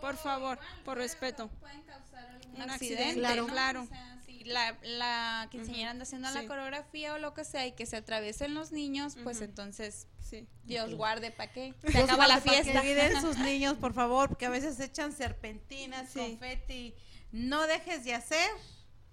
por 0.00 0.16
favor, 0.16 0.58
por 0.84 0.96
respeto. 0.98 1.48
Pueden 1.60 1.82
causar 1.82 2.26
algún 2.26 2.54
Un 2.62 2.70
accidente. 2.70 3.02
accidente, 3.02 3.20
Claro. 3.20 3.46
claro. 3.46 3.82
O 3.82 3.86
sea, 3.86 4.18
si 4.26 4.44
la, 4.44 4.76
la 4.82 5.48
quinceañera 5.50 5.90
anda 5.90 6.02
haciendo 6.04 6.30
la 6.30 6.40
Sí. 6.42 6.46
coreografía 6.46 7.14
o 7.14 7.18
lo 7.18 7.34
que 7.34 7.44
sea 7.44 7.66
y 7.66 7.72
que 7.72 7.86
se 7.86 7.96
atraviesen 7.96 8.54
los 8.54 8.72
niños, 8.72 9.16
pues 9.22 9.36
Ujú. 9.38 9.44
entonces 9.46 10.06
Sí. 10.20 10.46
Dios 10.64 10.94
guarde 10.94 11.30
para 11.30 11.52
qué. 11.52 11.74
Se 11.82 11.90
Dios 11.92 12.04
acaba 12.04 12.26
la 12.28 12.40
fiesta. 12.40 12.80
Cuiden 12.80 13.12
sus 13.22 13.38
niños, 13.38 13.76
por 13.78 13.94
favor, 13.94 14.28
porque 14.28 14.46
a 14.46 14.50
veces 14.50 14.78
echan 14.80 15.12
serpentinas, 15.12 16.10
Sí. 16.10 16.18
confeti. 16.18 16.94
No 17.32 17.66
dejes 17.66 18.04
de 18.04 18.14
hacer 18.14 18.50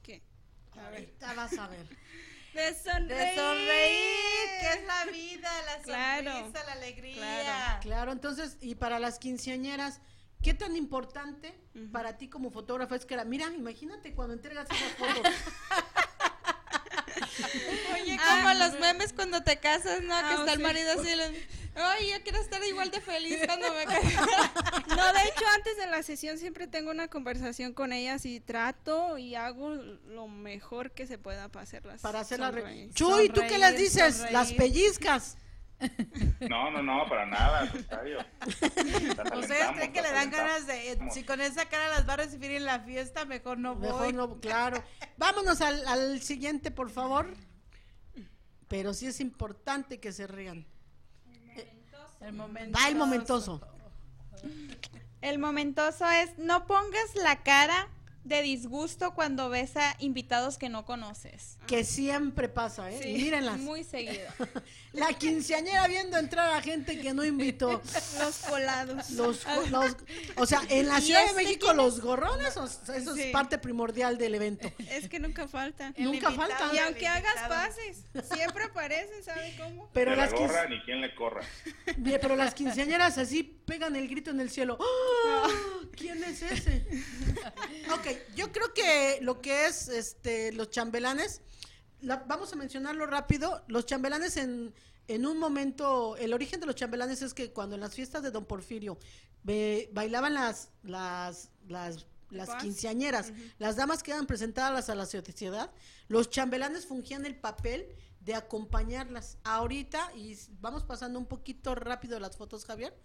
¿Qué? 0.04 0.22
Ahorita 0.78 1.34
vas 1.34 1.58
a 1.58 1.68
ver. 1.68 1.88
De 2.54 2.74
sonreír. 2.74 3.08
De 3.08 3.36
sonreír, 3.36 4.50
que 4.62 4.74
es 4.74 4.86
la 4.88 5.06
vida, 5.12 5.52
la 5.66 5.82
Claro, 5.84 6.32
sonrisa, 6.40 6.64
la 6.66 6.72
alegría. 6.74 7.16
claro. 7.16 7.80
Claro, 7.82 8.12
entonces, 8.14 8.58
y 8.62 8.76
para 8.76 9.00
las 9.00 9.20
quinceañeras, 9.20 10.00
¿qué 10.46 10.54
tan 10.54 10.76
importante 10.76 11.54
para 11.92 12.18
ti 12.18 12.30
como 12.30 12.52
fotógrafa 12.52 12.96
es 12.96 13.06
que 13.06 13.16
la, 13.18 13.26
mira, 13.26 13.48
imagínate 13.54 14.14
cuando 14.14 14.34
entregas 14.36 14.68
esas 14.70 14.92
fotos. 14.94 15.32
Oye, 17.94 18.18
Ah, 18.20 18.42
como 18.44 18.54
los 18.66 18.80
memes 18.80 19.14
cuando 19.14 19.44
te 19.44 19.58
casas, 19.58 20.02
¿no? 20.02 20.08
que 20.10 20.14
Ah, 20.14 20.36
está 20.40 20.54
el 20.54 20.60
marido 20.60 20.92
así, 20.92 21.10
ay, 21.76 22.12
yo 22.12 22.24
quiero 22.24 22.40
estar 22.40 22.64
igual 22.64 22.92
de 22.92 23.02
feliz 23.02 23.40
cuando 23.46 23.74
me 23.74 23.86
case. 23.86 24.16
No, 24.96 25.14
de 25.14 25.24
hecho, 25.24 25.46
antes 25.56 25.78
de 25.78 25.88
la 25.88 26.04
sesión 26.04 26.38
siempre 26.38 26.68
tengo 26.68 26.92
una 26.92 27.08
conversación 27.08 27.74
con 27.74 27.94
ellas 27.94 28.26
y 28.26 28.40
trato 28.40 29.18
y 29.18 29.36
hago 29.36 29.72
lo 29.76 30.28
mejor 30.28 30.92
que 30.92 31.08
se 31.08 31.18
pueda 31.18 31.50
para 31.50 31.64
hacerlas. 31.64 32.02
para 32.02 32.20
hacerla 32.22 32.52
re- 32.52 32.62
sonreír. 32.62 32.94
Chuy, 32.94 33.30
¿tú 33.30 33.42
qué 33.48 33.58
les 33.58 33.78
dices? 33.78 34.16
sonreír. 34.16 34.34
Las 34.34 34.54
pellizcas. 34.54 35.38
No, 36.50 36.72
no, 36.72 36.82
no, 36.82 37.06
para 37.10 37.26
nada, 37.26 37.60
al 37.60 37.72
contrario. 37.72 38.20
¿Ustedes 38.46 39.68
creen 39.76 39.94
que 39.94 40.02
le 40.02 40.12
dan 40.12 40.32
ganas 40.32 40.68
de, 40.68 40.92
eh, 40.92 41.00
si 41.12 41.24
con 41.24 41.42
esa 41.42 41.66
cara 41.68 41.90
las 41.90 42.08
va 42.08 42.14
a 42.14 42.18
recibir 42.18 42.52
en 42.52 42.66
la 42.66 42.80
fiesta, 42.80 43.26
mejor 43.26 43.58
no 43.58 43.76
voy? 43.76 43.88
Mejor 43.88 44.14
no, 44.14 44.40
claro. 44.40 44.84
Vámonos 45.18 45.62
al, 45.62 45.86
al 45.88 46.22
siguiente, 46.22 46.72
por 46.72 46.90
favor. 46.90 47.34
Pero 48.68 48.94
sí 48.94 49.08
es 49.08 49.20
importante 49.20 50.00
que 50.00 50.12
se 50.12 50.28
rían. 50.28 50.66
El 52.22 52.34
momento. 52.34 52.80
Va 52.80 52.88
el 52.88 52.96
momentoso. 52.96 53.62
El 55.22 55.40
momentoso 55.40 56.10
es 56.10 56.38
no 56.38 56.66
pongas 56.66 57.16
la 57.16 57.44
cara 57.44 57.88
de 58.26 58.42
disgusto 58.42 59.14
cuando 59.14 59.50
ves 59.50 59.78
a 59.78 59.96
invitados 60.00 60.58
que 60.58 60.68
no 60.68 60.84
conoces. 60.84 61.58
Que 61.68 61.84
siempre 61.84 62.50
pasa, 62.50 62.92
¿eh? 62.92 63.12
Y 63.12 63.22
mírenlas. 63.22 63.60
Muy 63.60 63.84
seguido. 63.84 64.28
La 64.94 65.14
quinceañera 65.14 65.88
viendo 65.88 66.18
entrar 66.18 66.50
a 66.52 66.62
gente 66.62 67.00
que 67.00 67.14
no 67.14 67.24
invitó. 67.24 67.82
Los 68.20 68.38
colados. 68.50 69.12
Los, 69.12 69.46
los- 69.70 69.96
o 70.38 70.46
sea, 70.46 70.62
en 70.70 70.88
la 70.88 71.00
¿Y 71.00 71.04
Ciudad 71.04 71.20
de 71.22 71.26
este 71.28 71.44
México 71.44 71.68
quién 71.68 71.78
los 71.78 72.00
gorrones, 72.02 72.56
o 72.58 72.66
sea, 72.68 72.96
eso 72.96 73.14
es 73.16 73.28
parte 73.32 73.58
primordial 73.58 74.18
del 74.18 74.36
evento. 74.36 74.72
Es 74.90 75.08
que 75.10 75.20
nunca 75.20 75.48
faltan. 75.48 75.94
El 75.98 76.06
Nunca 76.06 76.30
invitado, 76.32 76.36
faltan. 76.36 76.76
Y 76.76 76.80
aunque 76.80 77.08
hagas 77.08 77.36
pases, 77.48 77.98
siempre 78.34 78.64
aparecen, 78.64 79.24
¿sabe 79.24 79.56
cómo? 79.60 79.90
Pero 79.94 80.12
la 80.16 80.24
las, 80.24 80.34
quince- 80.34 80.48
gorra 80.48 80.68
ni 80.70 80.80
quien 80.82 81.02
le 81.02 81.14
corra. 81.14 81.42
Bien, 81.98 82.18
pero 82.22 82.36
las 82.36 82.54
quinceañeras 82.56 83.18
así 83.18 83.44
pegan 83.44 83.96
el 83.96 84.08
grito 84.08 84.32
en 84.32 84.40
el 84.40 84.50
cielo. 84.50 84.78
¡Ah! 84.82 85.48
¿Quién 85.96 86.24
es 86.24 86.42
ese? 86.42 86.86
ok, 87.94 88.08
yo 88.36 88.52
creo 88.52 88.74
que 88.74 89.20
lo 89.22 89.42
que 89.42 89.66
es 89.68 89.88
este 89.88 90.52
los 90.54 90.70
chambelanes, 90.70 91.42
la- 92.02 92.18
vamos 92.28 92.52
a 92.54 92.56
mencionarlo 92.56 93.06
rápido. 93.06 93.64
Los 93.68 93.86
chambelanes 93.86 94.38
en, 94.38 94.74
en 95.08 95.26
un 95.26 95.38
momento, 95.38 96.18
el 96.18 96.34
origen 96.34 96.60
de 96.60 96.66
los 96.66 96.76
chambelanes 96.76 97.22
es 97.22 97.34
que 97.34 97.52
cuando 97.52 97.76
en 97.76 97.82
las 97.82 97.94
fiestas 97.94 98.24
de 98.24 98.32
Don 98.32 98.46
Porfirio 98.46 98.98
be- 99.44 99.90
bailaban 99.94 100.34
las, 100.34 100.70
las, 100.84 101.50
las, 101.68 102.06
las 102.30 102.50
quinceañeras, 102.62 103.32
las 103.60 103.76
damas 103.76 104.04
que 104.04 104.12
eran 104.12 104.26
presentadas 104.28 104.90
a 104.90 104.96
la 104.96 105.06
sociedad, 105.06 105.72
los 106.08 106.30
chambelanes 106.30 106.86
fungían 106.86 107.26
el 107.26 107.36
papel 107.36 107.88
de 108.20 108.34
acompañarlas. 108.34 109.38
Ahorita, 109.44 110.12
y 110.16 110.36
vamos 110.60 110.84
pasando 110.84 111.20
un 111.20 111.28
poquito 111.28 111.76
rápido 111.76 112.20
las 112.20 112.36
fotos, 112.36 112.66
Javier, 112.66 112.98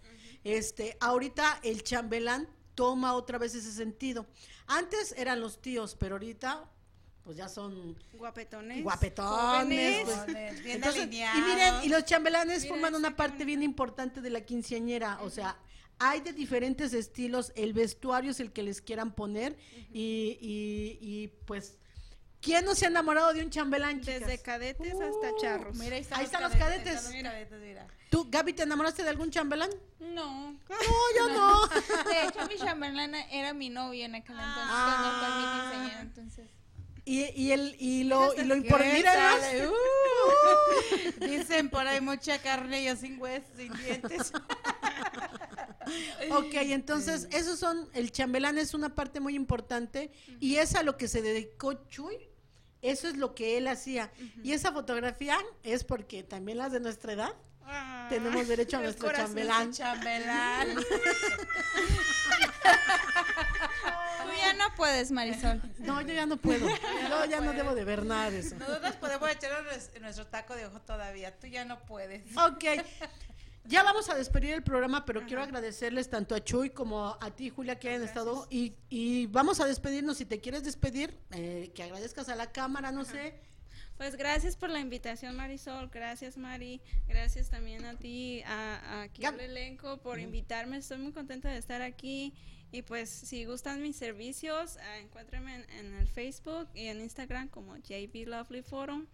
este, 0.43 0.97
ahorita 0.99 1.59
el 1.63 1.83
chambelán 1.83 2.47
toma 2.75 3.13
otra 3.13 3.37
vez 3.37 3.55
ese 3.55 3.71
sentido. 3.71 4.25
Antes 4.67 5.13
eran 5.17 5.39
los 5.39 5.61
tíos, 5.61 5.95
pero 5.99 6.15
ahorita 6.15 6.69
pues 7.23 7.37
ya 7.37 7.47
son 7.47 7.95
Guapetones. 8.13 8.83
guapetones. 8.83 10.03
pues. 10.05 10.17
Jóvenes, 10.17 10.63
bien 10.63 10.77
Entonces, 10.77 11.05
y 11.05 11.41
miren, 11.41 11.75
y 11.83 11.89
los 11.89 12.03
chambelanes 12.05 12.67
forman 12.67 12.95
una 12.95 13.15
parte 13.15 13.45
bien 13.45 13.61
importante 13.61 14.21
de 14.21 14.29
la 14.31 14.41
quinceañera, 14.41 15.19
o 15.21 15.29
sea, 15.29 15.57
hay 15.99 16.21
de 16.21 16.33
diferentes 16.33 16.93
estilos, 16.93 17.51
el 17.55 17.73
vestuario 17.73 18.31
es 18.31 18.39
el 18.39 18.51
que 18.51 18.63
les 18.63 18.81
quieran 18.81 19.13
poner 19.13 19.55
y, 19.93 20.37
y, 20.41 20.97
y, 20.99 21.27
pues, 21.45 21.77
¿quién 22.41 22.65
no 22.65 22.75
se 22.75 22.85
ha 22.85 22.89
enamorado 22.89 23.33
de 23.33 23.43
un 23.43 23.49
chambelán? 23.49 23.99
chicas? 24.01 24.19
Desde 24.21 24.37
cadetes 24.41 24.93
hasta 24.93 25.35
charros. 25.39 25.75
Mira, 25.77 25.95
ahí 25.95 26.01
están, 26.01 26.19
Ahí 26.19 26.25
los, 26.25 26.33
están 26.33 26.51
cadetes. 26.59 26.93
los 27.03 27.03
cadetes, 27.23 27.59
mira. 27.61 27.87
¿Tú, 28.09 28.27
Gaby, 28.29 28.53
te 28.53 28.63
enamoraste 28.63 29.03
de 29.03 29.09
algún 29.09 29.31
chambelán? 29.31 29.69
No. 29.99 30.51
No, 30.51 30.57
yo 31.17 31.29
no. 31.29 31.67
De 32.09 32.27
hecho, 32.27 32.45
mi 32.49 32.57
chambelán 32.57 33.15
era 33.15 33.53
mi 33.53 33.69
novio 33.69 34.03
en 34.05 34.15
aquel 34.15 34.35
entonces, 34.35 34.63
Ah. 34.67 34.97
cuando 34.99 35.19
fue 35.19 35.29
mi 35.37 35.61
quinceañera, 35.61 36.01
entonces. 36.01 36.49
Y, 37.03 37.23
y, 37.41 37.51
el, 37.51 37.75
y 37.79 38.03
lo, 38.03 38.33
y 38.35 38.43
lo 38.43 38.55
¿Qué 38.55 38.59
importante. 38.61 39.69
Uh, 41.21 41.25
dicen 41.25 41.69
por 41.69 41.85
ahí 41.87 41.99
mucha 42.01 42.39
carne, 42.41 42.83
yo 42.83 42.95
sin 42.95 43.19
huesos, 43.19 43.49
sin 43.57 43.73
dientes. 43.73 44.31
Ok, 46.31 46.53
entonces, 46.53 47.27
esos 47.31 47.59
son, 47.59 47.89
el 47.93 48.11
chambelán 48.11 48.57
es 48.57 48.73
una 48.73 48.93
parte 48.95 49.19
muy 49.19 49.35
importante 49.35 50.11
y 50.39 50.57
es 50.57 50.75
a 50.75 50.83
lo 50.83 50.95
que 50.95 51.07
se 51.07 51.21
dedicó 51.21 51.73
Chuy. 51.89 52.29
Eso 52.81 53.07
es 53.07 53.15
lo 53.17 53.35
que 53.35 53.57
él 53.57 53.67
hacía. 53.67 54.11
Y 54.43 54.53
esa 54.53 54.71
fotografía 54.71 55.37
es 55.63 55.83
porque 55.83 56.23
también 56.23 56.57
las 56.57 56.71
de 56.71 56.79
nuestra 56.79 57.13
edad 57.13 57.33
Ah, 57.63 58.07
tenemos 58.09 58.47
derecho 58.47 58.77
a 58.77 58.81
nuestro 58.81 59.11
chambelán. 59.11 59.71
Chambelán. 59.71 60.75
Tú 64.23 64.29
ya 64.37 64.53
no 64.53 64.75
puedes, 64.75 65.11
Marisol. 65.11 65.61
No, 65.79 66.01
yo 66.01 66.13
ya 66.13 66.25
no 66.25 66.37
puedo. 66.37 66.67
Yo 67.09 67.25
ya 67.25 67.39
no 67.41 67.53
debo 67.53 67.75
de 67.75 67.83
ver 67.85 68.03
nada 68.05 68.29
de 68.31 68.39
eso. 68.39 68.55
Nosotros 68.55 68.95
podemos 68.95 69.29
echarnos 69.29 69.61
nues- 69.73 69.99
nuestro 70.01 70.27
taco 70.27 70.55
de 70.55 70.65
ojo 70.65 70.79
todavía. 70.81 71.37
Tú 71.39 71.47
ya 71.47 71.65
no 71.65 71.79
puedes. 71.85 72.23
Ok. 72.37 72.63
Ya 73.65 73.83
vamos 73.83 74.09
a 74.09 74.15
despedir 74.15 74.53
el 74.53 74.63
programa, 74.63 75.05
pero 75.05 75.25
quiero 75.25 75.43
agradecerles 75.43 76.09
tanto 76.09 76.33
a 76.33 76.43
Chuy 76.43 76.71
como 76.71 77.17
a 77.21 77.31
ti, 77.35 77.49
Julia, 77.49 77.77
que 77.79 77.89
hayan 77.89 78.03
estado. 78.03 78.47
Y, 78.49 78.73
y 78.89 79.27
vamos 79.27 79.59
a 79.59 79.65
despedirnos. 79.65 80.17
Si 80.17 80.25
te 80.25 80.39
quieres 80.39 80.63
despedir, 80.63 81.15
eh, 81.31 81.71
que 81.75 81.83
agradezcas 81.83 82.29
a 82.29 82.35
la 82.35 82.51
cámara, 82.51 82.91
no 82.91 83.05
sé. 83.05 83.35
Pues 83.97 84.15
gracias 84.15 84.55
por 84.55 84.71
la 84.71 84.79
invitación, 84.79 85.35
Marisol. 85.35 85.89
Gracias, 85.89 86.35
Mari. 86.35 86.81
Gracias 87.07 87.51
también 87.51 87.85
a 87.85 87.95
ti, 87.99 88.41
a, 88.47 89.03
aquí 89.03 89.23
al 89.25 89.39
elenco, 89.39 89.97
por 89.97 90.19
invitarme. 90.19 90.77
Estoy 90.77 90.97
muy 90.97 91.11
contenta 91.11 91.49
de 91.49 91.59
estar 91.59 91.83
aquí. 91.83 92.33
Y 92.71 92.81
pues, 92.81 93.09
si 93.09 93.45
gustan 93.45 93.81
mis 93.81 93.95
servicios, 93.95 94.77
ah, 94.77 94.97
encuéntrenme 94.97 95.53
en, 95.53 95.69
en 95.69 95.93
el 95.99 96.07
Facebook 96.07 96.67
y 96.73 96.87
en 96.87 96.99
Instagram 96.99 97.47
como 97.49 97.77
JB 97.77 98.27
Lovely 98.27 98.63
Forum. 98.63 99.05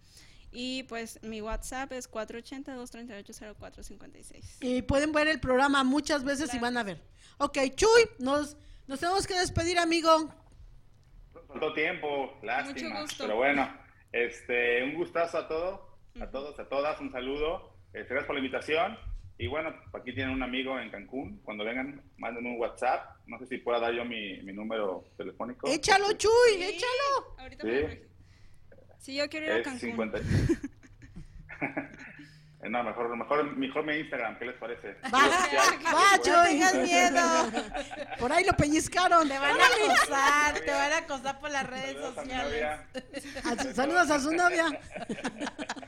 Y 0.50 0.84
pues, 0.84 1.22
mi 1.22 1.42
WhatsApp 1.42 1.92
es 1.92 2.10
480-238-0456. 2.10 4.58
Y 4.60 4.82
pueden 4.82 5.12
ver 5.12 5.28
el 5.28 5.40
programa 5.40 5.84
muchas 5.84 6.24
veces 6.24 6.52
y 6.54 6.58
van 6.58 6.76
a 6.76 6.82
ver. 6.82 7.00
Ok, 7.38 7.58
Chuy, 7.74 8.02
nos, 8.18 8.56
nos 8.86 9.00
tenemos 9.00 9.26
que 9.26 9.34
despedir, 9.38 9.78
amigo. 9.78 10.32
Faltó 11.46 11.72
tiempo, 11.74 12.38
lástima. 12.42 12.88
Mucho 12.90 13.02
gusto. 13.02 13.24
Pero 13.24 13.36
bueno, 13.36 13.70
este, 14.12 14.82
un 14.84 14.94
gustazo 14.94 15.38
a 15.38 15.48
todos, 15.48 15.80
a 16.20 16.30
todos, 16.30 16.58
a 16.58 16.68
todas, 16.68 17.00
un 17.00 17.10
saludo. 17.12 17.74
Este, 17.92 18.08
gracias 18.14 18.26
por 18.26 18.34
la 18.36 18.40
invitación. 18.40 18.98
Y 19.40 19.46
bueno, 19.46 19.72
aquí 19.94 20.12
tienen 20.14 20.34
un 20.34 20.42
amigo 20.42 20.78
en 20.80 20.90
Cancún. 20.90 21.40
Cuando 21.44 21.64
vengan, 21.64 22.02
manden 22.16 22.44
un 22.46 22.58
WhatsApp. 22.58 23.18
No 23.26 23.38
sé 23.38 23.46
si 23.46 23.58
pueda 23.58 23.78
dar 23.78 23.92
yo 23.94 24.04
mi, 24.04 24.42
mi 24.42 24.52
número 24.52 25.04
telefónico. 25.16 25.68
Échalo, 25.68 26.12
Chuy, 26.14 26.30
Sí, 26.56 26.62
échalo. 26.64 27.36
Ahorita 27.38 27.62
Sí. 27.62 27.68
me 27.68 28.08
Si 28.98 29.14
yo 29.14 29.28
quiero 29.28 29.46
ir 29.46 29.52
a 29.52 29.58
Es 29.58 29.64
Cancún. 29.64 29.80
50. 29.80 30.18
no, 32.68 32.82
mejor, 32.84 33.16
mejor, 33.16 33.56
mejor 33.56 33.84
mi 33.84 33.96
Instagram, 33.96 34.38
¿qué 34.38 34.44
les 34.46 34.56
parece? 34.56 34.96
Va, 35.12 35.26
Oficial. 35.26 35.78
va, 35.86 35.92
Bueno, 35.92 36.22
Chuy. 36.22 36.34
tengas 36.48 36.74
miedo. 36.74 37.50
Por 38.18 38.32
ahí 38.32 38.44
lo 38.44 38.52
peñiscaron. 38.54 39.28
Te 39.28 39.38
van 39.38 39.58
a 39.60 39.64
acosar, 39.64 40.60
te 40.60 40.70
van 40.70 40.92
a 40.92 40.98
acosar 40.98 41.38
por 41.40 41.50
las 41.50 41.66
redes 41.66 41.94
saludos 41.94 42.14
sociales. 42.16 42.52
novia. 42.52 42.86
A 43.44 43.62
su- 43.62 43.72
Saludos 43.74 44.10
a 44.10 44.20
su 44.20 44.32
novia. 44.32 44.66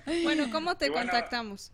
Bueno, 0.25 0.51
¿cómo 0.51 0.77
te 0.77 0.91
bueno, 0.91 1.11
contactamos? 1.13 1.73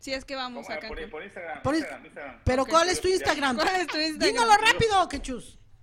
Si 0.00 0.12
es 0.12 0.22
que 0.24 0.34
vamos 0.36 0.68
a 0.68 0.74
Por, 0.74 0.80
Cancún. 0.80 1.10
por 1.10 1.22
Instagram, 1.22 1.62
Por 1.62 1.74
Instagram, 1.74 2.04
Instagram. 2.04 2.40
Pero. 2.44 2.66
¿cuál 2.66 2.88
es 2.90 3.00
tu 3.00 3.08
Instagram? 3.08 3.56
¿Cuál 3.56 3.76
es 3.76 3.86
tu 3.86 3.98
Instagram? 3.98 4.32
Dígalo 4.32 4.52
rápido, 4.56 5.08
que 5.08 5.20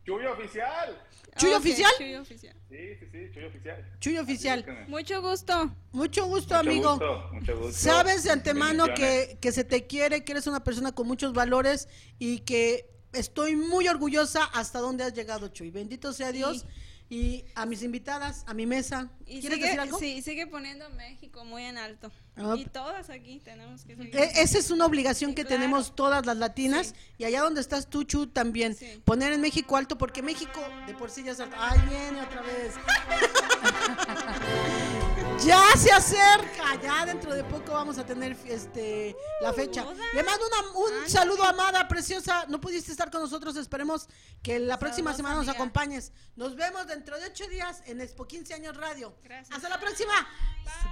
Chuy 0.09 0.25
Oficial. 0.25 0.97
¿Chuy 1.37 1.51
Ok, 1.51 1.57
oficial? 1.59 1.91
Chuy 1.97 2.15
oficial. 2.15 2.55
Sí, 2.67 2.77
sí, 2.99 3.05
sí, 3.11 3.31
Chuy 3.31 3.43
Oficial. 3.45 3.85
Chuy 3.99 4.17
oficial. 4.17 4.85
Mucho 4.87 5.21
gusto. 5.21 5.75
Mucho 5.91 6.25
gusto, 6.25 6.55
Mucho 6.55 6.69
amigo. 6.69 6.89
gusto, 6.91 7.29
mucho 7.33 7.57
gusto. 7.59 7.73
Sabes 7.73 8.23
de 8.23 8.31
antemano 8.31 8.87
que, 8.95 9.37
que 9.39 9.51
se 9.51 9.63
te 9.63 9.85
quiere, 9.85 10.23
que 10.23 10.31
eres 10.31 10.47
una 10.47 10.63
persona 10.63 10.91
con 10.93 11.05
muchos 11.07 11.33
valores 11.33 11.87
y 12.17 12.39
que 12.39 12.89
estoy 13.13 13.55
muy 13.55 13.87
orgullosa 13.87 14.43
hasta 14.45 14.79
dónde 14.79 15.03
has 15.03 15.13
llegado, 15.13 15.49
Chuy. 15.49 15.69
Bendito 15.69 16.11
sea 16.11 16.31
Dios. 16.31 16.65
Y 17.11 17.43
a 17.55 17.65
mis 17.65 17.81
invitadas, 17.81 18.43
a 18.45 18.53
mi 18.53 18.67
mesa. 18.67 19.09
Y 19.25 19.39
¿Quieres 19.39 19.57
sigue, 19.57 19.65
decir 19.65 19.79
algo? 19.79 19.97
Sí, 19.97 20.21
sigue 20.21 20.45
poniendo 20.45 20.87
México 20.91 21.43
muy 21.43 21.63
en 21.63 21.79
alto. 21.79 22.11
Ah. 22.35 22.53
Y 22.55 22.65
todas 22.65 23.09
aquí 23.09 23.39
tenemos 23.39 23.83
que 23.83 23.95
seguir. 23.95 24.15
E- 24.15 24.31
esa 24.41 24.59
es 24.59 24.69
una 24.69 24.85
obligación 24.85 25.33
que 25.33 25.41
Claro. 25.43 25.55
tenemos 25.55 25.95
todas 25.95 26.23
las 26.27 26.37
latinas 26.37 26.93
y 27.17 27.23
allá 27.23 27.41
donde 27.41 27.61
estás 27.61 27.89
tú, 27.89 28.03
Chu, 28.03 28.27
también. 28.27 28.75
Sí. 28.75 29.01
Poner 29.05 29.33
en 29.33 29.41
México 29.41 29.75
alto 29.75 29.97
porque 29.97 30.21
México 30.21 30.61
de 30.85 30.93
por 30.93 31.09
sí 31.09 31.23
ya 31.23 31.31
es 31.31 31.39
alto. 31.39 31.55
¡Ay, 31.59 31.79
viene 31.89 32.21
otra 32.21 32.43
vez! 32.43 32.75
ya 35.45 35.61
se 35.77 35.91
acerca, 35.91 36.79
ya 36.81 37.05
dentro 37.05 37.33
de 37.33 37.43
poco 37.43 37.71
vamos 37.73 37.97
a 37.97 38.05
tener 38.05 38.37
este 38.45 39.15
la 39.41 39.53
fecha. 39.53 39.85
Le 40.13 40.23
mando 40.23 40.45
una- 40.47 40.71
un 41.01 41.09
saludo, 41.09 41.43
amada, 41.43 41.87
preciosa. 41.87 42.45
No 42.47 42.59
pudiste 42.59 42.91
estar 42.91 43.09
con 43.09 43.21
nosotros, 43.21 43.55
esperemos 43.55 44.07
que 44.43 44.59
la 44.59 44.77
próxima 44.77 45.11
Saludos, 45.11 45.17
semana 45.17 45.35
nos 45.35 45.47
amiga. 45.47 45.53
acompañes. 45.63 46.11
Nos 46.35 46.55
vemos 46.55 46.87
dentro 46.87 47.17
de 47.19 47.27
ocho 47.27 47.47
días 47.47 47.81
en 47.85 48.01
Expo 48.01 48.27
15 48.27 48.53
años 48.53 48.75
Radio. 48.77 49.15
Gracias. 49.23 49.55
Hasta 49.55 49.69
la 49.69 49.79
próxima. 49.79 50.13